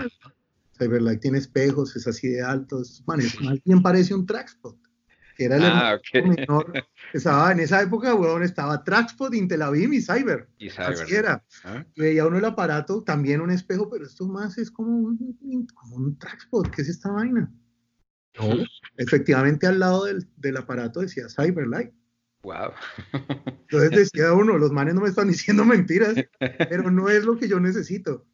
Cyberlight 0.78 1.20
tiene 1.20 1.38
espejos, 1.38 1.96
es 1.96 2.06
así 2.06 2.28
de 2.28 2.42
alto, 2.42 2.82
es, 2.82 3.02
man, 3.06 3.20
más 3.42 3.58
bien 3.64 3.82
parece 3.82 4.14
un 4.14 4.26
Trackspot 4.26 4.85
que 5.36 5.44
era 5.44 5.56
el 5.56 5.64
ah, 5.64 6.00
menor. 6.14 6.72
Estaba 7.12 7.52
en 7.52 7.60
esa 7.60 7.82
época, 7.82 8.14
weón, 8.14 8.42
estaba 8.42 8.82
Trackspot, 8.82 9.34
Intelabim 9.34 9.92
y 9.92 10.00
Cyber. 10.00 10.48
Y 10.58 10.70
Cyber. 10.70 10.92
Así 10.92 11.14
era. 11.14 11.44
¿Ah? 11.64 11.84
Veía 11.96 12.26
uno 12.26 12.38
el 12.38 12.44
aparato, 12.44 13.02
también 13.02 13.40
un 13.40 13.50
espejo, 13.50 13.90
pero 13.90 14.06
esto 14.06 14.26
más 14.26 14.56
es 14.58 14.70
como 14.70 14.90
un, 14.96 15.66
como 15.74 15.96
un. 15.96 16.18
¿Qué 16.74 16.82
es 16.82 16.88
esta 16.88 17.10
vaina? 17.10 17.52
No, 18.38 18.52
efectivamente 18.98 19.66
al 19.66 19.78
lado 19.78 20.04
del, 20.04 20.28
del 20.36 20.58
aparato 20.58 21.00
decía 21.00 21.24
Cyberlight. 21.26 21.90
Wow. 22.42 22.72
Entonces 23.48 23.90
decía 23.90 24.34
uno, 24.34 24.58
los 24.58 24.72
manes 24.72 24.94
no 24.94 25.00
me 25.00 25.08
están 25.08 25.28
diciendo 25.28 25.64
mentiras, 25.64 26.16
pero 26.38 26.90
no 26.90 27.08
es 27.08 27.24
lo 27.24 27.38
que 27.38 27.48
yo 27.48 27.58
necesito 27.60 28.26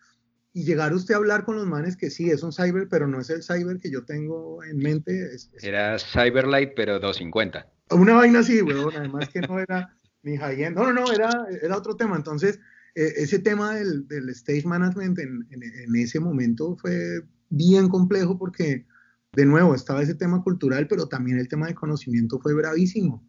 y 0.55 0.65
llegar 0.65 0.93
usted 0.93 1.15
a 1.15 1.19
hablar 1.19 1.45
con 1.45 1.57
los 1.57 1.67
manes 1.67 1.97
que 1.97 2.11
sí, 2.11 2.31
es 2.31 2.43
un 2.43 2.53
cyber, 2.53 2.89
pero 2.89 3.07
no 3.07 3.21
es 3.21 3.31
el 3.31 3.43
cyber 3.43 3.79
que 3.79 3.91
yo 3.91 4.05
tengo 4.05 4.63
en 4.65 4.79
mente. 4.79 5.31
Era 5.63 5.99
Cyberlight, 5.99 6.73
pero 6.77 6.99
250. 6.99 7.67
Una 7.91 8.15
vaina 8.15 8.41
así, 8.41 8.61
weón, 8.61 8.95
además 8.95 9.29
que 9.31 9.41
no 9.41 9.59
era 9.59 9.97
ni 10.23 10.37
high-end, 10.37 10.77
no, 10.77 10.85
no, 10.85 10.93
no, 10.93 11.13
era, 11.13 11.31
era 11.63 11.77
otro 11.77 11.97
tema. 11.97 12.17
Entonces, 12.17 12.61
eh, 12.95 13.13
ese 13.17 13.39
tema 13.39 13.75
del, 13.75 14.07
del, 14.09 14.29
stage 14.31 14.67
management 14.67 15.19
en, 15.19 15.49
en, 15.51 15.97
ese 15.97 16.21
momento 16.21 16.77
fue 16.77 17.23
bien 17.49 17.89
complejo 17.89 18.39
porque, 18.39 18.87
de 19.33 19.47
nuevo, 19.47 19.75
estaba 19.75 20.03
ese 20.03 20.15
tema 20.15 20.43
cultural, 20.43 20.87
pero 20.87 21.09
también 21.09 21.39
el 21.39 21.49
tema 21.49 21.67
de 21.67 21.75
conocimiento 21.75 22.39
fue 22.41 22.55
bravísimo. 22.55 23.27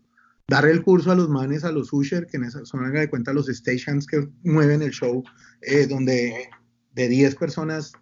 Dar 0.49 0.65
el 0.65 0.83
curso 0.83 1.11
a 1.11 1.15
los 1.15 1.29
manes, 1.29 1.63
a 1.63 1.71
los 1.71 1.93
usher, 1.93 2.27
que 2.27 2.35
en 2.35 2.43
esa, 2.43 2.65
son, 2.65 2.85
haga 2.85 2.99
de 2.99 3.09
cuenta, 3.09 3.31
los 3.31 3.47
stations 3.47 4.05
que 4.05 4.27
mueven 4.43 4.81
el 4.81 4.91
show, 4.91 5.23
eh, 5.61 5.87
donde 5.87 6.49
de 6.93 7.07
10 7.07 7.35
personas, 7.35 7.93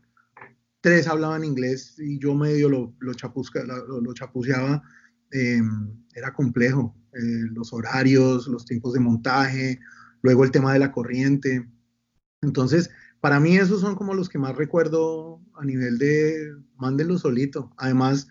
3 0.82 1.08
hablaban 1.08 1.44
inglés 1.44 1.96
y 1.98 2.20
yo 2.20 2.36
medio 2.36 2.70
lo, 2.70 2.94
lo, 3.00 3.12
lo, 3.12 4.14
chapuceaba, 4.14 4.84
em, 5.32 5.94
era 6.14 6.34
complejo. 6.34 6.96
Eh, 7.14 7.46
los 7.52 7.74
horarios, 7.74 8.48
los 8.48 8.66
tiempos 8.66 8.94
de 8.94 9.02
montaje, 9.02 9.80
luego 10.22 10.44
el 10.44 10.52
tema 10.52 10.74
de 10.74 10.80
la 10.80 10.92
corriente. 10.92 11.68
Entonces, 12.42 12.90
para 13.20 13.40
mí 13.40 13.58
esos 13.58 13.82
son 13.82 13.96
como 13.96 14.14
los 14.14 14.30
que 14.30 14.40
más 14.40 14.56
recuerdo 14.56 15.42
a 15.56 15.66
nivel 15.66 15.98
de 15.98 16.54
mándenlo 16.78 17.18
solito. 17.18 17.74
Además, 17.78 18.28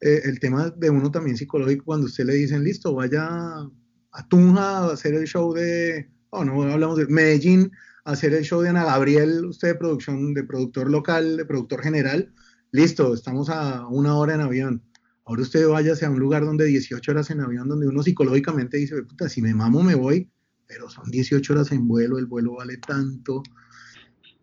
eh, 0.00 0.22
el 0.24 0.40
tema 0.40 0.70
de 0.70 0.90
uno 0.90 1.10
también 1.10 1.36
psicológico, 1.36 1.84
cuando 1.84 2.06
usted 2.06 2.24
le 2.24 2.34
dicen, 2.34 2.64
listo, 2.64 2.94
vaya 2.94 3.26
a 3.28 4.28
Tunja 4.28 4.78
a 4.78 4.92
hacer 4.92 5.14
el 5.14 5.26
show 5.26 5.54
de, 5.54 6.10
oh, 6.30 6.44
no 6.44 6.62
hablamos 6.64 6.98
de 6.98 7.06
Medellín, 7.06 7.70
hacer 8.06 8.32
el 8.34 8.44
show 8.44 8.62
de 8.62 8.68
Ana 8.68 8.84
Gabriel, 8.84 9.44
usted 9.46 9.68
de 9.68 9.74
producción, 9.74 10.32
de 10.32 10.44
productor 10.44 10.88
local, 10.88 11.36
de 11.36 11.44
productor 11.44 11.82
general, 11.82 12.32
listo, 12.70 13.12
estamos 13.12 13.50
a 13.50 13.86
una 13.88 14.16
hora 14.16 14.34
en 14.34 14.40
avión. 14.40 14.82
Ahora 15.24 15.42
usted 15.42 15.66
vaya 15.66 15.92
a 16.00 16.10
un 16.10 16.20
lugar 16.20 16.44
donde 16.44 16.66
18 16.66 17.10
horas 17.10 17.30
en 17.30 17.40
avión, 17.40 17.68
donde 17.68 17.88
uno 17.88 18.04
psicológicamente 18.04 18.76
dice, 18.76 19.02
puta, 19.02 19.28
si 19.28 19.42
me 19.42 19.52
mamo 19.54 19.82
me 19.82 19.96
voy, 19.96 20.30
pero 20.68 20.88
son 20.88 21.10
18 21.10 21.52
horas 21.52 21.72
en 21.72 21.88
vuelo, 21.88 22.18
el 22.18 22.26
vuelo 22.26 22.54
vale 22.54 22.76
tanto. 22.76 23.42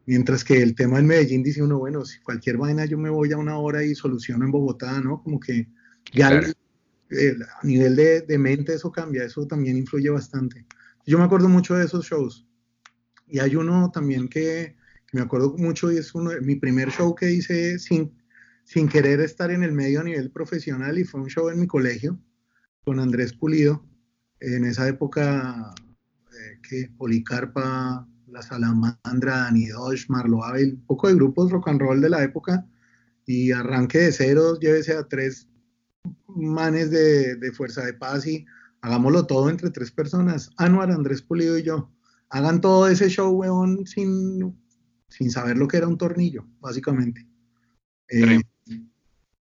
Mientras 0.06 0.44
que 0.44 0.62
el 0.62 0.76
tema 0.76 1.00
en 1.00 1.08
Medellín 1.08 1.42
dice 1.42 1.64
uno, 1.64 1.80
bueno, 1.80 2.04
si 2.04 2.20
cualquier 2.20 2.58
vaina 2.58 2.84
yo 2.84 2.98
me 2.98 3.10
voy 3.10 3.32
a 3.32 3.38
una 3.38 3.58
hora 3.58 3.82
y 3.86 3.96
soluciono 3.96 4.44
en 4.44 4.52
Bogotá, 4.52 5.00
¿no? 5.00 5.24
Como 5.24 5.40
que 5.40 5.70
ya 6.12 6.34
eh, 6.34 7.36
a 7.62 7.66
nivel 7.66 7.96
de, 7.96 8.22
de, 8.22 8.38
mente 8.38 8.74
eso 8.74 8.92
cambia, 8.92 9.24
eso 9.24 9.48
también 9.48 9.78
influye 9.78 10.10
bastante. 10.10 10.66
Yo 11.06 11.18
me 11.18 11.24
acuerdo 11.24 11.48
mucho 11.48 11.76
de 11.76 11.86
esos 11.86 12.06
shows. 12.06 12.46
Y 13.34 13.40
hay 13.40 13.56
uno 13.56 13.90
también 13.90 14.28
que, 14.28 14.76
me 15.12 15.22
acuerdo 15.22 15.56
mucho 15.58 15.92
y 15.92 15.98
es 15.98 16.14
uno, 16.14 16.30
mi 16.44 16.56
primer 16.56 16.92
show 16.92 17.16
que 17.16 17.32
hice 17.32 17.80
sin, 17.80 18.16
sin 18.64 18.88
querer 18.88 19.22
estar 19.22 19.50
en 19.50 19.64
el 19.64 19.72
medio 19.72 20.02
a 20.02 20.04
nivel 20.04 20.30
profesional 20.30 21.00
y 21.00 21.04
fue 21.04 21.20
un 21.20 21.30
show 21.30 21.50
en 21.50 21.60
mi 21.60 21.66
colegio 21.66 22.20
con 22.86 23.00
Andrés 23.00 23.34
Pulido. 23.34 23.84
En 24.40 24.66
esa 24.66 24.88
época, 24.88 25.74
eh, 26.32 26.60
que 26.62 26.92
Policarpa, 26.96 28.08
La 28.28 28.44
Salamandra, 28.44 29.48
Anidosh, 29.48 30.06
Marlo 30.10 30.44
Abel, 30.44 30.76
un 30.76 30.86
poco 30.86 31.08
de 31.08 31.16
grupos 31.16 31.52
rock 31.52 31.70
and 31.70 31.82
roll 31.82 32.02
de 32.02 32.12
la 32.12 32.24
época 32.24 32.68
y 33.26 33.52
arranque 33.52 33.98
de 33.98 34.12
ceros, 34.12 34.60
llévese 34.60 34.96
a 34.96 35.08
tres 35.08 35.50
manes 36.28 36.92
de, 36.92 37.36
de 37.38 37.52
Fuerza 37.52 37.84
de 37.84 37.96
Paz 37.96 38.28
y 38.28 38.46
hagámoslo 38.82 39.26
todo 39.26 39.50
entre 39.50 39.72
tres 39.72 39.90
personas, 39.90 40.52
Anuar, 40.58 40.92
Andrés 40.92 41.24
Pulido 41.24 41.58
y 41.58 41.64
yo 41.64 41.90
hagan 42.34 42.62
todo 42.62 42.88
ese 42.88 43.10
show, 43.10 43.32
weón, 43.32 43.86
sin, 43.86 44.58
sin 45.08 45.30
saber 45.30 45.56
lo 45.56 45.68
que 45.68 45.78
era 45.78 45.88
un 45.88 46.00
tornillo, 46.00 46.48
básicamente. 46.60 47.28
Eh, 48.10 48.42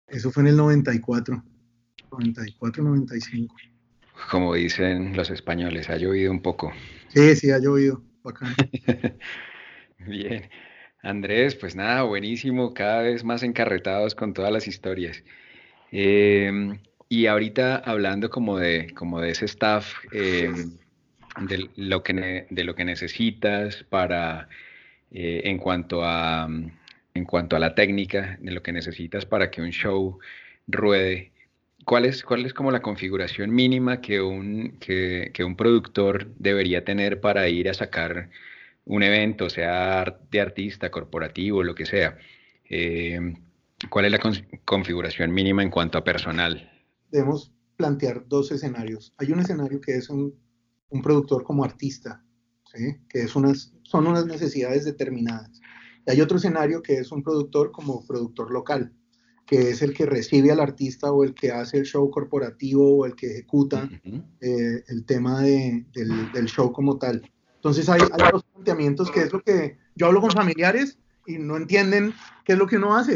eso 0.08 0.30
fue 0.30 0.42
en 0.42 0.48
el 0.48 0.56
94, 0.58 1.42
94, 2.10 2.84
95. 2.84 3.56
Como 4.30 4.54
dicen 4.54 5.16
los 5.16 5.30
españoles, 5.30 5.88
ha 5.88 5.96
llovido 5.96 6.30
un 6.30 6.42
poco. 6.42 6.70
Sí, 7.08 7.34
sí, 7.34 7.50
ha 7.50 7.58
llovido. 7.58 8.04
Bacán. 8.22 8.54
Bien. 10.06 10.50
Andrés, 11.02 11.54
pues 11.54 11.74
nada, 11.74 12.02
buenísimo, 12.02 12.74
cada 12.74 13.02
vez 13.02 13.24
más 13.24 13.42
encarretados 13.42 14.14
con 14.14 14.34
todas 14.34 14.52
las 14.52 14.68
historias. 14.68 15.24
Em, 15.90 16.78
y 17.08 17.26
ahorita 17.26 17.76
hablando 17.76 18.28
como 18.28 18.58
de, 18.58 18.92
como 18.94 19.20
de 19.20 19.30
ese 19.30 19.46
staff, 19.46 19.94
eh, 20.12 20.52
de 21.40 21.70
lo 21.76 22.02
que, 22.02 22.46
de 22.48 22.64
lo 22.64 22.74
que 22.74 22.84
necesitas 22.84 23.84
para, 23.88 24.48
eh, 25.10 25.42
en, 25.44 25.58
cuanto 25.58 26.04
a, 26.04 26.48
en 27.14 27.24
cuanto 27.24 27.56
a 27.56 27.58
la 27.58 27.74
técnica, 27.74 28.38
de 28.40 28.52
lo 28.52 28.62
que 28.62 28.72
necesitas 28.72 29.26
para 29.26 29.50
que 29.50 29.62
un 29.62 29.70
show 29.70 30.18
ruede. 30.66 31.32
¿Cuál 31.84 32.04
es, 32.04 32.22
cuál 32.22 32.46
es 32.46 32.54
como 32.54 32.70
la 32.70 32.82
configuración 32.82 33.50
mínima 33.50 34.00
que 34.00 34.20
un, 34.20 34.78
que, 34.78 35.30
que 35.34 35.42
un 35.42 35.56
productor 35.56 36.32
debería 36.36 36.84
tener 36.84 37.20
para 37.20 37.48
ir 37.48 37.68
a 37.68 37.74
sacar 37.74 38.30
un 38.84 39.02
evento, 39.02 39.50
sea 39.50 40.18
de 40.30 40.40
artista, 40.40 40.90
corporativo, 40.90 41.62
lo 41.62 41.74
que 41.74 41.86
sea? 41.86 42.18
Eh, 42.68 43.34
¿Cuál 43.90 44.04
es 44.04 44.12
la 44.12 44.20
configuración 44.64 45.32
mínima 45.32 45.62
en 45.62 45.70
cuanto 45.70 45.98
a 45.98 46.04
personal? 46.04 46.70
Debemos 47.10 47.52
plantear 47.76 48.26
dos 48.28 48.52
escenarios. 48.52 49.12
Hay 49.18 49.32
un 49.32 49.40
escenario 49.40 49.80
que 49.80 49.96
es 49.96 50.08
un 50.08 50.34
un 50.92 51.02
productor 51.02 51.42
como 51.42 51.64
artista, 51.64 52.22
que 53.08 53.20
es 53.20 53.34
unas, 53.34 53.72
son 53.82 54.06
unas 54.06 54.26
necesidades 54.26 54.84
determinadas. 54.84 55.60
Y 56.06 56.10
hay 56.10 56.20
otro 56.20 56.36
escenario 56.36 56.82
que 56.82 56.98
es 56.98 57.12
un 57.12 57.22
productor 57.22 57.70
como 57.72 58.04
productor 58.06 58.50
local, 58.50 58.92
que 59.46 59.70
es 59.70 59.82
el 59.82 59.92
que 59.94 60.06
recibe 60.06 60.50
al 60.50 60.60
artista 60.60 61.12
o 61.12 61.24
el 61.24 61.34
que 61.34 61.50
hace 61.50 61.78
el 61.78 61.84
show 61.84 62.10
corporativo 62.10 62.98
o 62.98 63.06
el 63.06 63.14
que 63.14 63.30
ejecuta 63.32 63.88
eh, 64.40 64.84
el 64.88 65.04
tema 65.04 65.42
de, 65.42 65.84
del, 65.92 66.46
show 66.46 66.72
como 66.72 66.98
tal. 66.98 67.22
Entonces 67.56 67.88
hay, 67.88 68.00
hay 68.00 68.32
dos 68.32 68.44
planteamientos 68.44 69.10
que 69.10 69.20
es 69.20 69.32
lo 69.32 69.42
que 69.42 69.76
yo 69.94 70.06
hablo 70.06 70.20
con 70.20 70.30
familiares 70.30 70.98
y 71.26 71.38
no 71.38 71.56
entienden 71.56 72.14
qué 72.44 72.54
es 72.54 72.58
lo 72.58 72.66
que 72.66 72.76
uno 72.76 72.96
hace. 72.96 73.14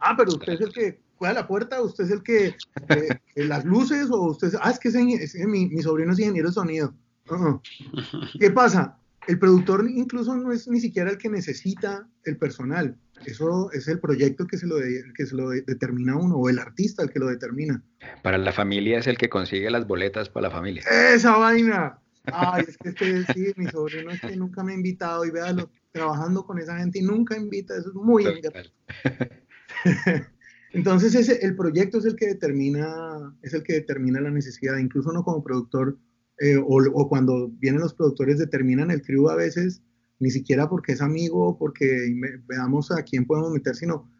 Ah, 0.00 0.14
pero 0.16 0.30
usted 0.30 0.52
es 0.54 0.60
el 0.60 0.72
que 0.72 1.00
cuida 1.16 1.32
la 1.32 1.46
puerta, 1.46 1.82
usted 1.82 2.04
es 2.04 2.10
el 2.10 2.22
que 2.22 2.54
eh, 2.88 3.20
las 3.44 3.64
luces 3.64 4.08
o 4.10 4.22
usted, 4.30 4.52
ah, 4.60 4.70
es 4.70 4.78
que 4.78 4.88
es, 4.88 5.34
mi, 5.46 5.68
mi 5.68 5.82
sobrino 5.82 6.12
es 6.12 6.18
ingeniero 6.18 6.48
de 6.48 6.54
sonido. 6.54 6.94
¿Qué 8.40 8.50
pasa? 8.50 8.98
El 9.26 9.38
productor 9.38 9.86
incluso 9.90 10.34
no 10.34 10.52
es 10.52 10.66
ni 10.68 10.80
siquiera 10.80 11.10
el 11.10 11.18
que 11.18 11.28
necesita 11.28 12.08
el 12.24 12.38
personal. 12.38 12.96
Eso 13.26 13.70
es 13.72 13.88
el 13.88 14.00
proyecto 14.00 14.46
que 14.46 14.56
se 14.56 14.66
lo, 14.66 14.76
que 15.14 15.26
se 15.26 15.34
lo 15.34 15.50
determina 15.50 16.16
uno, 16.16 16.36
o 16.36 16.48
el 16.48 16.58
artista 16.58 17.02
el 17.02 17.10
que 17.10 17.18
lo 17.18 17.26
determina. 17.26 17.82
Para 18.22 18.38
la 18.38 18.52
familia 18.52 18.98
es 18.98 19.06
el 19.06 19.18
que 19.18 19.28
consigue 19.28 19.70
las 19.70 19.86
boletas 19.86 20.28
para 20.28 20.48
la 20.48 20.54
familia. 20.54 20.82
¡Esa 21.12 21.36
vaina! 21.36 21.98
Ay, 22.32 22.64
es 22.68 22.76
que 22.78 22.90
este, 22.90 23.32
sí, 23.32 23.52
mi 23.56 23.66
sobrino 23.66 24.10
es 24.10 24.20
que 24.20 24.36
nunca 24.36 24.62
me 24.62 24.72
ha 24.72 24.76
invitado 24.76 25.24
y 25.24 25.30
véalo, 25.30 25.70
trabajando 25.92 26.44
con 26.44 26.58
esa 26.58 26.78
gente 26.78 26.98
y 26.98 27.02
nunca 27.02 27.36
invita, 27.36 27.76
eso 27.76 27.88
es 27.88 27.94
muy 27.94 28.24
Entonces 30.72 31.14
ese, 31.14 31.44
el 31.44 31.56
proyecto 31.56 31.98
es 31.98 32.04
el 32.04 32.16
que 32.16 32.26
determina, 32.26 33.34
es 33.42 33.54
el 33.54 33.62
que 33.62 33.74
determina 33.74 34.20
la 34.20 34.30
necesidad. 34.30 34.76
Incluso 34.76 35.10
uno 35.10 35.24
como 35.24 35.42
productor 35.42 35.96
eh, 36.40 36.56
o, 36.56 37.08
cuando 37.08 37.48
vienen 37.58 37.80
los 37.80 37.94
productores 37.94 38.38
determinan 38.38 38.90
el 38.90 39.02
crew 39.02 39.28
a 39.28 39.36
veces 39.36 39.82
ni 40.20 40.30
siquiera 40.30 40.68
porque 40.68 40.92
es 40.92 41.00
amigo 41.00 41.48
o 41.48 41.58
porque 41.58 42.12
veamos 42.48 42.90
a 42.90 43.02
quién 43.02 43.24
podemos 43.24 43.52
meter, 43.52 43.74
sino 43.74 44.10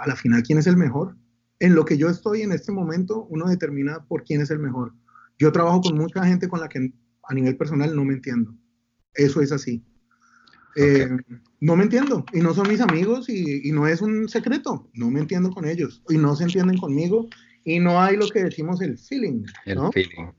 a 0.00 0.06
la 0.06 0.16
final 0.16 0.42
quién 0.42 0.58
es 0.58 0.66
el 0.66 0.76
mejor. 0.76 1.16
En 1.58 1.74
lo 1.74 1.84
que 1.84 1.96
yo 1.96 2.08
estoy 2.08 2.42
en 2.42 2.52
este 2.52 2.70
momento, 2.70 3.26
uno 3.30 3.46
determina 3.48 4.04
por 4.06 4.24
quién 4.24 4.40
es 4.40 4.50
el 4.50 4.58
mejor. 4.58 4.92
Yo 5.38 5.52
trabajo 5.52 5.80
con 5.80 5.96
mucha 5.96 6.24
gente 6.24 6.48
con 6.48 6.60
la 6.60 6.68
que 6.68 6.92
a 7.28 7.34
nivel 7.34 7.56
personal 7.56 7.94
no 7.94 8.04
me 8.04 8.14
entiendo. 8.14 8.54
Eso 9.14 9.40
es 9.40 9.52
así. 9.52 9.84
Eh, 10.76 11.08
no 11.60 11.74
me 11.74 11.84
entiendo 11.84 12.24
y 12.32 12.40
no 12.40 12.54
son 12.54 12.68
mis 12.68 12.80
amigos 12.80 13.28
y, 13.28 13.70
no 13.72 13.86
es 13.86 14.00
un 14.00 14.28
secreto. 14.28 14.88
No 14.92 15.10
me 15.10 15.20
entiendo 15.20 15.50
con 15.50 15.66
ellos 15.66 16.02
y 16.08 16.16
no 16.16 16.36
se 16.36 16.44
entienden 16.44 16.78
conmigo 16.78 17.28
y 17.64 17.80
no 17.80 18.00
hay 18.00 18.16
lo 18.16 18.28
que 18.28 18.44
decimos 18.44 18.80
el 18.80 18.96
feeling. 18.98 19.44
El 19.64 19.78
feeling. 19.92 20.32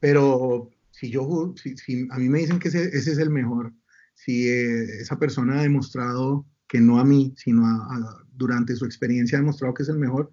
Pero 0.00 0.70
si 0.90 1.10
yo, 1.10 1.54
si, 1.56 2.08
a 2.10 2.18
mí 2.18 2.28
me 2.28 2.40
dicen 2.40 2.58
que 2.58 2.68
ese, 2.68 2.88
es 2.88 3.18
el 3.18 3.30
mejor, 3.30 3.72
si 4.14 4.48
eh, 4.48 5.00
esa 5.00 5.18
persona 5.18 5.58
ha 5.58 5.62
demostrado 5.62 6.46
que 6.68 6.80
no 6.80 6.98
a 6.98 7.04
mí, 7.04 7.34
sino 7.36 7.64
durante 8.32 8.74
su 8.74 8.84
experiencia 8.84 9.38
ha 9.38 9.40
demostrado 9.40 9.74
que 9.74 9.82
es 9.82 9.88
el 9.88 9.98
mejor, 9.98 10.32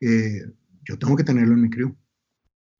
eh, 0.00 0.42
yo 0.84 0.98
tengo 0.98 1.16
que 1.16 1.24
tenerlo 1.24 1.54
en 1.54 1.62
mi 1.62 1.70
crew. 1.70 1.94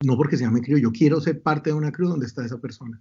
No 0.05 0.17
porque 0.17 0.37
sea 0.37 0.51
mi 0.51 0.61
crew, 0.61 0.79
yo 0.79 0.93
quiero 0.93 1.21
ser 1.21 1.43
parte 1.43 1.71
de 1.71 1.77
una 1.77 1.93
crew 1.93 2.09
donde 2.09 2.27
está 2.27 2.45
esa 2.45 2.61
persona. 2.61 3.01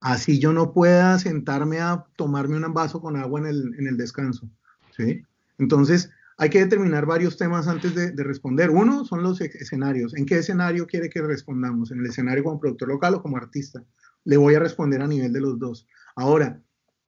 Así 0.00 0.38
yo 0.38 0.52
no 0.52 0.72
pueda 0.72 1.18
sentarme 1.18 1.80
a 1.80 2.06
tomarme 2.16 2.56
un 2.56 2.74
vaso 2.74 3.00
con 3.00 3.16
agua 3.16 3.40
en 3.40 3.46
el, 3.46 3.74
en 3.78 3.86
el 3.88 3.96
descanso. 3.96 4.48
¿sí? 4.96 5.22
Entonces, 5.58 6.10
hay 6.38 6.50
que 6.50 6.60
determinar 6.60 7.04
varios 7.04 7.36
temas 7.36 7.66
antes 7.66 7.94
de, 7.96 8.12
de, 8.12 8.22
responder. 8.22 8.70
Uno 8.70 9.04
son 9.04 9.24
los 9.24 9.40
escenarios. 9.40 10.14
¿En 10.16 10.24
qué 10.24 10.38
escenario 10.38 10.86
quiere 10.86 11.10
que 11.10 11.20
respondamos? 11.20 11.90
¿En 11.90 11.98
el 11.98 12.06
escenario 12.06 12.44
como 12.44 12.60
productor 12.60 12.88
local 12.88 13.14
o 13.16 13.22
como 13.22 13.36
artista? 13.36 13.84
Le 14.24 14.36
voy 14.36 14.54
a 14.54 14.60
responder 14.60 15.02
a 15.02 15.08
nivel 15.08 15.32
de 15.32 15.40
los 15.40 15.58
dos. 15.58 15.88
Ahora, 16.14 16.62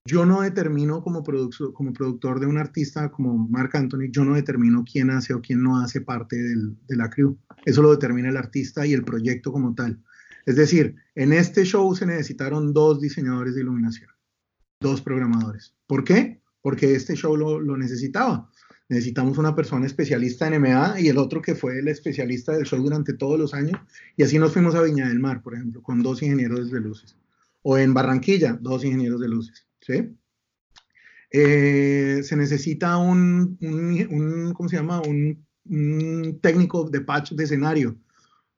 yo 0.05 0.26
no 0.26 0.41
determino 0.41 1.03
como, 1.03 1.22
productor 1.22 2.41
de 2.41 2.47
un 2.47 2.59
artista 2.59 3.11
como 3.12 3.37
Mark 3.37 3.70
Anthony, 3.74 4.11
yo 4.11 4.24
no 4.24 4.35
determino 4.35 4.85
quién 4.91 5.11
hace 5.11 5.33
o 5.33 5.41
quién 5.41 5.62
no 5.62 5.78
hace 5.78 6.01
parte 6.01 6.37
de 6.37 6.97
la 6.97 7.09
crew. 7.09 7.39
Eso 7.64 7.83
lo 7.83 7.93
determina 7.93 8.31
el 8.31 8.37
artista 8.37 8.85
y 8.85 8.95
el 8.95 9.05
proyecto 9.05 9.53
como 9.53 9.74
tal. 9.76 10.03
Es 10.47 10.57
decir, 10.57 10.97
en 11.14 11.33
este 11.33 11.64
show 11.64 11.95
se 11.95 12.07
necesitaron 12.07 12.72
dos 12.72 13.01
diseñadores 13.01 13.55
de 13.55 13.61
iluminación, 13.61 14.11
dos 14.81 15.03
programadores. 15.03 15.76
¿Por 15.87 16.03
qué? 16.03 16.43
Porque 16.62 16.97
este 16.97 17.14
show 17.14 17.37
lo 17.37 17.76
necesitaba. 17.76 18.51
Necesitamos 18.91 19.38
una 19.38 19.55
persona 19.55 19.86
especialista 19.86 20.49
en 20.49 20.61
MA 20.61 20.99
y 20.99 21.07
el 21.07 21.18
otro 21.18 21.41
que 21.41 21.55
fue 21.55 21.78
el 21.78 21.86
especialista 21.86 22.51
del 22.51 22.66
show 22.66 22.82
durante 22.82 23.12
todos 23.12 23.38
los 23.38 23.55
años. 23.55 23.80
Y 24.16 24.24
así 24.24 24.36
nos 24.36 24.53
fuimos 24.53 24.74
a 24.74 24.82
Viña 24.82 25.07
del 25.07 25.20
Mar, 25.20 25.43
por 25.43 25.55
ejemplo, 25.55 25.80
con 25.80 26.03
dos 26.03 26.20
ingenieros 26.22 26.72
de 26.72 26.80
luces. 26.80 27.16
O 27.62 27.78
en 27.78 27.95
Barranquilla, 27.95 28.59
dos 28.61 28.84
ingenieros 28.84 29.20
de 29.20 29.28
luces. 29.28 29.64
¿sí? 29.80 30.16
Eh, 31.30 32.20
se 32.24 32.34
necesita 32.34 32.97
un, 32.97 33.59
¿cómo 34.57 34.68
se 34.68 34.76
llama? 34.76 35.01
Un, 35.03 35.47
técnico 36.43 36.91
de 36.91 37.01
patch 37.01 37.34
de 37.34 37.45
escenario. 37.45 37.97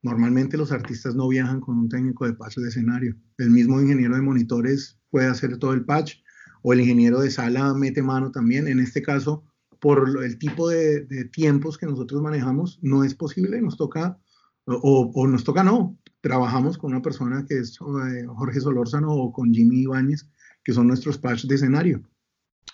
Normalmente 0.01 0.57
los 0.57 0.71
artistas 0.71 1.13
no 1.13 1.27
viajan 1.27 1.61
con 1.61 1.77
un 1.77 1.89
técnico 1.89 2.25
de 2.25 2.33
patch 2.33 2.57
de 2.57 2.69
escenario. 2.69 3.15
El 3.37 3.51
mismo 3.51 3.79
ingeniero 3.79 4.15
de 4.15 4.23
monitores 4.23 4.97
puede 5.11 5.27
hacer 5.27 5.59
todo 5.59 5.73
el 5.73 5.85
patch 5.85 6.15
o 6.63 6.73
el 6.73 6.79
ingeniero 6.79 7.19
de 7.19 7.29
sala 7.29 7.75
mete 7.75 8.01
mano 8.01 8.31
también. 8.31 8.67
En 8.67 8.79
este 8.79 9.03
caso, 9.03 9.43
por 9.83 10.23
el 10.23 10.37
tipo 10.37 10.69
de, 10.69 11.25
tiempos 11.33 11.77
que 11.77 11.85
nosotros 11.85 12.21
manejamos, 12.21 12.79
no 12.81 13.03
es 13.03 13.13
posible, 13.13 13.61
nos 13.61 13.75
toca, 13.75 14.17
o, 14.65 15.11
o, 15.13 15.27
nos 15.27 15.43
toca 15.43 15.61
no, 15.61 15.99
trabajamos 16.21 16.77
con 16.77 16.93
una 16.93 17.01
persona 17.01 17.45
que 17.45 17.57
es 17.57 17.77
eh, 17.81 18.25
Jorge 18.25 18.61
Solórzano 18.61 19.11
o 19.11 19.33
con 19.33 19.53
Jimmy 19.53 19.81
Ibáñez, 19.81 20.29
que 20.63 20.71
son 20.71 20.87
nuestros 20.87 21.17
patches 21.17 21.49
de 21.49 21.55
escenario. 21.55 22.01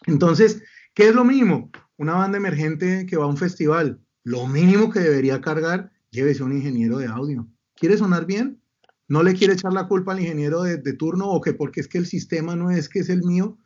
Entonces, 0.05 0.61
¿qué 0.93 1.07
es 1.07 1.15
lo 1.15 1.25
mínimo? 1.25 1.71
Una 1.97 2.13
banda 2.13 2.37
emergente 2.37 3.07
que 3.07 3.17
va 3.17 3.25
a 3.25 3.29
un 3.29 3.37
festival, 3.37 3.99
lo 4.23 4.45
mínimo 4.45 4.91
que 4.91 4.99
debería 4.99 5.41
cargar, 5.41 5.91
llévese 6.11 6.43
un 6.43 6.53
ingeniero 6.53 6.99
de 6.99 7.07
audio. 7.07 7.47
¿Quiere 7.73 7.97
sonar 7.97 8.27
bien? 8.27 8.61
No 9.07 9.23
le 9.23 9.33
quiere 9.33 9.55
echar 9.55 9.73
la 9.73 9.87
culpa 9.87 10.11
al 10.11 10.19
ingeniero 10.19 10.61
de, 10.61 10.93
turno 10.93 11.27
o 11.27 11.41
que 11.41 11.55
porque 11.55 11.81
es 11.81 11.87
que 11.87 11.97
el 11.97 12.05
sistema 12.05 12.55
no 12.55 12.69
es 12.69 12.87
que 12.87 12.99
es 12.99 13.09
el 13.09 13.23
mío. 13.23 13.57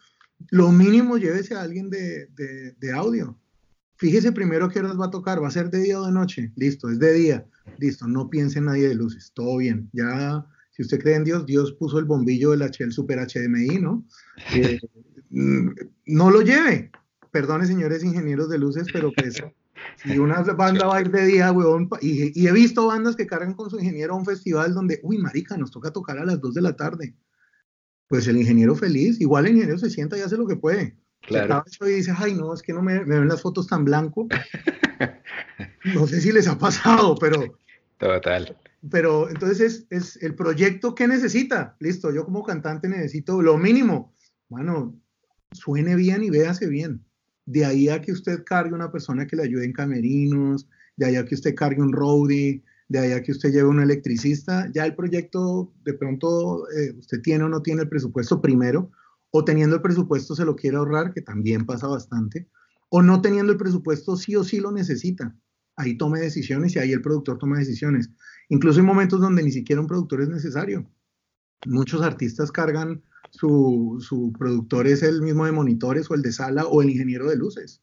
Lo 0.49 0.71
mínimo 0.71 1.17
llévese 1.17 1.55
a 1.55 1.61
alguien 1.61 1.89
de, 1.89 2.27
de 2.77 2.91
audio. 2.91 3.37
Fíjese 3.95 4.31
primero 4.31 4.69
qué 4.69 4.79
horas 4.79 4.99
va 4.99 5.05
a 5.05 5.11
tocar, 5.11 5.41
va 5.41 5.47
a 5.47 5.51
ser 5.51 5.69
de 5.69 5.79
día 5.79 5.99
o 5.99 6.05
de 6.05 6.11
noche. 6.11 6.51
Listo, 6.55 6.89
es 6.89 6.99
de 6.99 7.13
día. 7.13 7.47
Listo, 7.77 8.07
no 8.07 8.29
piense 8.29 8.59
en 8.59 8.65
nadie 8.65 8.87
de 8.87 8.95
luces, 8.95 9.31
todo 9.33 9.57
bien. 9.57 9.89
Ya 9.93 10.45
si 10.73 10.81
usted 10.81 10.99
cree 10.99 11.15
en 11.15 11.23
Dios, 11.23 11.45
Dios 11.45 11.73
puso 11.73 11.99
el 11.99 12.05
bombillo 12.05 12.51
del 12.51 12.63
HL 12.63 12.91
Super 12.91 13.19
HDMI, 13.19 13.79
¿no? 13.79 14.03
Eh, 14.55 14.79
mm, 15.29 15.69
no 16.07 16.31
lo 16.31 16.41
lleve. 16.41 16.91
Perdone, 17.31 17.67
señores 17.67 18.03
ingenieros 18.03 18.49
de 18.49 18.57
luces, 18.57 18.87
pero 18.91 19.11
pues 19.15 19.43
si 20.03 20.17
una 20.17 20.41
banda 20.41 20.87
va 20.87 20.97
a 20.97 21.01
ir 21.01 21.11
de 21.11 21.25
día, 21.25 21.51
weón, 21.51 21.89
y, 22.01 22.47
he 22.47 22.51
visto 22.51 22.87
bandas 22.87 23.15
que 23.15 23.27
cargan 23.27 23.53
con 23.53 23.69
su 23.69 23.77
ingeniero 23.77 24.13
a 24.13 24.17
un 24.17 24.25
festival 24.25 24.73
donde, 24.73 24.99
uy, 25.03 25.19
marica, 25.19 25.57
nos 25.57 25.71
toca 25.71 25.91
tocar 25.91 26.17
a 26.17 26.25
las 26.25 26.41
2 26.41 26.55
de 26.55 26.61
la 26.61 26.75
tarde. 26.75 27.15
Pues 28.07 28.27
el 28.27 28.37
ingeniero 28.37 28.75
feliz, 28.75 29.19
igual 29.19 29.45
el 29.45 29.53
ingeniero 29.53 29.79
se 29.79 29.89
sienta 29.89 30.17
y 30.17 30.21
hace 30.21 30.37
lo 30.37 30.47
que 30.47 30.55
puede. 30.55 30.97
Claro. 31.21 31.63
Y 31.81 31.85
dice, 31.85 32.13
ay, 32.15 32.33
no, 32.33 32.53
es 32.53 32.61
que 32.61 32.73
no 32.73 32.81
me, 32.81 33.05
me 33.05 33.19
ven 33.19 33.27
las 33.27 33.41
fotos 33.41 33.67
tan 33.67 33.85
blanco. 33.85 34.27
no 35.95 36.07
sé 36.07 36.21
si 36.21 36.31
les 36.31 36.47
ha 36.47 36.57
pasado, 36.57 37.15
pero... 37.15 37.57
Total 37.97 38.57
pero 38.89 39.29
entonces 39.29 39.85
es, 39.89 40.17
el 40.21 40.35
proyecto 40.35 40.95
que 40.95 41.07
necesita. 41.07 41.75
Listo, 41.79 42.11
yo 42.13 42.25
como 42.25 42.43
cantante 42.43 42.89
necesito 42.89 43.41
lo 43.41 43.57
mínimo. 43.57 44.13
Bueno, 44.49 44.99
suene 45.51 45.95
bien 45.95 46.23
y 46.23 46.29
véase 46.29 46.67
bien. 46.67 47.05
De 47.45 47.65
ahí 47.65 47.89
a 47.89 48.01
que 48.01 48.11
usted 48.11 48.43
cargue 48.43 48.73
una 48.73 48.91
persona 48.91 49.25
que 49.25 49.35
le 49.35 49.43
ayude 49.43 49.65
en 49.65 49.73
camerinos, 49.73 50.67
de 50.97 51.05
ahí 51.05 51.15
a 51.15 51.25
que 51.25 51.35
usted 51.35 51.55
cargue 51.55 51.81
un 51.81 51.93
roadie, 51.93 52.63
de 52.93 52.99
ahí 52.99 53.11
a 53.11 53.23
que 53.23 53.31
usted 53.31 53.51
lleve 53.51 53.67
un 53.69 53.81
electricista, 53.81 54.69
ya 54.71 54.85
el 54.85 54.95
proyecto 54.95 55.73
de 55.83 55.95
pronto 55.95 56.69
eh, 56.69 56.93
usted 56.95 57.23
tiene 57.23 57.43
o 57.43 57.49
no 57.49 57.63
tiene 57.63 57.81
el 57.81 57.89
presupuesto 57.89 58.39
primero, 58.39 58.91
o 59.31 59.43
teniendo 59.43 59.75
el 59.75 59.81
presupuesto 59.81 60.35
se 60.35 60.45
lo 60.45 60.55
quiere 60.55 60.77
ahorrar, 60.77 61.11
que 61.11 61.23
también 61.23 61.65
pasa 61.65 61.87
bastante, 61.87 62.47
o 62.89 63.01
no 63.01 63.19
teniendo 63.19 63.51
el 63.51 63.57
presupuesto 63.57 64.15
sí 64.15 64.35
o 64.35 64.43
sí 64.43 64.59
lo 64.59 64.71
necesita. 64.71 65.35
Ahí 65.75 65.97
tome 65.97 66.19
decisiones 66.19 66.75
y 66.75 66.79
ahí 66.79 66.91
el 66.91 67.01
productor 67.01 67.39
toma 67.39 67.57
decisiones. 67.57 68.11
Incluso 68.49 68.79
hay 68.79 68.85
momentos 68.85 69.19
donde 69.19 69.41
ni 69.41 69.51
siquiera 69.51 69.81
un 69.81 69.87
productor 69.87 70.21
es 70.21 70.29
necesario. 70.29 70.87
Muchos 71.65 72.03
artistas 72.03 72.51
cargan 72.51 73.01
su, 73.31 73.97
su 74.07 74.31
productor 74.37 74.85
es 74.85 75.01
el 75.01 75.23
mismo 75.23 75.47
de 75.47 75.51
monitores 75.51 76.11
o 76.11 76.13
el 76.13 76.21
de 76.21 76.31
sala 76.31 76.67
o 76.67 76.83
el 76.83 76.91
ingeniero 76.91 77.27
de 77.27 77.37
luces. 77.37 77.82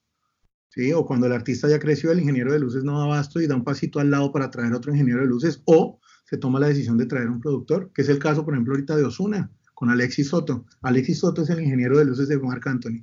¿Sí? 0.71 0.93
O 0.93 1.05
cuando 1.05 1.27
el 1.27 1.33
artista 1.33 1.69
ya 1.69 1.79
creció, 1.79 2.11
el 2.11 2.21
ingeniero 2.21 2.53
de 2.53 2.61
luces 2.61 2.83
no 2.83 2.99
da 2.99 3.05
abasto 3.05 3.41
y 3.41 3.47
da 3.47 3.55
un 3.55 3.65
pasito 3.65 4.01
al 4.01 4.11
lado 4.11 4.33
para 4.33 4.51
traer 4.51 4.73
otro 4.73 4.93
ingeniero 4.93 5.21
de 5.21 5.27
luces 5.27 5.63
o 5.67 6.01
se 6.25 6.39
toma 6.39 6.61
la 6.61 6.69
decisión 6.69 6.97
de 6.97 7.07
traer 7.07 7.29
un 7.29 7.41
productor, 7.41 7.91
que 7.93 8.03
es 8.03 8.09
el 8.09 8.19
caso, 8.19 8.45
por 8.45 8.55
ejemplo, 8.55 8.75
ahorita 8.75 8.97
de 8.97 9.05
Osuna 9.05 9.51
con 9.81 9.89
Alexis 9.89 10.29
Soto. 10.29 10.67
Alexis 10.83 11.21
Soto 11.21 11.43
es 11.43 11.51
el 11.51 11.63
ingeniero 11.63 11.99
de 11.99 12.05
luces 12.05 12.29
de 12.29 12.39
Marc 12.39 12.67
Anthony. 12.67 13.01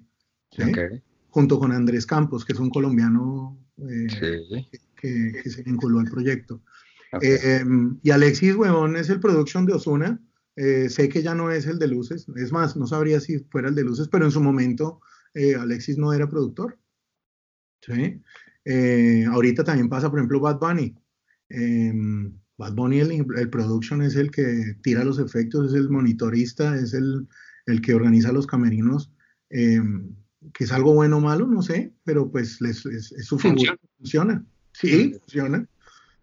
Junto 1.29 1.59
con 1.59 1.71
Andrés 1.71 2.05
Campos, 2.05 2.45
que 2.45 2.53
es 2.53 2.59
un 2.59 2.69
colombiano 2.69 3.59
eh, 3.77 4.07
que, 4.95 5.33
que, 5.43 5.49
se 5.49 5.63
vinculó 5.63 5.99
al 5.99 6.05
proyecto. 6.05 6.61
Em, 7.21 7.97
y 8.03 8.11
Alexis, 8.11 8.55
huevón, 8.55 8.95
es 8.95 9.09
el 9.09 9.19
production 9.19 9.65
de 9.65 9.73
Osuna. 9.73 10.21
Eh, 10.55 10.87
sé 10.89 11.09
que 11.09 11.23
ya 11.23 11.33
no 11.33 11.51
es 11.51 11.65
el 11.65 11.79
de 11.79 11.87
luces. 11.87 12.27
Es 12.35 12.51
más, 12.51 12.75
no 12.75 12.85
sabría 12.85 13.19
si 13.19 13.39
fuera 13.39 13.69
el 13.69 13.75
de 13.75 13.83
luces, 13.83 14.07
pero 14.07 14.25
en 14.25 14.31
su 14.31 14.39
momento 14.39 15.01
eh, 15.33 15.55
Alexis 15.55 15.97
no 15.97 16.13
era 16.13 16.29
productor. 16.29 16.77
¿Sí? 17.87 18.21
Eh, 18.65 19.25
ahorita 19.29 19.63
también 19.63 19.89
pasa, 19.89 20.09
por 20.09 20.19
ejemplo, 20.19 20.39
Bad 20.39 20.59
Bunny. 20.59 20.95
Em, 21.49 22.33
Bad 22.57 22.73
Bunny, 22.73 22.99
el, 22.99 23.25
el, 23.37 23.49
production 23.49 24.01
es 24.01 24.15
el 24.15 24.29
que 24.29 24.75
tira 24.83 25.03
los 25.03 25.19
efectos, 25.19 25.69
es 25.69 25.73
el 25.73 25.89
monitorista, 25.89 26.75
es 26.75 26.93
el, 26.93 27.27
el 27.65 27.81
que 27.81 27.93
organiza 27.93 28.31
los 28.31 28.45
camerinos. 28.45 29.11
Em, 29.49 30.13
que 30.53 30.65
es 30.65 30.71
algo 30.71 30.93
bueno 30.93 31.17
o 31.17 31.21
malo, 31.21 31.47
no 31.47 31.61
sé, 31.61 31.93
pero 32.03 32.31
pues 32.31 32.61
es, 32.61 32.85
es, 32.85 33.25
su 33.25 33.39
figura, 33.39 33.77
funciona. 33.97 34.45
Sí, 34.71 35.13
funciona 35.19 35.67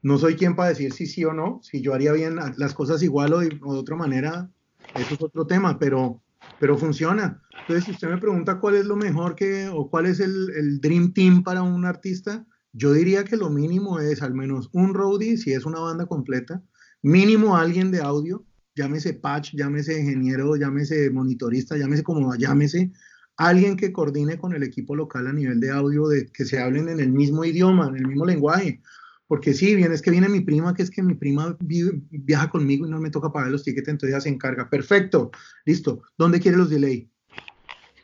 no 0.04 0.18
soy 0.18 0.36
quien 0.36 0.54
para 0.54 0.68
decir 0.68 0.92
si 0.92 1.06
sí 1.06 1.24
o 1.24 1.32
no, 1.32 1.60
si 1.62 1.80
yo 1.80 1.94
haría 1.94 2.12
bien 2.12 2.36
las 2.36 2.74
cosas 2.74 3.02
igual 3.02 3.32
o 3.32 3.40
de, 3.40 3.58
otra 3.62 3.96
manera, 3.96 4.50
eso 4.94 5.14
es 5.14 5.22
otro 5.22 5.46
tema, 5.46 5.78
pero, 5.78 6.22
pero 6.58 6.76
funciona. 6.78 7.42
Entonces, 7.60 7.84
si 7.84 7.90
usted 7.92 8.08
me 8.08 8.18
pregunta 8.18 8.58
cuál 8.58 8.76
es 8.76 8.86
lo 8.86 8.96
mejor 8.96 9.34
que, 9.34 9.68
o 9.68 9.90
cuál 9.90 10.06
es 10.06 10.20
el, 10.20 10.50
el 10.56 10.80
Dream 10.80 11.12
Team 11.12 11.42
para 11.42 11.62
un 11.62 11.84
artista, 11.84 12.46
yo 12.72 12.92
diría 12.92 13.24
que 13.24 13.36
lo 13.36 13.50
mínimo 13.50 14.00
es 14.00 14.20
al 14.22 14.34
menos 14.34 14.68
un 14.72 14.94
roadie, 14.94 15.36
si 15.36 15.52
es 15.52 15.64
una 15.64 15.80
banda 15.80 16.06
completa, 16.06 16.62
mínimo 17.02 17.56
alguien 17.56 17.90
de 17.90 18.00
audio, 18.00 18.44
llámese 18.74 19.14
patch, 19.14 19.54
llámese 19.54 20.00
ingeniero, 20.00 20.56
llámese 20.56 21.10
monitorista, 21.10 21.76
llámese 21.76 22.02
como 22.02 22.34
llámese, 22.34 22.92
alguien 23.36 23.76
que 23.76 23.92
coordine 23.92 24.38
con 24.38 24.54
el 24.54 24.62
equipo 24.62 24.96
local 24.96 25.26
a 25.26 25.32
nivel 25.32 25.60
de 25.60 25.70
audio, 25.70 26.08
de 26.08 26.26
que 26.26 26.44
se 26.44 26.60
hablen 26.60 26.88
en 26.88 27.00
el 27.00 27.12
mismo 27.12 27.44
idioma, 27.44 27.88
en 27.88 27.96
el 27.96 28.06
mismo 28.06 28.24
lenguaje. 28.24 28.80
Porque 29.26 29.54
sí, 29.54 29.74
bien, 29.74 29.92
es 29.92 30.02
que 30.02 30.10
viene 30.10 30.28
mi 30.28 30.40
prima, 30.40 30.74
que 30.74 30.82
es 30.82 30.90
que 30.90 31.02
mi 31.02 31.14
prima 31.14 31.56
viaja 31.60 32.50
conmigo 32.50 32.86
y 32.86 32.90
no 32.90 33.00
me 33.00 33.10
toca 33.10 33.32
pagar 33.32 33.50
los 33.50 33.64
tickets, 33.64 33.88
entonces 33.88 34.14
ella 34.14 34.20
se 34.20 34.28
encarga. 34.28 34.68
Perfecto, 34.68 35.30
listo. 35.64 36.02
¿Dónde 36.18 36.40
quiere 36.40 36.58
los 36.58 36.70
delay? 36.70 37.08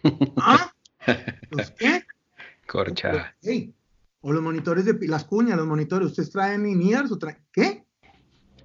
¿Ah? 0.37 0.73
¿Los 1.51 1.71
qué? 1.73 2.03
Corcha. 2.67 3.35
O 4.23 4.33
los 4.33 4.43
monitores 4.43 4.85
de 4.85 4.95
las 5.09 5.25
cuñas, 5.25 5.57
los 5.57 5.67
monitores, 5.67 6.09
ustedes 6.09 6.31
traen 6.31 6.67
INEARS 6.67 7.13
o 7.13 7.19
traen. 7.19 7.39
¿Qué? 7.53 7.85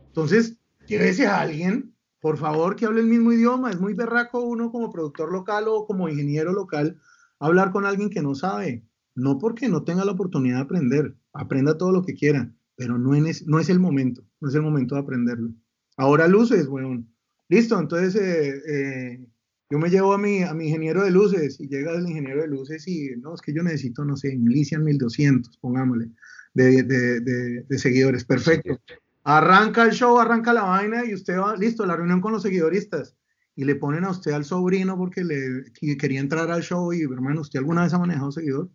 Entonces, 0.08 0.58
llévese 0.88 1.28
a 1.28 1.42
alguien, 1.42 1.94
por 2.20 2.38
favor, 2.38 2.76
que 2.76 2.86
hable 2.86 3.02
el 3.02 3.08
mismo 3.08 3.32
idioma. 3.32 3.70
Es 3.72 3.80
muy 3.80 3.94
berraco 3.94 4.40
uno 4.40 4.72
como 4.72 4.92
productor 4.92 5.32
local 5.32 5.66
o 5.68 5.86
como 5.86 6.08
ingeniero 6.08 6.54
local 6.54 7.00
hablar 7.40 7.72
con 7.72 7.86
alguien 7.86 8.10
que 8.10 8.22
no 8.22 8.36
sabe. 8.36 8.84
No 9.16 9.38
porque 9.40 9.70
no 9.70 9.84
tenga 9.84 10.06
la 10.06 10.12
oportunidad 10.12 10.58
de 10.58 10.64
aprender, 10.64 11.16
aprenda 11.34 11.78
todo 11.78 11.92
lo 11.92 12.04
que 12.04 12.14
quiera, 12.14 12.54
pero 12.76 12.98
no 12.98 13.16
es, 13.16 13.48
no 13.48 13.60
es 13.60 13.70
el 13.70 13.80
momento, 13.80 14.24
no 14.42 14.50
es 14.50 14.56
el 14.56 14.62
momento 14.62 14.96
de 14.96 15.02
aprenderlo. 15.02 15.54
Ahora 15.98 16.28
luces, 16.28 16.68
bueno, 16.68 17.06
listo, 17.48 17.80
entonces 17.80 18.16
eh, 18.16 18.62
eh, 18.68 19.28
yo 19.70 19.80
me 19.80 19.90
llevo 19.90 20.14
a 20.14 20.18
mi, 20.18 20.44
a 20.44 20.54
mi 20.54 20.66
ingeniero 20.66 21.04
de 21.04 21.12
luces 21.12 21.60
y 21.60 21.68
llega 21.68 21.94
el 21.94 22.08
ingeniero 22.08 22.42
de 22.42 22.50
luces 22.50 22.88
y 22.88 23.12
no, 23.18 23.34
es 23.34 23.42
que 23.42 23.54
yo 23.54 23.64
necesito, 23.64 24.04
no 24.04 24.18
sé, 24.18 24.36
Milician 24.36 24.84
1200, 24.84 25.58
pongámosle, 25.58 26.12
de, 26.54 26.84
de, 26.84 27.22
de, 27.22 27.80
seguidores, 27.80 28.26
perfecto. 28.26 28.80
Arranca 29.24 29.84
el 29.84 29.92
show, 29.92 30.20
arranca 30.20 30.54
la 30.54 30.64
vaina 30.64 31.06
y 31.06 31.14
usted 31.14 31.38
va, 31.38 31.56
listo, 31.56 31.86
la 31.86 31.96
reunión 31.96 32.22
con 32.22 32.34
los 32.34 32.44
seguidoristas 32.44 33.16
y 33.56 33.64
le 33.64 33.76
ponen 33.76 34.04
a 34.04 34.12
usted 34.12 34.32
al 34.32 34.46
sobrino 34.46 34.98
porque 34.98 35.24
le 35.24 35.98
quería 35.98 36.20
entrar 36.20 36.52
al 36.52 36.62
show 36.62 36.92
y 36.94 37.02
hermano, 37.04 37.42
¿usted 37.42 37.60
alguna 37.60 37.84
vez 37.84 37.94
ha 37.94 38.00
manejado 38.00 38.32
seguidor? 38.32 38.70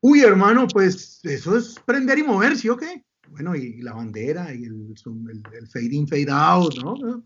Uy, 0.00 0.20
hermano, 0.20 0.66
pues 0.66 1.20
eso 1.22 1.56
es 1.56 1.76
prender 1.86 2.18
y 2.18 2.24
mover, 2.24 2.56
¿sí 2.56 2.68
o 2.68 2.76
qué? 2.76 3.04
Bueno, 3.30 3.54
y, 3.54 3.80
la 3.82 3.92
bandera 3.92 4.52
y 4.52 4.64
el, 4.64 4.94
el, 5.52 5.68
fade 5.68 5.94
in, 5.94 6.08
fade 6.08 6.26
out, 6.28 6.74
¿no? 6.82 7.24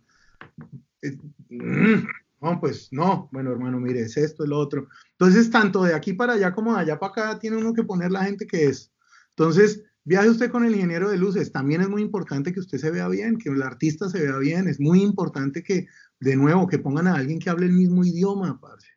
Mm, 1.48 2.06
no, 2.40 2.60
pues 2.60 2.88
no, 2.92 3.28
bueno, 3.32 3.50
hermano, 3.50 3.80
mire, 3.80 4.02
es 4.02 4.16
esto, 4.16 4.44
es 4.44 4.50
lo 4.50 4.58
otro. 4.58 4.88
Entonces, 5.12 5.50
tanto 5.50 5.82
de 5.84 5.94
aquí 5.94 6.12
para 6.12 6.34
allá 6.34 6.54
como 6.54 6.74
de 6.74 6.80
allá 6.80 6.98
para 6.98 7.12
acá, 7.12 7.38
tiene 7.38 7.56
uno 7.56 7.72
que 7.72 7.82
poner 7.82 8.12
la 8.12 8.24
gente 8.24 8.46
que 8.46 8.66
es. 8.66 8.92
Entonces, 9.30 9.82
viaje 10.04 10.30
usted 10.30 10.50
con 10.50 10.64
el 10.64 10.74
ingeniero 10.74 11.10
de 11.10 11.16
luces. 11.16 11.50
También 11.52 11.80
es 11.80 11.88
muy 11.88 12.02
importante 12.02 12.52
que 12.52 12.60
usted 12.60 12.78
se 12.78 12.90
vea 12.90 13.08
bien, 13.08 13.38
que 13.38 13.48
el 13.48 13.62
artista 13.62 14.08
se 14.08 14.20
vea 14.20 14.38
bien. 14.38 14.68
Es 14.68 14.78
muy 14.78 15.02
importante 15.02 15.62
que 15.62 15.86
de 16.20 16.36
nuevo, 16.36 16.66
que 16.66 16.78
pongan 16.78 17.06
a 17.06 17.14
alguien 17.14 17.38
que 17.38 17.50
hable 17.50 17.66
el 17.66 17.72
mismo 17.72 18.04
idioma, 18.04 18.60
parce. 18.60 18.88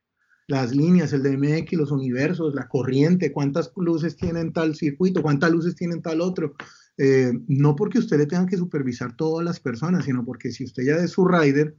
Las 0.47 0.75
líneas, 0.75 1.13
el 1.13 1.21
DMX, 1.21 1.73
los 1.73 1.91
universos, 1.91 2.55
la 2.55 2.67
corriente, 2.67 3.31
cuántas 3.31 3.71
luces 3.75 4.15
tienen 4.15 4.51
tal 4.51 4.75
circuito, 4.75 5.21
cuántas 5.21 5.51
luces 5.51 5.75
tienen 5.75 6.01
tal 6.01 6.21
otro. 6.21 6.55
Eh, 6.97 7.31
no 7.47 7.75
porque 7.75 7.99
usted 7.99 8.17
le 8.17 8.25
tenga 8.25 8.47
que 8.47 8.57
supervisar 8.57 9.15
todas 9.15 9.45
las 9.45 9.59
personas, 9.59 10.05
sino 10.05 10.25
porque 10.25 10.51
si 10.51 10.63
usted 10.63 10.83
ya 10.83 10.95
es 10.95 11.11
su 11.11 11.27
rider, 11.27 11.77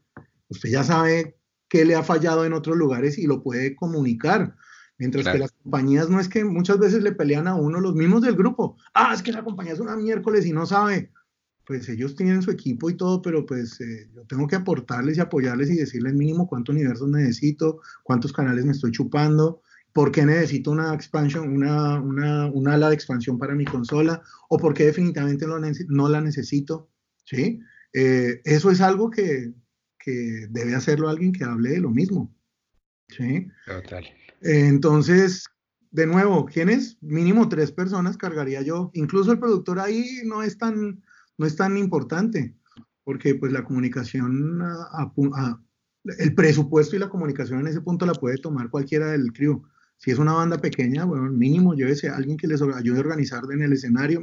usted 0.48 0.70
ya 0.70 0.84
sabe 0.84 1.36
qué 1.68 1.84
le 1.84 1.96
ha 1.96 2.04
fallado 2.04 2.44
en 2.44 2.52
otros 2.52 2.76
lugares 2.76 3.18
y 3.18 3.26
lo 3.26 3.42
puede 3.42 3.74
comunicar. 3.74 4.54
Mientras 4.98 5.26
que 5.26 5.38
las 5.38 5.52
compañías 5.52 6.08
no 6.10 6.20
es 6.20 6.28
que 6.28 6.44
muchas 6.44 6.78
veces 6.78 7.02
le 7.02 7.12
pelean 7.12 7.48
a 7.48 7.54
uno 7.54 7.80
los 7.80 7.94
mismos 7.94 8.22
del 8.22 8.36
grupo. 8.36 8.76
Ah, 8.94 9.12
es 9.14 9.22
que 9.22 9.32
la 9.32 9.42
compañía 9.42 9.72
es 9.72 9.80
una 9.80 9.96
miércoles 9.96 10.46
y 10.46 10.52
no 10.52 10.66
sabe 10.66 11.10
pues 11.70 11.88
ellos 11.88 12.16
tienen 12.16 12.42
su 12.42 12.50
equipo 12.50 12.90
y 12.90 12.96
todo, 12.96 13.22
pero 13.22 13.46
pues 13.46 13.80
eh, 13.80 14.10
yo 14.12 14.24
tengo 14.24 14.48
que 14.48 14.56
aportarles 14.56 15.16
y 15.16 15.20
apoyarles 15.20 15.70
y 15.70 15.76
decirles 15.76 16.14
mínimo 16.14 16.48
cuántos 16.48 16.74
universos 16.74 17.08
necesito, 17.08 17.80
cuántos 18.02 18.32
canales 18.32 18.64
me 18.64 18.72
estoy 18.72 18.90
chupando, 18.90 19.62
por 19.92 20.10
qué 20.10 20.26
necesito 20.26 20.72
una 20.72 20.92
expansion, 20.92 21.48
una, 21.48 22.00
una, 22.00 22.46
una 22.46 22.74
ala 22.74 22.88
de 22.88 22.96
expansión 22.96 23.38
para 23.38 23.54
mi 23.54 23.64
consola, 23.64 24.20
o 24.48 24.58
por 24.58 24.74
qué 24.74 24.86
definitivamente 24.86 25.46
no, 25.46 26.08
la 26.08 26.20
necesito, 26.20 26.90
¿sí? 27.24 27.60
Eh, 27.92 28.40
eso 28.42 28.72
es 28.72 28.80
algo 28.80 29.08
que, 29.08 29.52
que, 29.96 30.48
debe 30.50 30.74
hacerlo 30.74 31.08
alguien 31.08 31.30
que 31.30 31.44
hable 31.44 31.70
de 31.70 31.78
lo 31.78 31.90
mismo, 31.90 32.34
¿sí? 33.06 33.46
Total. 33.64 34.06
entonces, 34.40 35.46
de 35.92 36.06
nuevo, 36.08 36.46
¿quiénes? 36.46 36.98
Mínimo 37.00 37.48
tres 37.48 37.70
personas 37.70 38.16
cargaría 38.16 38.60
yo. 38.60 38.90
Incluso 38.92 39.30
el 39.30 39.38
productor 39.38 39.78
ahí 39.78 40.22
no 40.24 40.42
es 40.42 40.58
tan 40.58 41.00
no 41.40 41.46
es 41.46 41.56
tan 41.56 41.78
importante, 41.78 42.54
porque 43.02 43.34
pues 43.34 43.50
la 43.50 43.64
comunicación, 43.64 44.60
el 46.18 46.34
presupuesto 46.34 46.96
y 46.96 46.98
la 46.98 47.08
comunicación 47.08 47.60
en 47.60 47.68
ese 47.68 47.80
punto 47.80 48.04
la 48.04 48.12
puede 48.12 48.36
tomar 48.36 48.68
cualquiera 48.68 49.12
del 49.12 49.32
crew. 49.32 49.62
Si 49.96 50.10
es 50.10 50.18
una 50.18 50.34
banda 50.34 50.58
pequeña, 50.58 51.06
bueno, 51.06 51.30
mínimo 51.32 51.72
llévese 51.72 52.10
a 52.10 52.16
alguien 52.16 52.36
que 52.36 52.46
les 52.46 52.60
ayude 52.60 52.98
a 52.98 53.00
organizar 53.00 53.42
en 53.50 53.62
el 53.62 53.72
escenario, 53.72 54.20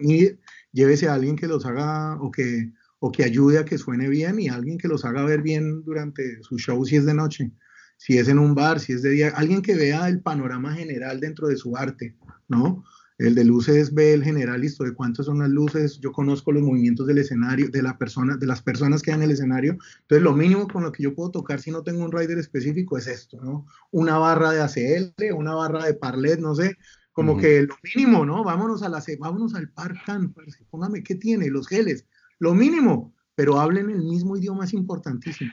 llévese 0.72 1.08
a 1.08 1.16
alguien 1.16 1.36
que 1.36 1.48
los 1.48 1.66
haga 1.66 2.22
o 2.22 2.30
que, 2.30 2.72
o 3.00 3.12
que 3.12 3.24
ayude 3.24 3.58
a 3.58 3.66
que 3.66 3.80
suene 3.80 4.10
bien 4.10 4.40
y 4.40 4.50
alguien 4.50 4.78
que 4.78 4.88
los 4.88 5.04
haga 5.04 5.26
ver 5.26 5.42
bien 5.42 5.84
durante 5.86 6.44
su 6.44 6.60
show 6.60 6.86
si 6.86 6.98
es 6.98 7.06
de 7.08 7.16
noche, 7.16 7.52
si 7.98 8.20
es 8.20 8.28
en 8.28 8.38
un 8.38 8.54
bar, 8.54 8.80
si 8.80 8.94
es 8.94 9.02
de 9.02 9.10
día, 9.10 9.34
alguien 9.36 9.64
que 9.64 9.74
vea 9.74 10.08
el 10.08 10.22
panorama 10.22 10.76
general 10.76 11.20
dentro 11.20 11.48
de 11.48 11.58
su 11.58 11.76
arte, 11.76 12.16
¿no? 12.48 12.84
El 13.18 13.34
de 13.34 13.46
luces 13.46 13.94
ve 13.94 14.14
el 14.14 14.24
general, 14.24 14.62
listo, 14.62 14.84
de 14.84 14.94
cuántas 14.94 15.26
son 15.26 15.40
las 15.40 15.50
luces, 15.50 16.00
yo 16.00 16.12
conozco 16.12 16.52
los 16.52 16.62
movimientos 16.62 17.08
del 17.08 17.18
escenario, 17.18 17.70
de, 17.70 17.82
la 17.82 17.98
persona, 17.98 18.38
de 18.38 18.46
las 18.46 18.62
personas 18.62 19.02
que 19.02 19.12
hay 19.12 19.18
en 19.18 19.24
el 19.24 19.32
escenario. 19.32 19.78
Entonces, 20.02 20.22
lo 20.22 20.34
mínimo 20.34 20.68
con 20.68 20.84
lo 20.84 20.92
que 20.92 21.02
yo 21.02 21.16
puedo 21.16 21.32
tocar 21.32 21.60
si 21.60 21.72
no 21.72 21.82
tengo 21.82 22.06
un 22.06 22.12
rider 22.12 22.38
específico 22.38 22.98
es 22.98 23.08
esto, 23.08 23.42
¿no? 23.42 23.66
Una 23.90 24.20
barra 24.20 24.52
de 24.52 24.62
ACL, 24.62 25.34
una 25.34 25.56
barra 25.56 25.86
de 25.86 25.96
parlet, 25.96 26.40
no 26.40 26.54
sé, 26.54 26.78
como 27.12 27.36
que 27.36 27.64
lo 27.64 27.76
mínimo, 27.96 28.24
¿no? 28.24 28.44
Vámonos, 28.44 28.84
a 28.84 28.90
la, 28.90 29.04
vámonos 29.18 29.56
al 29.56 29.70
Parcan, 29.70 30.36
póngame, 30.70 31.02
¿qué 31.02 31.16
tiene? 31.16 31.50
Los 31.50 31.68
geles, 31.68 32.06
lo 32.38 32.54
mínimo, 32.54 33.16
pero 33.34 33.60
hablen 33.60 33.90
el 33.90 34.04
mismo 34.04 34.38
idioma, 34.38 34.66
es 34.66 34.74
importantísimo. 34.74 35.52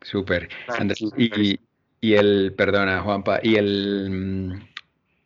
Súper. 0.00 0.48
Y, 1.16 1.60
y 2.00 2.14
el, 2.14 2.54
perdona, 2.56 3.00
Juanpa, 3.02 3.38
y 3.40 3.54
el 3.54 4.60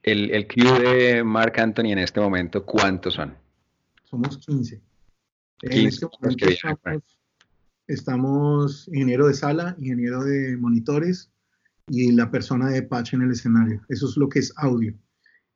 el, 0.07 0.31
el 0.31 0.47
crew 0.47 0.73
de 0.79 1.25
Mark 1.25 1.59
Anthony 1.59 1.91
en 1.91 1.99
este 1.99 2.21
momento, 2.21 2.65
¿cuántos 2.65 3.15
son? 3.15 3.35
Somos 4.05 4.39
15. 4.39 4.81
en 5.63 5.87
este 5.87 6.07
momento 6.07 6.47
estamos, 7.89 8.89
ingeniero 8.89 9.27
de 9.27 9.35
sala, 9.35 9.77
ingeniero 9.79 10.25
de 10.25 10.57
monitores 10.57 11.31
y 11.89 12.13
la 12.13 12.31
persona 12.31 12.71
de 12.71 12.83
patch 12.83 13.15
en 13.15 13.23
el 13.23 13.33
escenario. 13.33 13.85
Eso 13.89 14.09
es 14.09 14.17
lo 14.17 14.29
que 14.29 14.39
es 14.39 14.53
audio. 14.57 14.95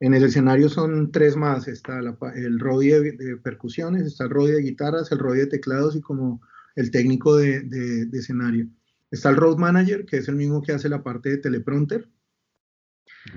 En 0.00 0.14
el 0.14 0.24
escenario 0.24 0.68
son 0.68 1.12
tres 1.12 1.36
más. 1.36 1.68
Está 1.68 2.00
el 2.34 2.58
rodeo 2.58 3.02
de, 3.02 3.36
percusiones, 3.42 4.06
está 4.06 4.24
el 4.24 4.30
rodeo 4.30 4.56
de 4.56 4.62
guitarras, 4.62 5.12
el 5.12 5.18
rodeo 5.18 5.44
de 5.44 5.50
teclados 5.50 5.94
y 5.94 6.00
como 6.00 6.40
el 6.74 6.90
técnico 6.90 7.36
de, 7.36 7.60
de, 7.62 8.18
escenario. 8.18 8.66
Está 9.10 9.30
el 9.30 9.36
road 9.36 9.58
manager, 9.58 10.06
que 10.06 10.18
es 10.18 10.28
el 10.28 10.36
mismo 10.36 10.62
que 10.62 10.72
hace 10.72 10.88
la 10.88 11.02
parte 11.02 11.30
de 11.30 11.38
teleprompter 11.38 12.08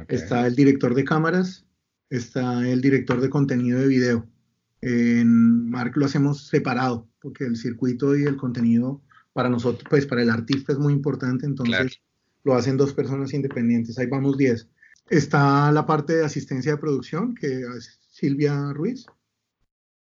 Está 0.08 0.48
el 0.48 0.56
director 0.56 0.94
de 0.96 1.04
cámaras, 1.04 1.66
está 2.10 2.68
el 2.68 2.82
director 2.82 3.22
de 3.22 3.30
contenido 3.30 3.80
de 3.80 3.88
video. 3.88 4.28
En 4.82 5.70
Mark 5.70 5.94
lo 5.96 6.06
hacemos 6.06 6.48
separado, 6.48 7.08
porque 7.20 7.46
el 7.46 7.56
circuito 7.56 8.16
y 8.16 8.24
el 8.24 8.38
contenido 8.38 9.02
para 9.34 9.50
nosotros, 9.50 9.86
pues 9.90 10.06
para 10.06 10.22
el 10.22 10.30
artista 10.30 10.74
es 10.74 10.80
muy 10.80 10.94
importante, 10.94 11.46
entonces 11.46 12.02
lo 12.44 12.56
hacen 12.56 12.78
dos 12.78 12.94
personas 12.94 13.34
independientes. 13.34 13.98
Ahí 13.98 14.08
vamos 14.08 14.38
10. 14.38 14.68
Está 15.10 15.72
la 15.72 15.86
parte 15.86 16.18
de 16.18 16.26
asistencia 16.26 16.74
de 16.74 16.78
producción, 16.78 17.34
que 17.36 17.62
es 17.62 18.00
Silvia 18.10 18.74
Ruiz. 18.74 19.06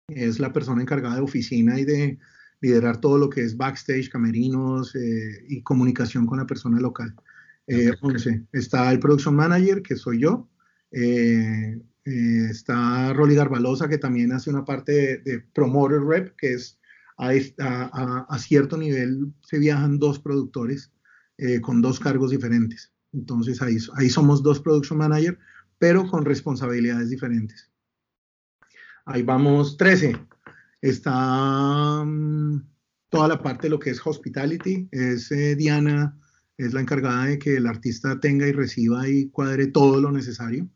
Es 0.08 0.40
la 0.40 0.52
persona 0.52 0.82
encargada 0.82 1.16
de 1.16 1.22
oficina 1.22 1.80
y 1.80 1.86
de 1.86 2.20
liderar 2.62 3.00
todo 3.00 3.18
lo 3.18 3.30
que 3.30 3.42
es 3.42 3.56
backstage, 3.56 4.10
camerinos 4.10 4.96
eh, 4.96 5.46
y 5.48 5.62
comunicación 5.62 6.26
con 6.26 6.40
la 6.40 6.48
persona 6.48 6.80
local. 6.80 7.16
11. 8.02 8.30
Eh, 8.30 8.46
está 8.54 8.92
el 8.92 9.00
Production 9.00 9.36
Manager, 9.36 9.82
que 9.82 9.96
soy 9.96 10.22
yo. 10.22 10.50
Eh, 10.92 11.80
eh, 12.06 12.48
está 12.50 13.14
Rolly 13.14 13.36
Garbalosa, 13.36 13.88
que 13.88 13.98
también 13.98 14.32
hace 14.32 14.50
una 14.50 14.66
parte 14.66 15.20
de, 15.20 15.40
Promoter 15.54 16.02
Rep, 16.02 16.36
que 16.36 16.54
es 16.54 16.80
a, 17.18 18.38
cierto 18.40 18.78
nivel 18.78 19.34
se 19.42 19.60
viajan 19.60 20.00
dos 20.00 20.20
productores 20.20 20.92
con 21.62 21.82
dos 21.82 22.00
cargos 22.00 22.32
diferentes. 22.32 22.92
Entonces 23.14 23.62
ahí, 23.62 23.78
ahí 23.96 24.10
somos 24.10 24.42
dos 24.42 24.60
Production 24.60 24.98
Manager, 24.98 25.38
pero 25.78 26.08
con 26.08 26.26
responsabilidades 26.26 27.10
diferentes. 27.10 27.70
Ahí 29.06 29.24
vamos 29.24 29.76
13. 29.76 30.16
Está 30.82 32.04
mm, 32.06 32.62
toda 33.10 33.28
la 33.28 33.42
parte 33.42 33.64
de 33.64 33.72
lo 33.72 33.80
que 33.80 33.90
es 33.90 34.06
hospitality. 34.06 34.88
Es 34.92 35.30
Diana 35.30 36.18
es 36.60 36.74
la 36.74 36.82
encargada 36.82 37.26
de 37.26 37.40
que 37.40 37.56
el 37.56 37.68
artista 37.68 38.20
tenga 38.20 38.46
y 38.46 38.52
reciba 38.52 39.08
y 39.08 39.30
cuadre 39.30 39.68
todo 39.68 40.02
lo 40.02 40.12
necesario, 40.12 40.70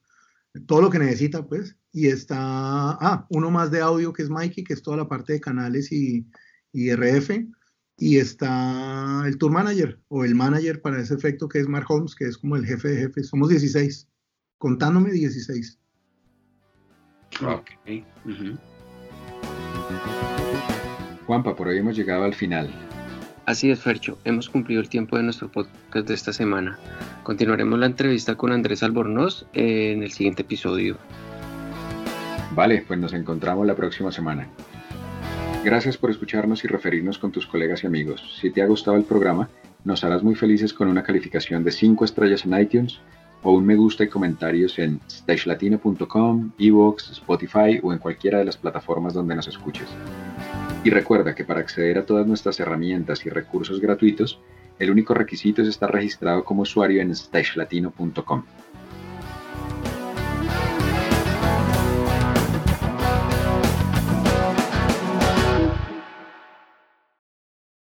todo 0.65 0.81
lo 0.81 0.89
que 0.89 0.97
necesita, 0.97 1.45
pues. 1.45 1.75
Y 1.91 2.07
está, 2.07 2.37
ah, 2.39 3.27
uno 3.29 3.51
más 3.51 3.69
de 3.69 3.81
audio 3.81 4.13
que 4.13 4.23
es 4.23 4.29
Mikey, 4.29 4.63
que 4.63 4.73
es 4.73 4.81
toda 4.81 4.95
la 4.95 5.09
parte 5.09 5.33
de 5.33 5.41
canales 5.41 5.91
y, 5.91 6.25
y 6.71 6.89
RF. 6.95 7.31
Y 7.97 8.17
está 8.17 9.23
el 9.27 9.37
tour 9.37 9.51
manager 9.51 9.99
o 10.07 10.23
el 10.23 10.35
manager 10.35 10.81
para 10.81 11.01
ese 11.01 11.15
efecto 11.15 11.49
que 11.49 11.59
es 11.59 11.67
Mark 11.67 11.85
Holmes, 11.89 12.15
que 12.15 12.27
es 12.27 12.37
como 12.37 12.55
el 12.55 12.65
jefe 12.65 12.87
de 12.87 12.97
jefes. 13.01 13.27
Somos 13.27 13.49
16, 13.49 14.07
contándome 14.57 15.11
16. 15.11 15.79
Ok. 17.41 17.71
Juanpa, 21.27 21.55
por 21.55 21.67
hoy 21.67 21.77
hemos 21.77 21.97
llegado 21.97 22.23
al 22.23 22.33
final. 22.33 22.73
Así 23.45 23.69
es, 23.69 23.81
Fercho, 23.81 24.17
hemos 24.23 24.49
cumplido 24.49 24.79
el 24.79 24.87
tiempo 24.87 25.17
de 25.17 25.23
nuestro 25.23 25.51
podcast 25.51 26.07
de 26.07 26.13
esta 26.13 26.31
semana. 26.31 26.79
Continuaremos 27.23 27.77
la 27.77 27.87
entrevista 27.87 28.35
con 28.35 28.53
Andrés 28.53 28.83
Albornoz 28.83 29.45
en 29.51 30.01
el 30.01 30.11
siguiente 30.11 30.43
episodio. 30.43 30.97
Vale, 32.55 32.85
pues 32.87 32.97
nos 32.99 33.13
encontramos 33.13 33.67
la 33.67 33.75
próxima 33.75 34.13
semana. 34.13 34.47
Gracias 35.65 35.97
por 35.97 36.09
escucharnos 36.09 36.63
y 36.63 36.67
referirnos 36.67 37.17
con 37.17 37.33
tus 37.33 37.45
colegas 37.45 37.83
y 37.83 37.87
amigos. 37.87 38.37
Si 38.39 38.49
te 38.49 38.61
ha 38.61 38.65
gustado 38.65 38.95
el 38.95 39.03
programa, 39.03 39.49
nos 39.83 40.05
harás 40.05 40.23
muy 40.23 40.35
felices 40.35 40.73
con 40.73 40.87
una 40.87 41.03
calificación 41.03 41.65
de 41.65 41.71
5 41.71 42.05
estrellas 42.05 42.45
en 42.45 42.57
iTunes 42.57 43.01
o 43.41 43.51
un 43.51 43.65
me 43.65 43.75
gusta 43.75 44.05
y 44.05 44.07
comentarios 44.07 44.79
en 44.79 45.01
stagelatino.com, 45.09 46.51
Evox, 46.57 47.11
Spotify 47.11 47.79
o 47.83 47.91
en 47.91 47.99
cualquiera 47.99 48.37
de 48.37 48.45
las 48.45 48.55
plataformas 48.55 49.13
donde 49.13 49.35
nos 49.35 49.49
escuches. 49.49 49.87
Y 50.83 50.89
recuerda 50.89 51.33
que 51.33 51.45
para 51.45 51.61
acceder 51.61 51.97
a 51.97 52.05
todas 52.05 52.27
nuestras 52.27 52.59
herramientas 52.59 53.25
y 53.25 53.29
recursos 53.29 53.79
gratuitos, 53.79 54.39
el 54.79 54.91
único 54.91 55.13
requisito 55.13 55.61
es 55.61 55.69
estar 55.69 55.91
registrado 55.91 56.43
como 56.43 56.63
usuario 56.63 57.01
en 57.01 57.15
stagelatino.com. 57.15 58.43